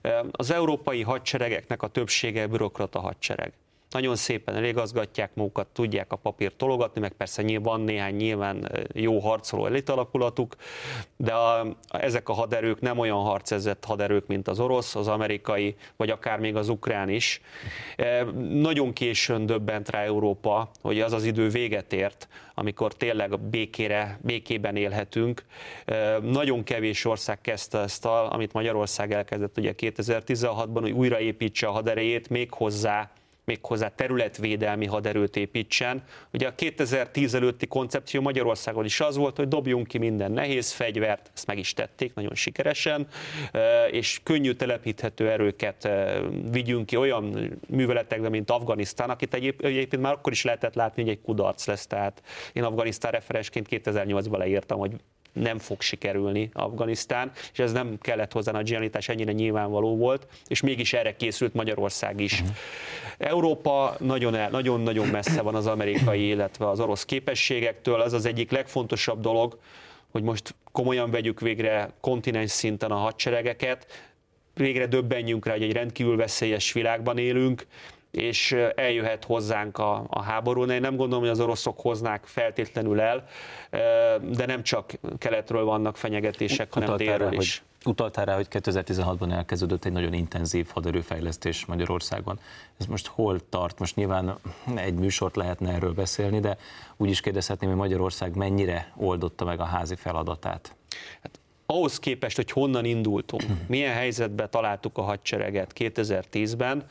Eh, 0.00 0.18
az 0.30 0.50
európai 0.50 1.02
hadseregeknek 1.02 1.82
a 1.82 1.88
többsége 1.88 2.46
bürokrata 2.46 3.00
hadsereg 3.00 3.52
nagyon 3.90 4.16
szépen 4.16 4.54
elégazgatják 4.54 5.34
magukat, 5.34 5.66
tudják 5.66 6.12
a 6.12 6.16
papírt 6.16 6.54
tologatni, 6.54 7.00
meg 7.00 7.12
persze 7.12 7.58
van 7.58 7.80
néhány 7.80 8.14
nyilván 8.14 8.68
jó 8.92 9.18
harcoló 9.18 9.66
elitalakulatuk, 9.66 10.56
de 11.16 11.32
a, 11.32 11.60
a, 11.60 11.76
ezek 11.88 12.28
a 12.28 12.32
haderők 12.32 12.80
nem 12.80 12.98
olyan 12.98 13.22
harcezett 13.22 13.84
haderők, 13.84 14.26
mint 14.26 14.48
az 14.48 14.60
orosz, 14.60 14.94
az 14.94 15.08
amerikai, 15.08 15.76
vagy 15.96 16.10
akár 16.10 16.38
még 16.38 16.56
az 16.56 16.68
ukrán 16.68 17.08
is. 17.08 17.40
E, 17.96 18.24
nagyon 18.50 18.92
későn 18.92 19.46
döbbent 19.46 19.90
rá 19.90 20.02
Európa, 20.02 20.70
hogy 20.82 21.00
az 21.00 21.12
az 21.12 21.24
idő 21.24 21.48
véget 21.48 21.92
ért, 21.92 22.28
amikor 22.54 22.94
tényleg 22.94 23.40
békére, 23.40 24.18
békében 24.22 24.76
élhetünk. 24.76 25.44
E, 25.84 26.18
nagyon 26.18 26.64
kevés 26.64 27.04
ország 27.04 27.40
kezdte 27.40 27.78
ezt, 27.78 28.04
a, 28.04 28.32
amit 28.32 28.52
Magyarország 28.52 29.12
elkezdett 29.12 29.58
ugye 29.58 29.74
2016-ban, 29.76 30.78
hogy 30.80 30.92
újraépítse 30.92 31.66
a 31.66 31.70
haderejét, 31.70 32.28
még 32.28 32.52
hozzá 32.52 33.10
méghozzá 33.46 33.88
területvédelmi 33.88 34.86
haderőt 34.86 35.36
építsen. 35.36 36.02
Ugye 36.32 36.46
a 36.46 36.54
2010 36.54 37.34
előtti 37.34 37.66
koncepció 37.66 38.20
Magyarországon 38.20 38.84
is 38.84 39.00
az 39.00 39.16
volt, 39.16 39.36
hogy 39.36 39.48
dobjunk 39.48 39.86
ki 39.86 39.98
minden 39.98 40.32
nehéz 40.32 40.72
fegyvert, 40.72 41.30
ezt 41.34 41.46
meg 41.46 41.58
is 41.58 41.72
tették 41.72 42.14
nagyon 42.14 42.34
sikeresen, 42.34 43.06
és 43.90 44.20
könnyű 44.22 44.52
telepíthető 44.52 45.30
erőket 45.30 45.88
vigyünk 46.50 46.86
ki 46.86 46.96
olyan 46.96 47.56
műveletekbe, 47.68 48.28
mint 48.28 48.50
Afganisztán, 48.50 49.10
akit 49.10 49.34
egyébként 49.34 50.02
már 50.02 50.12
akkor 50.12 50.32
is 50.32 50.44
lehetett 50.44 50.74
látni, 50.74 51.02
hogy 51.02 51.10
egy 51.10 51.20
kudarc 51.20 51.66
lesz. 51.66 51.86
Tehát 51.86 52.22
én 52.52 52.62
Afganisztán 52.62 53.12
referensként 53.12 53.66
2008-ban 53.70 54.38
leírtam, 54.38 54.78
hogy 54.78 54.92
nem 55.36 55.58
fog 55.58 55.80
sikerülni 55.80 56.50
Afganisztán, 56.52 57.32
és 57.52 57.58
ez 57.58 57.72
nem 57.72 57.98
kellett 58.00 58.32
hozzá 58.32 58.52
a 58.52 58.62
genialitás, 58.62 59.08
ennyire 59.08 59.32
nyilvánvaló 59.32 59.96
volt, 59.96 60.26
és 60.46 60.60
mégis 60.60 60.92
erre 60.92 61.16
készült 61.16 61.54
Magyarország 61.54 62.20
is. 62.20 62.40
Uh-huh. 62.40 62.56
Európa 63.18 63.96
nagyon-nagyon 63.98 65.08
messze 65.08 65.42
van 65.42 65.54
az 65.54 65.66
amerikai, 65.66 66.26
illetve 66.26 66.68
az 66.68 66.80
orosz 66.80 67.04
képességektől, 67.04 68.02
ez 68.02 68.12
az 68.12 68.24
egyik 68.24 68.50
legfontosabb 68.50 69.20
dolog, 69.20 69.58
hogy 70.10 70.22
most 70.22 70.54
komolyan 70.72 71.10
vegyük 71.10 71.40
végre 71.40 71.90
kontinens 72.00 72.50
szinten 72.50 72.90
a 72.90 72.96
hadseregeket, 72.96 73.86
végre 74.54 74.86
döbbenjünk 74.86 75.46
rá, 75.46 75.52
hogy 75.52 75.62
egy 75.62 75.72
rendkívül 75.72 76.16
veszélyes 76.16 76.72
világban 76.72 77.18
élünk, 77.18 77.66
és 78.16 78.56
eljöhet 78.74 79.24
hozzánk 79.24 79.78
a, 79.78 80.04
a 80.08 80.22
háború. 80.22 80.64
Én 80.64 80.80
nem 80.80 80.96
gondolom, 80.96 81.20
hogy 81.22 81.32
az 81.32 81.40
oroszok 81.40 81.80
hoznák 81.80 82.24
feltétlenül 82.24 83.00
el, 83.00 83.26
de 84.22 84.46
nem 84.46 84.62
csak 84.62 84.92
keletről 85.18 85.64
vannak 85.64 85.96
fenyegetések, 85.96 86.72
hanem 86.72 86.88
Utalt 86.88 87.02
délről 87.02 87.32
is. 87.32 87.62
Hogy, 87.82 87.90
utaltál 87.92 88.24
rá, 88.24 88.34
hogy 88.34 88.46
2016-ban 88.50 89.32
elkezdődött 89.32 89.84
egy 89.84 89.92
nagyon 89.92 90.12
intenzív 90.12 90.68
haderőfejlesztés 90.72 91.64
Magyarországon. 91.64 92.38
Ez 92.78 92.86
most 92.86 93.06
hol 93.06 93.48
tart? 93.48 93.78
Most 93.78 93.96
nyilván 93.96 94.38
egy 94.74 94.94
műsort 94.94 95.36
lehetne 95.36 95.72
erről 95.72 95.92
beszélni, 95.92 96.40
de 96.40 96.56
úgy 96.96 97.10
is 97.10 97.20
kérdezhetném, 97.20 97.70
hogy 97.70 97.78
Magyarország 97.78 98.36
mennyire 98.36 98.92
oldotta 98.96 99.44
meg 99.44 99.60
a 99.60 99.64
házi 99.64 99.94
feladatát? 99.94 100.76
Hát 101.22 101.40
ahhoz 101.66 101.98
képest, 101.98 102.36
hogy 102.36 102.50
honnan 102.50 102.84
indultunk, 102.84 103.42
milyen 103.66 103.94
helyzetbe 103.94 104.48
találtuk 104.48 104.98
a 104.98 105.02
hadsereget 105.02 105.72
2010-ben, 105.78 106.84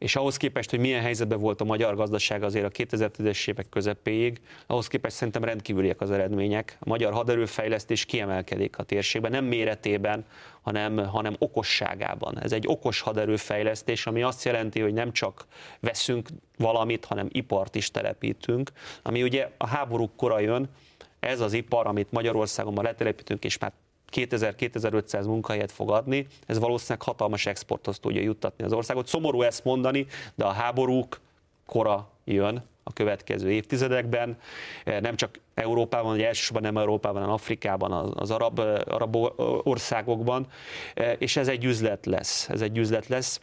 és 0.00 0.16
ahhoz 0.16 0.36
képest, 0.36 0.70
hogy 0.70 0.78
milyen 0.78 1.02
helyzetben 1.02 1.38
volt 1.38 1.60
a 1.60 1.64
magyar 1.64 1.94
gazdaság 1.94 2.42
azért 2.42 2.64
a 2.64 2.84
2010-es 2.84 3.48
évek 3.48 3.68
közepéig, 3.68 4.40
ahhoz 4.66 4.86
képest 4.86 5.16
szerintem 5.16 5.44
rendkívüliek 5.44 6.00
az 6.00 6.10
eredmények. 6.10 6.76
A 6.80 6.88
magyar 6.88 7.12
haderőfejlesztés 7.12 8.04
kiemelkedik 8.04 8.78
a 8.78 8.82
térségben, 8.82 9.30
nem 9.30 9.44
méretében, 9.44 10.24
hanem, 10.62 10.96
hanem 11.06 11.36
okosságában. 11.38 12.40
Ez 12.42 12.52
egy 12.52 12.64
okos 12.66 13.00
haderőfejlesztés, 13.00 14.06
ami 14.06 14.22
azt 14.22 14.44
jelenti, 14.44 14.80
hogy 14.80 14.92
nem 14.92 15.12
csak 15.12 15.46
veszünk 15.80 16.28
valamit, 16.56 17.04
hanem 17.04 17.28
ipart 17.30 17.74
is 17.74 17.90
telepítünk, 17.90 18.70
ami 19.02 19.22
ugye 19.22 19.50
a 19.56 19.66
háborúk 19.66 20.16
kora 20.16 20.38
jön, 20.38 20.68
ez 21.20 21.40
az 21.40 21.52
ipar, 21.52 21.86
amit 21.86 22.12
Magyarországon 22.12 22.72
ma 22.72 22.82
letelepítünk, 22.82 23.44
és 23.44 23.58
már 23.58 23.72
2000-2500 24.12 25.24
munkahelyet 25.24 25.72
fog 25.72 25.90
adni, 25.90 26.26
ez 26.46 26.58
valószínűleg 26.58 27.02
hatalmas 27.02 27.46
exporthoz 27.46 27.98
tudja 27.98 28.22
juttatni 28.22 28.64
az 28.64 28.72
országot. 28.72 29.06
Szomorú 29.06 29.42
ezt 29.42 29.64
mondani, 29.64 30.06
de 30.34 30.44
a 30.44 30.50
háborúk 30.50 31.20
kora 31.66 32.08
jön 32.24 32.64
a 32.82 32.92
következő 32.92 33.50
évtizedekben, 33.50 34.38
nem 34.84 35.16
csak 35.16 35.38
Európában, 35.54 36.10
vagy 36.10 36.22
elsősorban 36.22 36.62
nem 36.62 36.82
Európában, 36.82 37.20
hanem 37.20 37.34
Afrikában, 37.34 37.92
az 38.16 38.30
arab, 38.30 38.58
arab 38.86 39.16
országokban, 39.62 40.46
és 41.18 41.36
ez 41.36 41.48
egy 41.48 41.64
üzlet 41.64 42.06
lesz. 42.06 42.48
Ez 42.48 42.60
egy 42.60 42.78
üzlet 42.78 43.06
lesz 43.06 43.40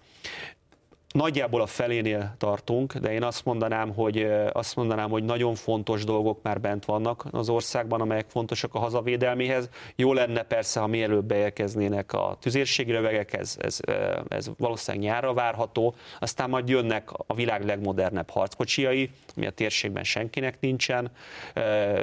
nagyjából 1.17 1.61
a 1.61 1.65
felénél 1.65 2.35
tartunk, 2.37 2.93
de 2.93 3.11
én 3.11 3.23
azt 3.23 3.45
mondanám, 3.45 3.93
hogy 3.93 4.27
azt 4.51 4.75
mondanám, 4.75 5.09
hogy 5.09 5.23
nagyon 5.23 5.55
fontos 5.55 6.03
dolgok 6.03 6.39
már 6.41 6.61
bent 6.61 6.85
vannak 6.85 7.25
az 7.31 7.49
országban, 7.49 8.01
amelyek 8.01 8.25
fontosak 8.29 8.75
a 8.75 8.79
hazavédelméhez. 8.79 9.69
Jó 9.95 10.13
lenne 10.13 10.43
persze, 10.43 10.79
ha 10.79 10.87
mielőbb 10.87 11.25
beérkeznének 11.25 12.13
a 12.13 12.37
tüzérségi 12.41 12.91
rövegek, 12.91 13.33
ez, 13.33 13.57
ez, 13.61 13.79
ez 14.27 14.49
valószínűleg 14.57 15.07
nyárra 15.07 15.33
várható, 15.33 15.95
aztán 16.19 16.49
majd 16.49 16.69
jönnek 16.69 17.09
a 17.27 17.33
világ 17.33 17.65
legmodernebb 17.65 18.29
harckocsiai, 18.29 19.09
ami 19.35 19.45
a 19.45 19.51
térségben 19.51 20.03
senkinek 20.03 20.59
nincsen, 20.59 21.11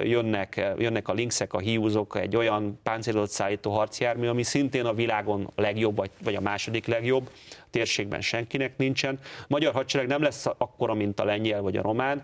jönnek, 0.02 0.74
jönnek 0.78 1.08
a 1.08 1.12
linkszek, 1.12 1.52
a 1.52 1.58
hiúzok, 1.58 2.18
egy 2.18 2.36
olyan 2.36 2.80
páncélozott 2.82 3.30
szállító 3.30 3.70
harcjármű, 3.70 4.26
ami 4.26 4.42
szintén 4.42 4.84
a 4.84 4.94
világon 4.94 5.50
a 5.54 5.60
legjobb, 5.60 5.96
vagy, 5.96 6.10
vagy 6.22 6.34
a 6.34 6.40
második 6.40 6.86
legjobb, 6.86 7.30
térségben 7.74 8.20
senkinek 8.20 8.76
nincsen. 9.10 9.18
A 9.42 9.46
magyar 9.48 9.72
hadsereg 9.72 10.06
nem 10.06 10.22
lesz 10.22 10.46
akkora, 10.46 10.94
mint 10.94 11.20
a 11.20 11.24
lengyel 11.24 11.62
vagy 11.62 11.76
a 11.76 11.82
román, 11.82 12.22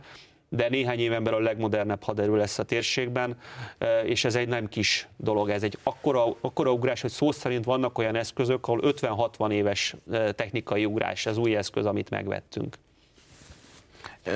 de 0.48 0.68
néhány 0.68 0.98
éven 0.98 1.22
belül 1.22 1.38
a 1.38 1.42
legmodernebb 1.42 2.02
haderő 2.02 2.36
lesz 2.36 2.58
a 2.58 2.62
térségben, 2.62 3.38
e, 3.78 4.00
és 4.00 4.24
ez 4.24 4.34
egy 4.34 4.48
nem 4.48 4.68
kis 4.68 5.08
dolog, 5.16 5.50
ez 5.50 5.62
egy 5.62 5.78
akkora, 5.82 6.36
akkora 6.40 6.72
ugrás, 6.72 7.00
hogy 7.00 7.10
szó 7.10 7.32
szerint 7.32 7.64
vannak 7.64 7.98
olyan 7.98 8.16
eszközök, 8.16 8.68
ahol 8.68 8.80
50-60 8.82 9.50
éves 9.50 9.94
e, 10.12 10.32
technikai 10.32 10.84
ugrás, 10.84 11.26
ez 11.26 11.36
új 11.36 11.56
eszköz, 11.56 11.86
amit 11.86 12.10
megvettünk 12.10 12.76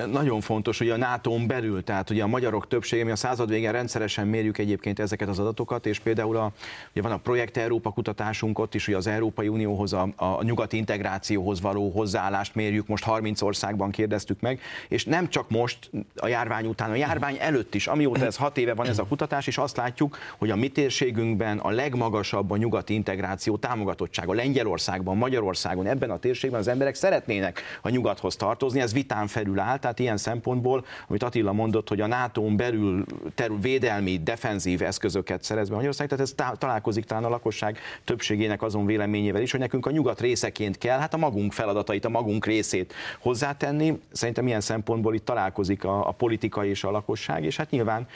nagyon 0.07 0.41
fontos, 0.41 0.79
hogy 0.79 0.91
a 0.91 0.97
NATO-n 0.97 1.47
belül, 1.47 1.85
tehát 1.85 2.11
ugye 2.11 2.23
a 2.23 2.27
magyarok 2.27 2.69
többsége, 2.69 3.05
mi 3.05 3.11
a 3.11 3.17
század 3.17 3.49
végén 3.49 3.73
rendszeresen 3.73 4.27
mérjük 4.27 4.59
egyébként 4.59 4.99
ezeket 4.99 5.29
az 5.29 5.39
adatokat, 5.39 5.87
és 5.87 5.99
például 5.99 6.37
a, 6.37 6.53
ugye 6.91 7.03
van 7.03 7.13
a 7.13 7.17
Projekt 7.17 7.57
Európa 7.57 7.91
kutatásunk, 7.91 8.59
ott 8.59 8.75
is 8.75 8.89
ugye 8.89 8.97
az 8.97 9.07
Európai 9.07 9.49
Unióhoz, 9.49 9.93
a, 9.93 10.09
a 10.17 10.43
nyugati 10.43 10.77
integrációhoz 10.77 11.61
való 11.61 11.91
hozzáállást 11.91 12.55
mérjük, 12.55 12.87
most 12.87 13.05
30 13.05 13.43
országban 13.43 13.91
kérdeztük 13.91 14.41
meg, 14.41 14.61
és 14.89 15.05
nem 15.05 15.29
csak 15.29 15.51
most 15.51 15.91
a 16.17 16.27
járvány 16.27 16.67
után, 16.67 16.91
a 16.91 16.95
járvány 16.95 17.37
előtt 17.41 17.75
is, 17.75 17.87
amióta 17.87 18.25
ez 18.25 18.37
hat 18.37 18.59
éve 18.59 18.75
van 18.75 18.87
ez 18.87 18.99
a 18.99 19.05
kutatás, 19.05 19.47
és 19.47 19.59
azt 19.59 19.77
látjuk, 19.77 20.19
hogy 20.39 20.51
a 20.51 20.57
mi 20.57 20.69
térségünkben 20.69 21.59
a 21.59 21.71
legmagasabb 21.71 22.51
a 22.51 22.57
nyugati 22.57 22.95
integráció 22.95 23.57
támogatottsága. 23.57 24.33
Lengyelországban, 24.33 25.17
Magyarországon, 25.17 25.87
ebben 25.87 26.11
a 26.11 26.19
térségben 26.19 26.61
az 26.61 26.69
emberek 26.69 26.95
szeretnének 26.95 27.63
a 27.83 27.89
nyugathoz 27.89 28.37
tartozni, 28.37 28.81
ez 28.81 28.93
vitán 28.93 29.27
felül 29.27 29.59
áll, 29.59 29.79
tehát 29.85 29.99
ilyen 29.99 30.17
szempontból, 30.17 30.85
amit 31.09 31.23
Attila 31.23 31.53
mondott, 31.53 31.89
hogy 31.89 32.01
a 32.01 32.07
NATO-n 32.07 32.57
belül 32.57 33.05
terül, 33.35 33.59
védelmi, 33.59 34.19
defenzív 34.23 34.83
eszközöket 34.83 35.43
szerez 35.43 35.69
be 35.69 35.75
Magyarország, 35.75 36.09
tehát 36.09 36.25
ez 36.25 36.35
találkozik 36.59 37.05
talán 37.05 37.25
a 37.25 37.29
lakosság 37.29 37.79
többségének 38.05 38.63
azon 38.63 38.87
véleményével 38.87 39.43
is, 39.43 39.51
hogy 39.51 39.61
nekünk 39.61 39.87
a 39.87 39.91
nyugat 39.91 40.21
részeként 40.21 40.79
kell, 40.79 40.99
hát 40.99 41.15
a 41.15 41.17
magunk 41.17 41.53
feladatait, 41.53 42.05
a 42.05 42.09
magunk 42.09 42.47
részét 42.47 42.95
hozzátenni. 43.19 43.99
Szerintem 44.13 44.47
ilyen 44.47 44.61
szempontból 44.61 45.15
itt 45.15 45.25
találkozik 45.25 45.85
a, 45.85 46.09
a 46.09 46.11
politika 46.11 46.65
és 46.65 46.85
a 46.85 46.91
lakosság, 46.91 47.45
és 47.45 47.57
hát 47.57 47.71
nyilván 47.71 48.07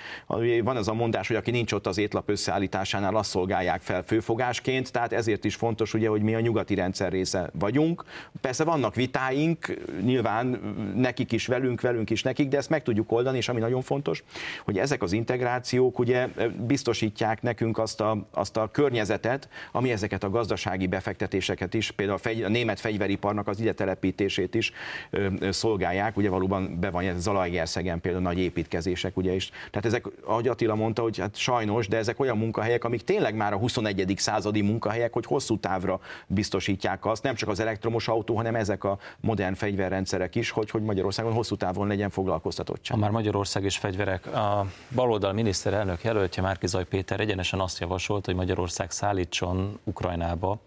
van 0.62 0.76
az 0.76 0.88
a 0.88 0.94
mondás, 0.94 1.26
hogy 1.26 1.36
aki 1.36 1.50
nincs 1.50 1.72
ott 1.72 1.86
az 1.86 1.98
étlap 1.98 2.28
összeállításánál, 2.28 3.16
azt 3.16 3.30
szolgálják 3.30 3.80
fel 3.80 4.02
főfogásként, 4.02 4.92
tehát 4.92 5.12
ezért 5.12 5.44
is 5.44 5.54
fontos 5.54 5.94
ugye, 5.94 6.08
hogy 6.08 6.22
mi 6.22 6.34
a 6.34 6.40
nyugati 6.40 6.74
rendszer 6.74 7.12
része 7.12 7.50
vagyunk. 7.58 8.04
Persze 8.40 8.64
vannak 8.64 8.94
vitáink, 8.94 9.74
nyilván 10.02 10.46
nekik 10.94 11.32
is 11.32 11.46
velünk, 11.48 11.80
velünk 11.80 12.10
is 12.10 12.22
nekik, 12.22 12.48
de 12.48 12.56
ezt 12.56 12.70
meg 12.70 12.82
tudjuk 12.82 13.12
oldani, 13.12 13.36
és 13.36 13.48
ami 13.48 13.60
nagyon 13.60 13.82
fontos, 13.82 14.24
hogy 14.64 14.78
ezek 14.78 15.02
az 15.02 15.12
integrációk 15.12 15.98
ugye 15.98 16.28
biztosítják 16.66 17.42
nekünk 17.42 17.78
azt 17.78 18.00
a, 18.00 18.26
azt 18.30 18.56
a 18.56 18.68
környezetet, 18.70 19.48
ami 19.72 19.92
ezeket 19.92 20.24
a 20.24 20.30
gazdasági 20.30 20.86
befektetéseket 20.86 21.74
is, 21.74 21.90
például 21.90 22.18
a, 22.18 22.20
fegy, 22.20 22.42
a 22.42 22.48
német 22.48 22.80
fegyveriparnak 22.80 23.48
az 23.48 23.60
ide 23.60 23.72
telepítését 23.72 24.54
is 24.54 24.72
ö, 25.10 25.28
ö, 25.38 25.50
szolgálják, 25.50 26.16
ugye 26.16 26.28
valóban 26.28 26.80
be 26.80 26.90
van 26.90 27.04
ez 27.04 27.22
Zalaegerszegen 27.22 28.00
például 28.00 28.22
nagy 28.22 28.38
építkezések, 28.38 29.16
ugye 29.16 29.34
is. 29.34 29.50
Tehát 29.70 29.86
ezek, 29.86 30.06
ahogy 30.24 30.48
Attila 30.48 30.74
mondta, 30.74 31.02
hogy 31.02 31.18
hát 31.18 31.36
sajnos, 31.36 31.88
de 31.88 31.96
ezek 31.96 32.20
olyan 32.20 32.38
munkahelyek, 32.38 32.84
amik 32.84 33.02
tényleg 33.02 33.34
már 33.34 33.52
a 33.52 33.56
21. 33.56 34.14
századi 34.16 34.60
munkahelyek, 34.60 35.12
hogy 35.12 35.26
hosszú 35.26 35.58
távra 35.58 36.00
biztosítják 36.26 37.06
azt, 37.06 37.22
nem 37.22 37.34
csak 37.34 37.48
az 37.48 37.60
elektromos 37.60 38.08
autó, 38.08 38.36
hanem 38.36 38.54
ezek 38.54 38.84
a 38.84 38.98
modern 39.20 39.54
fegyverrendszerek 39.54 40.34
is, 40.34 40.50
hogy, 40.50 40.70
hogy 40.70 40.82
Magyarországon 40.82 41.32
hosszú 41.38 41.56
távon 41.56 41.86
legyen 41.86 42.10
foglalkoztatottság. 42.10 42.96
Ha 42.96 43.02
már 43.02 43.10
Magyarország 43.10 43.64
és 43.64 43.76
fegyverek, 43.76 44.26
a 44.26 44.66
baloldal 44.94 45.32
miniszterelnök 45.32 46.02
jelöltje 46.02 46.42
Márkizaj 46.42 46.84
Péter 46.84 47.20
egyenesen 47.20 47.60
azt 47.60 47.78
javasolt, 47.78 48.24
hogy 48.24 48.34
Magyarország 48.34 48.90
szállítson 48.90 49.78
Ukrajnába 49.84 50.58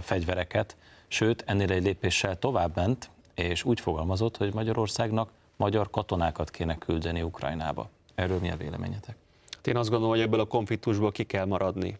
fegyvereket, 0.00 0.76
sőt 1.08 1.42
ennél 1.46 1.70
egy 1.70 1.82
lépéssel 1.82 2.38
tovább 2.38 2.76
ment, 2.76 3.10
és 3.34 3.64
úgy 3.64 3.80
fogalmazott, 3.80 4.36
hogy 4.36 4.54
Magyarországnak 4.54 5.30
magyar 5.56 5.90
katonákat 5.90 6.50
kéne 6.50 6.78
küldeni 6.78 7.22
Ukrajnába. 7.22 7.88
Erről 8.14 8.38
mi 8.38 8.50
a 8.50 8.56
véleményetek? 8.56 9.16
Én 9.64 9.76
azt 9.76 9.90
gondolom, 9.90 10.14
hogy 10.14 10.24
ebből 10.24 10.40
a 10.40 10.44
konfliktusból 10.44 11.12
ki 11.12 11.24
kell 11.24 11.44
maradni. 11.44 11.98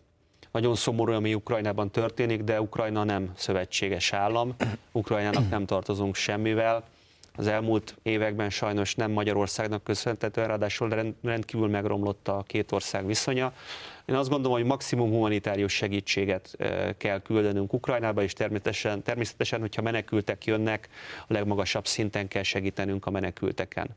Nagyon 0.51 0.75
szomorú, 0.75 1.13
ami 1.13 1.35
Ukrajnában 1.35 1.91
történik, 1.91 2.43
de 2.43 2.61
Ukrajna 2.61 3.05
nem 3.05 3.33
szövetséges 3.37 4.13
állam, 4.13 4.55
Ukrajnának 4.93 5.51
nem 5.51 5.67
tartozunk 5.67 6.15
semmivel, 6.15 6.85
az 7.37 7.47
elmúlt 7.47 7.97
években 8.03 8.51
sajnos 8.51 8.95
nem 8.95 9.11
Magyarországnak 9.11 9.85
köszönhetően, 9.85 10.47
ráadásul 10.47 11.14
rendkívül 11.22 11.68
megromlott 11.68 12.28
a 12.28 12.45
két 12.47 12.72
ország 12.72 13.07
viszonya. 13.07 13.53
Én 14.05 14.14
azt 14.14 14.28
gondolom, 14.28 14.57
hogy 14.57 14.66
maximum 14.66 15.11
humanitárius 15.11 15.72
segítséget 15.72 16.57
kell 16.97 17.20
küldenünk 17.22 17.72
Ukrajnába, 17.72 18.22
és 18.22 18.32
természetesen, 18.32 19.03
természetesen, 19.03 19.61
hogyha 19.61 19.82
menekültek 19.82 20.45
jönnek, 20.45 20.89
a 21.26 21.32
legmagasabb 21.32 21.87
szinten 21.87 22.28
kell 22.28 22.43
segítenünk 22.43 23.07
a 23.07 23.11
menekülteken. 23.11 23.97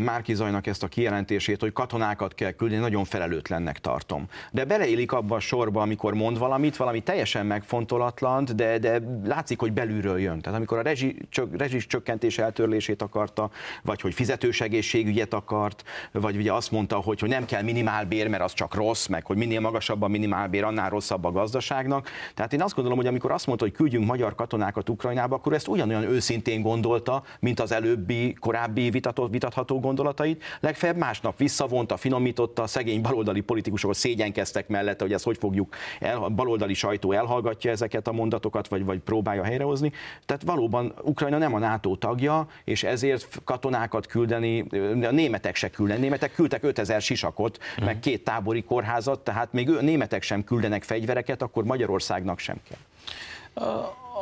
Márki 0.00 0.34
Zajnak 0.34 0.66
ezt 0.66 0.82
a 0.82 0.88
kijelentését, 0.88 1.60
hogy 1.60 1.72
katonákat 1.72 2.34
kell 2.34 2.50
küldeni, 2.50 2.80
nagyon 2.80 3.04
felelőtlennek 3.04 3.78
tartom. 3.78 4.26
De 4.52 4.64
beleélik 4.64 5.12
abba 5.12 5.36
a 5.36 5.40
sorba, 5.40 5.80
amikor 5.80 6.14
mond 6.14 6.38
valamit, 6.38 6.76
valami 6.76 7.00
teljesen 7.00 7.46
megfontolatlan, 7.46 8.46
de, 8.54 8.78
de 8.78 9.00
látszik, 9.24 9.60
hogy 9.60 9.72
belülről 9.72 10.20
jön. 10.20 10.40
Tehát 10.40 10.58
amikor 10.58 10.78
a 10.78 10.82
rezsi, 10.82 11.16
csök, 11.28 11.56
rezsis 11.56 11.86
csökkentés 11.86 12.38
eltörlését 12.38 13.02
akarta, 13.02 13.50
vagy 13.82 14.00
hogy 14.00 14.14
fizetős 14.14 14.60
egészségügyet 14.60 15.34
akart, 15.34 15.84
vagy 16.12 16.36
ugye 16.36 16.52
azt 16.52 16.70
mondta, 16.70 16.96
hogy, 16.96 17.20
hogy 17.20 17.28
nem 17.28 17.44
kell 17.44 17.62
minimálbér, 17.62 18.28
mert 18.28 18.42
az 18.42 18.52
csak 18.52 18.74
rossz, 18.74 19.06
meg 19.06 19.26
hogy 19.26 19.36
minél 19.36 19.60
magasabb 19.60 20.02
a 20.02 20.08
minimálbér, 20.08 20.64
annál 20.64 20.90
rosszabb 20.90 21.24
a 21.24 21.32
gazdaságnak. 21.32 22.08
Tehát 22.34 22.52
én 22.52 22.62
azt 22.62 22.74
gondolom, 22.74 22.98
hogy 22.98 23.06
amikor 23.06 23.30
azt 23.30 23.46
mondta, 23.46 23.64
hogy 23.64 23.74
küldjünk 23.74 24.06
magyar 24.06 24.34
katonákat 24.34 24.88
Ukrajnába, 24.88 25.34
akkor 25.34 25.52
ezt 25.52 25.68
ugyanolyan 25.68 26.02
őszintén 26.02 26.62
gondolta, 26.62 27.22
mint 27.40 27.60
az 27.60 27.72
előbbi, 27.72 28.32
korábbi 28.32 28.90
vitatott 28.90 29.30
vitatható 29.40 29.80
gondolatait, 29.80 30.42
legfeljebb 30.60 30.96
másnap 30.96 31.38
visszavonta, 31.38 31.96
finomította, 31.96 32.62
a 32.62 32.66
szegény 32.66 33.00
baloldali 33.00 33.40
politikusok 33.40 33.94
szégyenkeztek 33.94 34.68
mellette, 34.68 35.04
hogy 35.04 35.12
ezt 35.12 35.24
hogy 35.24 35.38
fogjuk, 35.38 35.74
el, 36.00 36.22
a 36.22 36.28
baloldali 36.28 36.74
sajtó 36.74 37.12
elhallgatja 37.12 37.70
ezeket 37.70 38.08
a 38.08 38.12
mondatokat, 38.12 38.68
vagy, 38.68 38.84
vagy 38.84 38.98
próbálja 38.98 39.44
helyrehozni. 39.44 39.92
Tehát 40.26 40.42
valóban 40.42 40.94
Ukrajna 41.02 41.38
nem 41.38 41.54
a 41.54 41.58
NATO 41.58 41.96
tagja, 41.96 42.46
és 42.64 42.82
ezért 42.82 43.40
katonákat 43.44 44.06
küldeni, 44.06 44.60
a 45.02 45.10
németek 45.10 45.56
se 45.56 45.70
küldeni. 45.70 46.00
Németek 46.00 46.32
küldtek 46.32 46.62
5000 46.62 47.00
sisakot, 47.00 47.58
hmm. 47.76 47.84
meg 47.84 48.00
két 48.00 48.24
tábori 48.24 48.62
kórházat, 48.62 49.20
tehát 49.20 49.52
még 49.52 49.68
ő, 49.68 49.80
németek 49.80 50.22
sem 50.22 50.44
küldenek 50.44 50.82
fegyvereket, 50.82 51.42
akkor 51.42 51.64
Magyarországnak 51.64 52.38
sem 52.38 52.56
kell. 52.68 52.78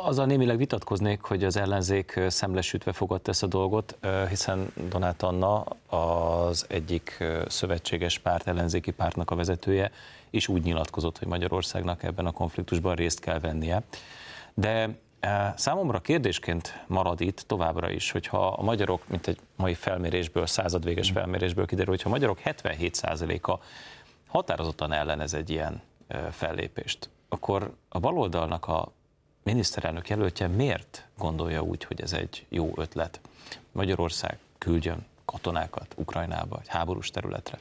Azzal 0.03 0.25
némileg 0.25 0.57
vitatkoznék, 0.57 1.21
hogy 1.21 1.43
az 1.43 1.57
ellenzék 1.57 2.19
szemlesütve 2.27 2.91
fogadta 2.91 3.31
ezt 3.31 3.43
a 3.43 3.47
dolgot, 3.47 3.97
hiszen 4.29 4.71
Donát 4.89 5.23
Anna 5.23 5.63
az 5.89 6.65
egyik 6.69 7.23
szövetséges 7.47 8.19
párt, 8.19 8.47
ellenzéki 8.47 8.91
pártnak 8.91 9.31
a 9.31 9.35
vezetője, 9.35 9.91
és 10.29 10.47
úgy 10.47 10.63
nyilatkozott, 10.63 11.17
hogy 11.17 11.27
Magyarországnak 11.27 12.03
ebben 12.03 12.25
a 12.25 12.31
konfliktusban 12.31 12.95
részt 12.95 13.19
kell 13.19 13.39
vennie. 13.39 13.83
De 14.53 14.97
Számomra 15.55 15.99
kérdésként 15.99 16.83
marad 16.87 17.21
itt 17.21 17.43
továbbra 17.47 17.89
is, 17.89 18.11
hogyha 18.11 18.47
a 18.47 18.61
magyarok, 18.61 19.07
mint 19.07 19.27
egy 19.27 19.39
mai 19.55 19.73
felmérésből, 19.73 20.45
századvéges 20.45 21.11
felmérésből 21.11 21.65
kiderül, 21.65 21.93
hogyha 21.93 22.09
a 22.09 22.11
magyarok 22.11 22.39
77%-a 22.45 23.57
határozottan 24.27 24.91
ellenez 24.91 25.33
egy 25.33 25.49
ilyen 25.49 25.81
fellépést, 26.31 27.09
akkor 27.29 27.73
a 27.89 27.99
baloldalnak 27.99 28.67
a 28.67 28.91
miniszterelnök 29.43 30.09
jelöltje 30.09 30.47
miért 30.47 31.05
gondolja 31.17 31.61
úgy, 31.61 31.83
hogy 31.83 32.01
ez 32.01 32.13
egy 32.13 32.45
jó 32.49 32.71
ötlet? 32.75 33.19
Magyarország 33.71 34.37
küldjön 34.57 35.05
katonákat 35.25 35.93
Ukrajnába, 35.95 36.59
egy 36.61 36.67
háborús 36.67 37.11
területre. 37.11 37.59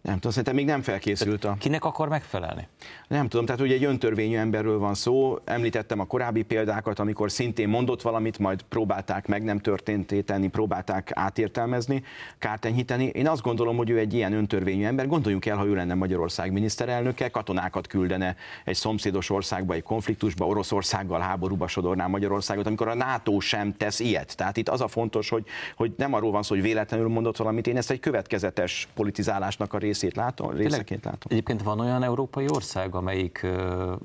Nem 0.00 0.14
tudom, 0.14 0.30
szerintem 0.30 0.54
még 0.54 0.64
nem 0.64 0.82
felkészült 0.82 1.44
a... 1.44 1.56
Kinek 1.58 1.84
akar 1.84 2.08
megfelelni? 2.08 2.68
Nem 3.08 3.28
tudom, 3.28 3.46
tehát 3.46 3.60
ugye 3.60 3.74
egy 3.74 3.84
öntörvényű 3.84 4.36
emberről 4.36 4.78
van 4.78 4.94
szó. 4.94 5.38
Említettem 5.44 6.00
a 6.00 6.04
korábbi 6.04 6.42
példákat, 6.42 6.98
amikor 6.98 7.30
szintén 7.30 7.68
mondott 7.68 8.02
valamit, 8.02 8.38
majd 8.38 8.62
próbálták 8.62 9.26
meg 9.26 9.42
nem 9.42 9.58
történté 9.58 10.20
tenni, 10.20 10.48
próbálták 10.48 11.10
átértelmezni, 11.14 12.04
kártenyhíteni. 12.38 13.04
Én 13.04 13.28
azt 13.28 13.42
gondolom, 13.42 13.76
hogy 13.76 13.90
ő 13.90 13.98
egy 13.98 14.14
ilyen 14.14 14.32
öntörvényű 14.32 14.84
ember. 14.84 15.06
Gondoljunk 15.06 15.46
el, 15.46 15.56
ha 15.56 15.66
ő 15.66 15.74
lenne 15.74 15.94
Magyarország 15.94 16.52
miniszterelnöke, 16.52 17.28
katonákat 17.28 17.86
küldene 17.86 18.36
egy 18.64 18.76
szomszédos 18.76 19.30
országba, 19.30 19.74
egy 19.74 19.82
konfliktusba, 19.82 20.46
Oroszországgal 20.46 21.20
háborúba 21.20 21.68
sodorná 21.68 22.06
Magyarországot, 22.06 22.66
amikor 22.66 22.88
a 22.88 22.94
NATO 22.94 23.40
sem 23.40 23.76
tesz 23.76 24.00
ilyet. 24.00 24.36
Tehát 24.36 24.56
itt 24.56 24.68
az 24.68 24.80
a 24.80 24.88
fontos, 24.88 25.28
hogy, 25.28 25.46
hogy 25.76 25.92
nem 25.96 26.14
arról 26.14 26.30
van 26.30 26.42
szó, 26.42 26.54
hogy 26.54 26.64
véletlenül 26.64 27.08
mondott 27.08 27.36
valamit, 27.36 27.66
én 27.66 27.76
ezt 27.76 27.90
egy 27.90 28.00
következetes 28.00 28.88
politizálásnak 28.94 29.74
a 29.76 29.78
részét 29.78 30.16
látom, 30.16 30.50
részeként 30.50 31.04
látom. 31.04 31.32
Egyébként 31.32 31.62
van 31.62 31.80
olyan 31.80 32.02
európai 32.02 32.46
ország, 32.48 32.94
amelyik 32.94 33.46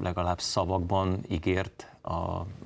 legalább 0.02 0.40
szavakban 0.40 1.20
ígért 1.30 1.88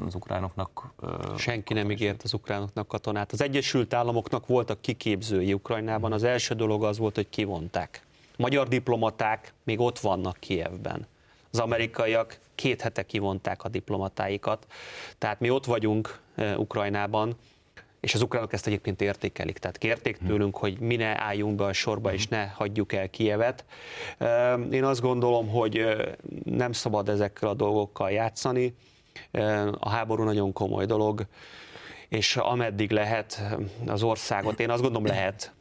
az 0.06 0.16
ukránoknak? 0.16 0.94
Senki 1.38 1.74
nem 1.74 1.92
ígért 1.92 2.24
az 2.24 2.34
ukránoknak 2.34 2.88
katonát. 2.88 3.32
Az 3.32 3.42
Egyesült 3.42 3.94
Államoknak 3.94 4.48
voltak 4.48 4.82
kiképzői 4.82 5.54
Ukrajnában. 5.54 6.12
Az 6.12 6.24
első 6.24 6.56
dolog 6.56 6.84
az 6.84 6.98
volt, 6.98 7.16
hogy 7.16 7.30
kivonták. 7.30 8.06
Magyar 8.38 8.68
diplomaták 8.68 9.54
még 9.64 9.80
ott 9.80 10.00
vannak 10.00 10.38
Kievben. 10.40 11.08
Az 11.52 11.60
amerikaiak 11.60 12.40
két 12.56 12.82
hete 12.82 13.04
kivonták 13.04 13.64
a 13.64 13.70
diplomatáikat. 13.70 14.68
Tehát 15.18 15.40
mi 15.40 15.50
ott 15.50 15.66
vagyunk 15.66 16.20
Ukrajnában, 16.58 17.36
és 18.06 18.14
az 18.14 18.22
ukránok 18.22 18.54
ezt 18.54 18.68
egyébként 18.68 19.02
értékelik. 19.02 19.58
Tehát 19.58 19.78
kérték 19.78 20.18
hm. 20.18 20.26
tőlünk, 20.26 20.58
hogy 20.58 20.80
mi 20.80 20.96
ne 20.96 21.22
álljunk 21.22 21.56
be 21.56 21.64
a 21.64 21.74
sorba, 21.74 22.14
és 22.14 22.28
hm. 22.28 22.36
ne 22.36 22.48
hagyjuk 22.48 22.94
el 22.94 23.10
Kievet. 23.10 23.66
Én 24.72 24.84
azt 24.84 25.02
gondolom, 25.02 25.48
hogy 25.48 25.86
nem 26.44 26.72
szabad 26.72 27.10
ezekkel 27.10 27.50
a 27.50 27.54
dolgokkal 27.54 28.12
játszani. 28.12 28.76
A 29.80 29.90
háború 29.90 30.24
nagyon 30.24 30.54
komoly 30.54 30.86
dolog, 30.86 31.26
és 32.10 32.38
ameddig 32.38 32.92
lehet 32.92 33.42
az 33.88 34.04
országot, 34.04 34.60
én 34.60 34.70
azt 34.70 34.82
gondolom 34.82 35.08
lehet, 35.08 35.54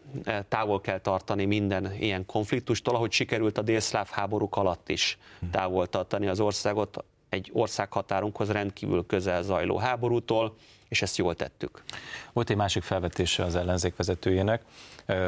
távol 0.48 0.80
kell 0.80 1.00
tartani 1.00 1.44
minden 1.44 1.92
ilyen 2.00 2.26
konfliktustól, 2.26 2.94
ahogy 2.94 3.12
sikerült 3.12 3.58
a 3.58 3.62
délszláv 3.62 4.08
háborúk 4.10 4.56
alatt 4.56 4.88
is 4.88 5.18
hm. 5.40 5.50
távol 5.50 5.86
tartani 5.86 6.26
az 6.26 6.40
országot 6.40 7.04
egy 7.28 7.50
országhatárunkhoz 7.52 8.50
rendkívül 8.50 9.06
közel 9.06 9.42
zajló 9.42 9.76
háborútól 9.76 10.54
és 10.94 11.02
ezt 11.02 11.16
jól 11.16 11.34
tettük. 11.34 11.82
Volt 12.32 12.50
egy 12.50 12.56
másik 12.56 12.82
felvetése 12.82 13.44
az 13.44 13.56
ellenzék 13.56 13.96
vezetőjének, 13.96 14.62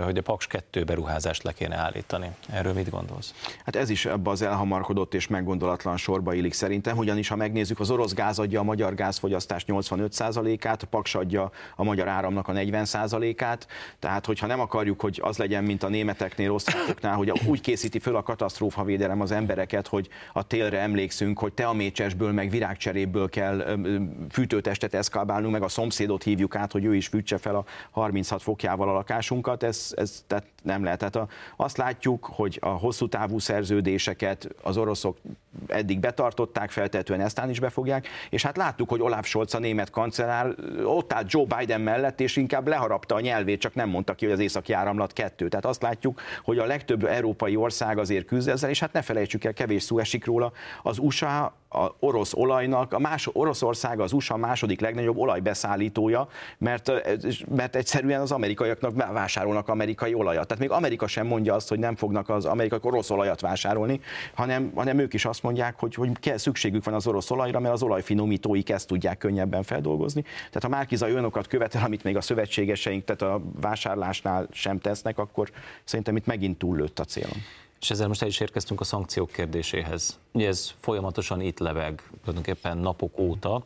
hogy 0.05 0.19
a 0.19 0.23
Paks 0.23 0.47
2 0.47 0.85
beruházást 0.85 1.43
le 1.43 1.53
kéne 1.53 1.77
állítani. 1.77 2.31
Erről 2.53 2.73
mit 2.73 2.91
gondolsz? 2.91 3.35
Hát 3.65 3.77
ez 3.77 3.91
is 3.91 4.07
ebbe 4.07 4.31
az 4.31 4.43
elhamarkodott 4.43 5.15
és 5.15 5.27
meggondolatlan 5.27 5.97
sorba 5.97 6.35
illik 6.35 6.53
szerintem, 6.53 6.97
ugyanis 6.97 7.29
ha 7.29 7.37
megnézzük, 7.37 7.81
az 7.81 7.91
orosz 7.91 8.15
gáz 8.15 8.39
adja 8.39 8.61
a 8.61 8.63
magyar 8.63 8.95
gázfogyasztás 8.95 9.65
85%-át, 9.69 10.83
a 10.83 10.87
Paks 10.87 11.15
adja 11.15 11.51
a 11.77 11.85
magyar 11.85 12.09
áramnak 12.09 12.49
a 12.49 12.53
40%-át, 12.53 13.67
tehát 13.99 14.27
hogyha 14.27 14.47
nem 14.47 14.61
akarjuk, 14.61 15.01
hogy 15.01 15.21
az 15.23 15.37
legyen, 15.37 15.65
mint 15.65 15.83
a 15.83 15.89
németeknél, 15.89 16.53
osztrákoknál, 16.53 17.17
hogy 17.17 17.33
úgy 17.47 17.61
készíti 17.61 17.99
föl 17.99 18.17
a 18.17 18.23
katasztrófavédelem 18.23 19.21
az 19.21 19.31
embereket, 19.31 19.87
hogy 19.87 20.09
a 20.33 20.47
télre 20.47 20.81
emlékszünk, 20.81 21.39
hogy 21.39 21.53
te 21.53 21.67
a 21.67 21.73
mécsesből, 21.73 22.33
meg 22.33 22.51
virágcseréből 22.51 23.29
kell 23.29 23.79
fűtőtestet 24.31 24.95
eszkálbálnunk, 24.95 25.53
meg 25.53 25.63
a 25.63 25.69
szomszédot 25.69 26.23
hívjuk 26.23 26.55
át, 26.55 26.73
hogy 26.73 26.85
ő 26.85 26.95
is 26.95 27.07
fűtse 27.07 27.39
fel 27.39 27.55
a 27.55 27.65
36 27.91 28.43
fokjával 28.43 28.89
a 28.89 28.93
lakásunkat, 28.93 29.63
ez, 29.67 29.93
ez 29.97 30.25
tehát 30.27 30.47
nem 30.63 30.85
lehet. 30.85 30.99
Tehát 30.99 31.17
a, 31.17 31.29
azt 31.57 31.77
látjuk, 31.77 32.25
hogy 32.25 32.59
a 32.61 32.69
hosszú 32.69 33.09
távú 33.09 33.39
szerződéseket 33.39 34.49
az 34.63 34.77
oroszok 34.77 35.19
eddig 35.67 36.01
betartották, 36.01 36.71
feltetően 36.71 37.21
eztán 37.21 37.51
is 37.51 37.61
befogják, 37.61 38.09
és 38.31 38.43
hát 38.43 38.57
láttuk, 38.57 38.89
hogy 38.89 39.01
Olaf 39.01 39.27
Scholz 39.27 39.55
a 39.55 39.59
német 39.59 39.91
kancellár 39.91 40.55
ott 40.85 41.13
állt 41.13 41.33
Joe 41.33 41.45
Biden 41.59 41.81
mellett, 41.81 42.21
és 42.21 42.37
inkább 42.37 42.69
leharapta 42.69 43.15
a 43.15 43.21
nyelvét, 43.21 43.61
csak 43.61 43.75
nem 43.75 43.89
mondta 43.89 44.15
ki, 44.15 44.25
hogy 44.25 44.35
az 44.35 44.41
északi 44.41 44.73
áramlat 44.73 45.13
kettő. 45.13 45.49
Tehát 45.49 45.67
azt 45.67 45.83
látjuk, 45.83 46.21
hogy 46.45 46.59
a 46.59 46.67
legtöbb 46.67 47.05
európai 47.05 47.57
ország 47.57 47.99
azért 47.99 48.27
küzd 48.27 48.49
ezzel, 48.49 48.71
és 48.71 48.81
hát 48.81 48.93
ne 48.93 49.03
felejtsük 49.03 49.45
el, 49.45 49.53
kevés 49.53 49.83
szó 49.83 49.99
esik 49.99 50.25
róla, 50.25 50.53
az 50.83 50.99
USA 50.99 51.55
a 51.69 51.95
orosz 52.01 52.35
olajnak, 52.35 52.93
a 52.93 52.99
más, 52.99 53.29
Oroszország 53.33 54.01
az 54.01 54.13
USA 54.13 54.37
második 54.37 54.81
legnagyobb 54.81 55.17
olajbeszállítója, 55.17 56.29
mert, 56.59 56.93
mert 57.49 57.77
egyszerűen 57.77 58.21
az 58.21 58.33
amerikaiaknak 58.33 59.13
vásárolnak 59.13 59.69
amerikai 59.69 60.15
olajat. 60.15 60.47
Tehát 60.47 60.63
még 60.63 60.71
Amerika 60.71 61.07
sem 61.07 61.27
mondja 61.27 61.55
azt, 61.55 61.69
hogy 61.69 61.79
nem 61.79 61.97
fognak 61.97 62.29
az 62.29 62.45
amerikai 62.45 62.79
orosz 62.83 63.11
olajat 63.11 63.41
vásárolni, 63.41 64.01
hanem, 64.35 64.73
hanem 64.75 64.99
ők 64.99 65.15
is 65.15 65.25
azt 65.25 65.43
mondják, 65.47 65.79
hogy, 65.79 65.95
hogy 65.95 66.19
kell, 66.21 66.37
szükségük 66.37 66.85
van 66.85 66.95
az 66.95 67.07
orosz 67.07 67.31
olajra, 67.31 67.61
mert 67.61 67.75
az 67.75 67.83
olajfinomítóik 67.83 68.71
ezt 68.71 68.87
tudják 68.87 69.19
könnyebben 69.19 69.63
feldolgozni. 69.63 70.23
Tehát 70.23 70.63
ha 70.63 70.69
Márkiza 70.69 71.07
olyanokat 71.07 71.47
követel, 71.47 71.85
amit 71.85 72.05
még 72.05 72.17
a 72.17 72.21
szövetségeseink, 72.21 73.05
tehát 73.05 73.23
a 73.23 73.43
vásárlásnál 73.61 74.49
sem 74.51 74.79
tesznek, 74.79 75.19
akkor 75.19 75.51
szerintem 75.85 76.17
itt 76.17 76.27
megint 76.27 76.59
túllőtt 76.59 76.99
a 76.99 77.05
célom. 77.05 77.43
És 77.81 77.91
ezzel 77.91 78.09
most 78.09 78.23
el 78.23 78.29
is 78.29 78.41
érkeztünk 78.41 78.81
a 78.81 78.85
szankciók 78.85 79.31
kérdéséhez. 79.31 80.19
Ugye 80.33 80.47
ez 80.47 80.75
folyamatosan 80.81 81.41
itt 81.41 81.59
leveg, 81.59 82.03
tulajdonképpen 82.21 82.79
napok 82.79 83.19
óta. 83.19 83.65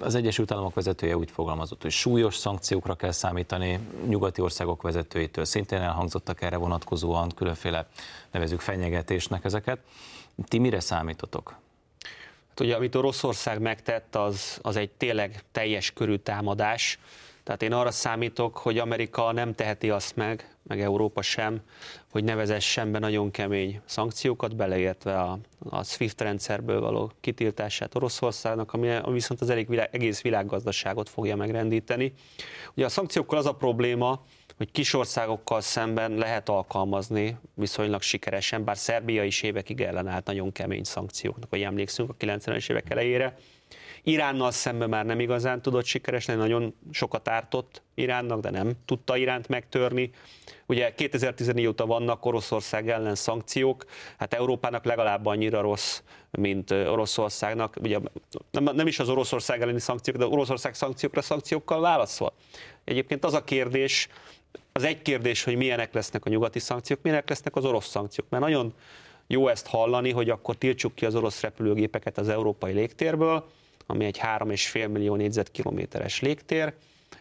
Az 0.00 0.14
Egyesült 0.14 0.50
Államok 0.50 0.74
vezetője 0.74 1.16
úgy 1.16 1.30
fogalmazott, 1.30 1.82
hogy 1.82 1.90
súlyos 1.90 2.36
szankciókra 2.36 2.94
kell 2.94 3.10
számítani, 3.10 3.78
nyugati 4.06 4.40
országok 4.40 4.82
vezetőitől 4.82 5.44
szintén 5.44 5.80
elhangzottak 5.80 6.42
erre 6.42 6.56
vonatkozóan, 6.56 7.28
különféle 7.34 7.86
nevezük 8.30 8.60
fenyegetésnek 8.60 9.44
ezeket. 9.44 9.78
Ti 10.48 10.58
mire 10.58 10.80
számítotok? 10.80 11.54
Hát 12.48 12.60
ugye, 12.60 12.74
amit 12.74 12.94
Oroszország 12.94 13.60
megtett, 13.60 14.16
az, 14.16 14.58
az 14.62 14.76
egy 14.76 14.90
tényleg 14.90 15.42
teljes 15.52 15.92
körű 15.92 16.16
támadás. 16.16 16.98
Tehát 17.42 17.62
én 17.62 17.72
arra 17.72 17.90
számítok, 17.90 18.56
hogy 18.56 18.78
Amerika 18.78 19.32
nem 19.32 19.54
teheti 19.54 19.90
azt 19.90 20.16
meg, 20.16 20.51
meg 20.62 20.80
Európa 20.80 21.22
sem, 21.22 21.60
hogy 22.10 22.24
ne 22.24 22.34
vezessen 22.34 22.92
be 22.92 22.98
nagyon 22.98 23.30
kemény 23.30 23.80
szankciókat, 23.84 24.56
beleértve 24.56 25.20
a, 25.20 25.38
a 25.68 25.82
SWIFT 25.84 26.20
rendszerből 26.20 26.80
való 26.80 27.12
kitiltását 27.20 27.94
Oroszországnak, 27.94 28.72
ami, 28.72 28.98
viszont 29.06 29.40
az 29.40 29.50
elég 29.50 29.68
világ, 29.68 29.88
egész 29.92 30.22
világgazdaságot 30.22 31.08
fogja 31.08 31.36
megrendíteni. 31.36 32.12
Ugye 32.74 32.84
a 32.84 32.88
szankciókkal 32.88 33.38
az 33.38 33.46
a 33.46 33.52
probléma, 33.52 34.24
hogy 34.56 34.70
kisországokkal 34.70 35.60
szemben 35.60 36.12
lehet 36.12 36.48
alkalmazni 36.48 37.38
viszonylag 37.54 38.02
sikeresen, 38.02 38.64
bár 38.64 38.76
Szerbia 38.76 39.24
is 39.24 39.42
évekig 39.42 39.80
ellenállt 39.80 40.26
nagyon 40.26 40.52
kemény 40.52 40.84
szankcióknak, 40.84 41.50
hogy 41.50 41.62
emlékszünk 41.62 42.10
a 42.10 42.14
90-es 42.18 42.70
évek 42.70 42.90
elejére. 42.90 43.36
Iránnal 44.04 44.50
szemben 44.50 44.88
már 44.88 45.04
nem 45.04 45.20
igazán 45.20 45.62
tudott 45.62 45.84
sikeres 45.84 46.26
lenni, 46.26 46.40
nagyon 46.40 46.74
sokat 46.90 47.28
ártott 47.28 47.82
Iránnak, 47.94 48.40
de 48.40 48.50
nem 48.50 48.72
tudta 48.84 49.16
Iránt 49.16 49.48
megtörni. 49.48 50.10
Ugye 50.66 50.94
2014 50.94 51.66
óta 51.66 51.86
vannak 51.86 52.24
Oroszország 52.24 52.88
ellen 52.88 53.14
szankciók, 53.14 53.84
hát 54.18 54.34
Európának 54.34 54.84
legalább 54.84 55.26
annyira 55.26 55.60
rossz, 55.60 56.02
mint 56.30 56.70
Oroszországnak. 56.70 57.76
Ugye 57.82 57.98
nem, 58.50 58.64
nem 58.64 58.86
is 58.86 58.98
az 58.98 59.08
Oroszország 59.08 59.62
elleni 59.62 59.80
szankciók, 59.80 60.16
de 60.16 60.26
Oroszország 60.26 60.74
szankciókra 60.74 61.22
szankciókkal 61.22 61.80
válaszol. 61.80 62.32
Egyébként 62.84 63.24
az 63.24 63.34
a 63.34 63.44
kérdés, 63.44 64.08
az 64.72 64.84
egy 64.84 65.02
kérdés, 65.02 65.44
hogy 65.44 65.56
milyenek 65.56 65.94
lesznek 65.94 66.24
a 66.24 66.30
nyugati 66.30 66.58
szankciók, 66.58 67.02
milyenek 67.02 67.28
lesznek 67.28 67.56
az 67.56 67.64
orosz 67.64 67.86
szankciók, 67.86 68.26
mert 68.28 68.42
nagyon 68.42 68.74
jó 69.26 69.48
ezt 69.48 69.66
hallani, 69.66 70.10
hogy 70.10 70.30
akkor 70.30 70.56
tiltsuk 70.56 70.94
ki 70.94 71.06
az 71.06 71.14
orosz 71.14 71.40
repülőgépeket 71.40 72.18
az 72.18 72.28
európai 72.28 72.72
légtérből, 72.72 73.44
ami 73.92 74.04
egy 74.04 74.18
3,5 74.18 74.88
millió 74.88 75.14
négyzetkilométeres 75.14 76.20
légtér, 76.20 76.74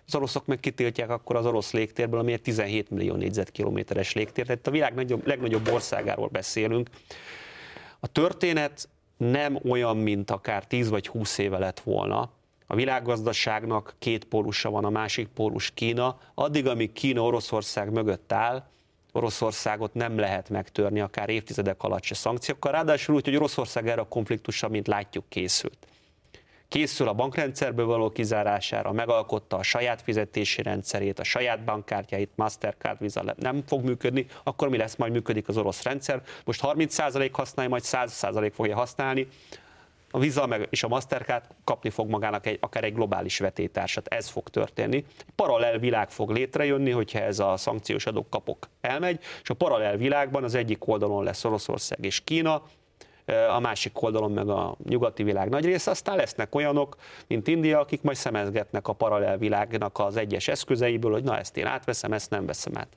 az 0.07 0.15
oroszok 0.15 0.45
meg 0.45 0.59
kitiltják 0.59 1.09
akkor 1.09 1.35
az 1.35 1.45
orosz 1.45 1.71
légtérből, 1.71 2.19
ami 2.19 2.33
egy 2.33 2.41
17 2.41 2.89
millió 2.89 3.15
négyzetkilométeres 3.15 4.13
légtér. 4.13 4.45
Tehát 4.45 4.67
a 4.67 4.71
világ 4.71 4.93
nagyobb, 4.93 5.27
legnagyobb 5.27 5.67
országáról 5.71 6.27
beszélünk. 6.27 6.89
A 7.99 8.07
történet 8.07 8.89
nem 9.17 9.59
olyan, 9.69 9.97
mint 9.97 10.31
akár 10.31 10.65
10 10.67 10.89
vagy 10.89 11.07
20 11.07 11.37
éve 11.37 11.57
lett 11.57 11.79
volna. 11.79 12.31
A 12.67 12.75
világgazdaságnak 12.75 13.95
két 13.99 14.25
pólusa 14.25 14.69
van, 14.69 14.85
a 14.85 14.89
másik 14.89 15.27
pólus 15.27 15.71
Kína. 15.71 16.17
Addig, 16.33 16.67
amíg 16.67 16.91
Kína 16.91 17.21
Oroszország 17.21 17.91
mögött 17.91 18.31
áll, 18.31 18.69
Oroszországot 19.11 19.93
nem 19.93 20.17
lehet 20.17 20.49
megtörni, 20.49 20.99
akár 20.99 21.29
évtizedek 21.29 21.83
alatt 21.83 22.03
se 22.03 22.15
szankciókkal. 22.15 22.71
Ráadásul 22.71 23.15
úgy, 23.15 23.25
hogy 23.25 23.35
Oroszország 23.35 23.87
erre 23.87 24.01
a 24.01 24.07
konfliktusra, 24.07 24.67
mint 24.69 24.87
látjuk, 24.87 25.25
készült 25.29 25.90
készül 26.71 27.07
a 27.07 27.13
bankrendszerből 27.13 27.85
való 27.85 28.09
kizárására, 28.09 28.91
megalkotta 28.91 29.57
a 29.57 29.63
saját 29.63 30.01
fizetési 30.01 30.61
rendszerét, 30.61 31.19
a 31.19 31.23
saját 31.23 31.63
bankkártyáit, 31.63 32.31
Mastercard, 32.35 32.99
Visa 32.99 33.23
nem 33.37 33.63
fog 33.67 33.83
működni, 33.83 34.25
akkor 34.43 34.69
mi 34.69 34.77
lesz, 34.77 34.95
majd 34.95 35.11
működik 35.11 35.47
az 35.47 35.57
orosz 35.57 35.83
rendszer. 35.83 36.21
Most 36.45 36.61
30% 36.63 37.29
használja, 37.31 37.71
majd 37.71 37.83
100% 37.85 38.51
fogja 38.53 38.75
használni. 38.75 39.27
A 40.11 40.19
Visa 40.19 40.47
meg 40.47 40.67
és 40.69 40.83
a 40.83 40.87
Mastercard 40.87 41.43
kapni 41.63 41.89
fog 41.89 42.09
magának 42.09 42.45
egy, 42.45 42.57
akár 42.61 42.83
egy 42.83 42.93
globális 42.93 43.39
vetétársat. 43.39 44.07
Ez 44.07 44.27
fog 44.27 44.49
történni. 44.49 44.95
Egy 44.95 45.33
paralel 45.35 45.77
világ 45.77 46.09
fog 46.09 46.29
létrejönni, 46.29 46.91
hogyha 46.91 47.19
ez 47.19 47.39
a 47.39 47.57
szankciós 47.57 48.05
adók 48.05 48.29
kapok 48.29 48.69
elmegy, 48.81 49.19
és 49.41 49.49
a 49.49 49.53
paralel 49.53 49.97
világban 49.97 50.43
az 50.43 50.55
egyik 50.55 50.87
oldalon 50.87 51.23
lesz 51.23 51.45
Oroszország 51.45 52.05
és 52.05 52.21
Kína, 52.23 52.63
a 53.49 53.59
másik 53.59 54.01
oldalon 54.01 54.31
meg 54.31 54.49
a 54.49 54.75
nyugati 54.83 55.23
világ 55.23 55.49
nagy 55.49 55.65
része, 55.65 55.91
aztán 55.91 56.15
lesznek 56.15 56.55
olyanok, 56.55 56.95
mint 57.27 57.47
India, 57.47 57.79
akik 57.79 58.01
majd 58.01 58.17
szemezgetnek 58.17 58.87
a 58.87 58.93
paralel 58.93 59.37
világnak 59.37 59.99
az 59.99 60.17
egyes 60.17 60.47
eszközeiből, 60.47 61.11
hogy 61.11 61.23
na 61.23 61.37
ezt 61.37 61.57
én 61.57 61.65
átveszem, 61.65 62.13
ezt 62.13 62.29
nem 62.29 62.45
veszem 62.45 62.77
át. 62.77 62.87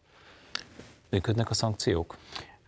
Működnek 1.11 1.51
a 1.51 1.55
szankciók? 1.55 2.17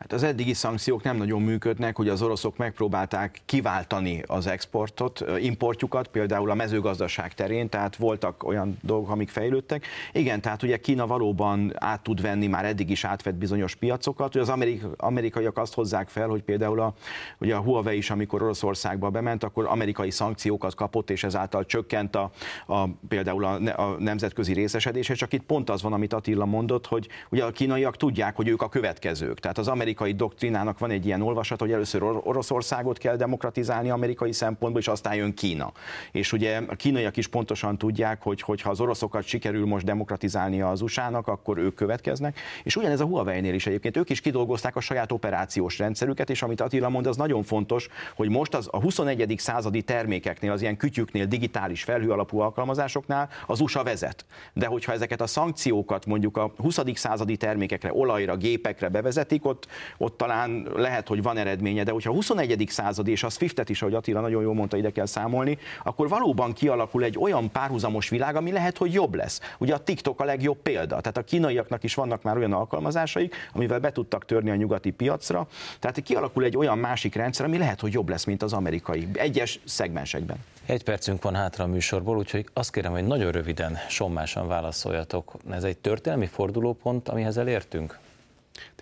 Hát 0.07 0.14
az 0.14 0.22
eddigi 0.22 0.54
szankciók 0.54 1.02
nem 1.02 1.16
nagyon 1.16 1.42
működnek, 1.42 1.96
hogy 1.96 2.09
az 2.09 2.22
oroszok 2.22 2.57
megpróbálták 2.57 3.40
kiváltani 3.44 4.22
az 4.26 4.46
exportot, 4.46 5.24
importjukat, 5.40 6.09
például 6.09 6.50
a 6.50 6.54
mezőgazdaság 6.54 7.34
terén, 7.34 7.68
tehát 7.68 7.96
voltak 7.96 8.44
olyan 8.44 8.78
dolgok, 8.82 9.11
amik 9.11 9.28
fejlődtek. 9.28 9.86
Igen, 10.12 10.40
tehát 10.40 10.62
ugye 10.62 10.76
Kína 10.76 11.07
valóban 11.07 11.72
át 11.74 12.02
tud 12.02 12.20
venni, 12.20 12.46
már 12.46 12.64
eddig 12.64 12.90
is 12.90 13.04
átvett 13.04 13.34
bizonyos 13.34 13.74
piacokat, 13.74 14.32
hogy 14.32 14.40
az 14.40 14.48
amerik, 14.48 14.82
amerikaiak 14.96 15.59
azt 15.59 15.74
hozzák 15.74 16.09
fel, 16.09 16.28
hogy 16.28 16.42
például 16.42 16.80
a, 16.80 16.94
ugye 17.38 17.54
a 17.54 17.61
Huawei 17.61 17.96
is, 17.96 18.11
amikor 18.11 18.42
Oroszországba 18.42 19.11
bement, 19.11 19.44
akkor 19.44 19.66
amerikai 19.66 20.11
szankciókat 20.11 20.74
kapott, 20.74 21.11
és 21.11 21.24
ezáltal 21.24 21.64
csökkent 21.64 22.16
a, 22.16 22.30
a 22.66 22.88
például 23.09 23.44
a, 23.44 23.82
a 23.82 23.96
nemzetközi 23.98 24.52
részesedése, 24.52 25.14
csak 25.14 25.32
itt 25.32 25.44
pont 25.44 25.70
az 25.70 25.82
van, 25.82 25.92
amit 25.92 26.12
Attila 26.12 26.44
mondott, 26.44 26.86
hogy 26.86 27.09
ugye 27.30 27.44
a 27.44 27.50
kínaiak 27.50 27.96
tudják, 27.96 28.36
hogy 28.36 28.48
ők 28.48 28.62
a 28.62 28.68
következők. 28.68 29.40
Tehát 29.40 29.59
az 29.59 29.68
amerikai 29.68 29.94
doktrinának 30.16 30.78
van 30.78 30.90
egy 30.90 31.07
ilyen 31.07 31.22
olvasat, 31.22 31.61
hogy 31.61 31.72
először 31.72 32.03
Oroszországot 32.03 32.99
kell 32.99 33.16
demokratizálni 33.16 33.90
amerikai 33.90 34.32
szempontból, 34.32 34.80
és 34.80 34.88
aztán 34.88 35.14
jön 35.14 35.34
Kína. 35.34 35.72
És 36.12 36.32
ugye 36.32 36.61
a 36.68 36.74
kínaiak 36.74 37.16
is 37.16 37.26
pontosan 37.26 37.78
tudják, 37.78 38.22
hogy 38.22 38.40
hogyha 38.40 38.70
az 38.70 38.80
oroszokat 38.80 39.24
sikerül 39.24 39.66
most 39.66 39.84
demokratizálni 39.84 40.61
az 40.61 40.80
USA-nak, 40.80 41.28
akkor 41.28 41.59
ők 41.59 41.74
következnek. 41.74 42.38
És 42.62 42.76
ugyanez 42.76 43.01
a 43.01 43.05
Huawei-nél 43.05 43.55
is 43.55 43.66
egyébként. 43.66 43.97
Ők 43.97 44.11
is 44.11 44.20
kidolgozták 44.20 44.76
a 44.76 44.80
saját 44.80 45.12
operációs 45.12 45.78
rendszerüket, 45.78 46.30
és 46.30 46.42
amit 46.42 46.61
Attila 46.61 46.88
mond, 46.88 47.07
az 47.07 47.16
nagyon 47.16 47.42
fontos, 47.42 47.88
hogy 48.14 48.28
most 48.28 48.55
az 48.55 48.68
a 48.70 48.80
21. 48.80 49.34
századi 49.38 49.82
termékeknél, 49.82 50.53
az 50.53 50.62
ilyen 50.62 50.76
kütyüknél, 50.76 51.26
digitális 51.26 51.82
felhő 51.82 52.11
alapú 52.11 52.38
alkalmazásoknál 52.38 53.28
az 53.47 53.61
USA 53.61 53.82
vezet. 53.82 54.24
De 54.53 54.66
hogyha 54.66 54.92
ezeket 54.92 55.20
a 55.20 55.26
szankciókat 55.26 56.07
mondjuk 56.07 56.36
a 56.36 56.53
20. 56.57 56.78
századi 56.94 57.36
termékekre, 57.36 57.92
olajra, 57.92 58.36
gépekre 58.36 58.88
bevezetik, 58.88 59.44
ott 59.44 59.66
ott 59.99 60.16
talán 60.16 60.68
lehet, 60.74 61.09
hogy 61.09 61.22
van 61.22 61.37
eredménye, 61.37 61.82
de 61.82 61.91
hogyha 61.91 62.11
a 62.11 62.14
21. 62.14 62.66
század, 62.68 63.09
és 63.09 63.22
a 63.22 63.28
Swiftet 63.28 63.68
is, 63.68 63.82
ahogy 63.82 63.95
Attila 63.95 64.20
nagyon 64.20 64.43
jól 64.43 64.55
mondta, 64.55 64.76
ide 64.76 64.91
kell 64.91 65.07
számolni, 65.07 65.59
akkor 65.84 66.09
valóban 66.09 66.53
kialakul 66.53 67.05
egy 67.05 67.18
olyan 67.18 67.51
párhuzamos 67.51 68.09
világ, 68.09 68.37
ami 68.37 68.53
lehet, 68.53 68.76
hogy 68.76 68.93
jobb 68.93 69.14
lesz. 69.14 69.41
Ugye 69.59 69.74
a 69.74 69.78
TikTok 69.78 70.20
a 70.20 70.24
legjobb 70.24 70.59
példa, 70.62 71.01
tehát 71.01 71.16
a 71.16 71.22
kínaiaknak 71.22 71.82
is 71.82 71.95
vannak 71.95 72.22
már 72.22 72.37
olyan 72.37 72.53
alkalmazásaik, 72.53 73.34
amivel 73.53 73.78
be 73.78 73.93
tudtak 73.93 74.24
törni 74.24 74.51
a 74.51 74.55
nyugati 74.55 74.91
piacra, 74.91 75.47
tehát 75.78 76.01
kialakul 76.01 76.45
egy 76.45 76.57
olyan 76.57 76.78
másik 76.78 77.14
rendszer, 77.14 77.47
ami 77.47 77.59
lehet, 77.59 77.80
hogy 77.80 77.93
jobb 77.93 78.09
lesz, 78.09 78.24
mint 78.24 78.43
az 78.43 78.53
amerikai, 78.53 79.09
egyes 79.12 79.61
szegmensekben. 79.64 80.37
Egy 80.66 80.84
percünk 80.84 81.22
van 81.22 81.34
hátra 81.34 81.64
a 81.64 81.66
műsorból, 81.66 82.16
úgyhogy 82.16 82.49
azt 82.53 82.72
kérem, 82.72 82.93
hogy 82.93 83.07
nagyon 83.07 83.32
röviden, 83.32 83.78
sommásan 83.89 84.49
válaszoljatok. 84.49 85.34
Ez 85.51 85.64
egy 85.64 85.78
történelmi 85.78 86.26
fordulópont, 86.26 87.09
amihez 87.09 87.37
elértünk? 87.37 87.99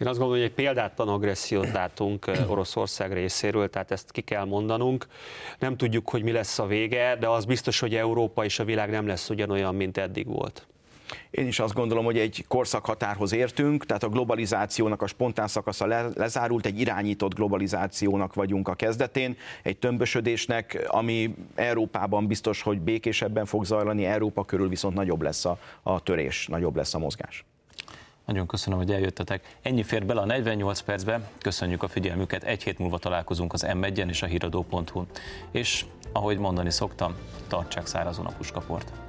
Én 0.00 0.06
azt 0.08 0.18
gondolom, 0.18 0.42
hogy 0.42 0.50
egy 0.50 0.54
példátlan 0.54 1.08
agressziót 1.08 1.72
látunk 1.72 2.30
Oroszország 2.46 3.12
részéről, 3.12 3.70
tehát 3.70 3.90
ezt 3.90 4.10
ki 4.10 4.20
kell 4.20 4.44
mondanunk. 4.44 5.06
Nem 5.58 5.76
tudjuk, 5.76 6.10
hogy 6.10 6.22
mi 6.22 6.32
lesz 6.32 6.58
a 6.58 6.66
vége, 6.66 7.16
de 7.16 7.28
az 7.28 7.44
biztos, 7.44 7.80
hogy 7.80 7.94
Európa 7.94 8.44
és 8.44 8.58
a 8.58 8.64
világ 8.64 8.90
nem 8.90 9.06
lesz 9.06 9.30
ugyanolyan, 9.30 9.74
mint 9.74 9.98
eddig 9.98 10.26
volt. 10.26 10.66
Én 11.30 11.46
is 11.46 11.58
azt 11.58 11.74
gondolom, 11.74 12.04
hogy 12.04 12.18
egy 12.18 12.44
korszakhatárhoz 12.48 13.32
értünk, 13.32 13.86
tehát 13.86 14.02
a 14.02 14.08
globalizációnak 14.08 15.02
a 15.02 15.06
spontán 15.06 15.48
szakasza 15.48 15.86
le, 15.86 16.08
lezárult, 16.14 16.66
egy 16.66 16.80
irányított 16.80 17.34
globalizációnak 17.34 18.34
vagyunk 18.34 18.68
a 18.68 18.74
kezdetén, 18.74 19.36
egy 19.62 19.78
tömbösödésnek, 19.78 20.84
ami 20.88 21.34
Európában 21.54 22.26
biztos, 22.26 22.62
hogy 22.62 22.80
békésebben 22.80 23.44
fog 23.44 23.64
zajlani, 23.64 24.04
Európa 24.04 24.44
körül 24.44 24.68
viszont 24.68 24.94
nagyobb 24.94 25.22
lesz 25.22 25.44
a, 25.44 25.58
a 25.82 26.02
törés, 26.02 26.46
nagyobb 26.46 26.76
lesz 26.76 26.94
a 26.94 26.98
mozgás. 26.98 27.44
Nagyon 28.24 28.46
köszönöm, 28.46 28.78
hogy 28.78 28.92
eljöttetek. 28.92 29.56
Ennyi 29.62 29.82
fér 29.82 30.06
bele 30.06 30.20
a 30.20 30.24
48 30.24 30.80
percbe. 30.80 31.30
Köszönjük 31.38 31.82
a 31.82 31.88
figyelmüket. 31.88 32.42
Egy 32.42 32.62
hét 32.62 32.78
múlva 32.78 32.98
találkozunk 32.98 33.52
az 33.52 33.66
m 33.74 33.84
és 33.84 34.22
a 34.22 34.26
híradó.hu. 34.26 35.04
És 35.50 35.84
ahogy 36.12 36.38
mondani 36.38 36.70
szoktam, 36.70 37.16
tartsák 37.48 37.86
szárazon 37.86 38.26
a 38.26 38.32
puskaport. 38.32 39.03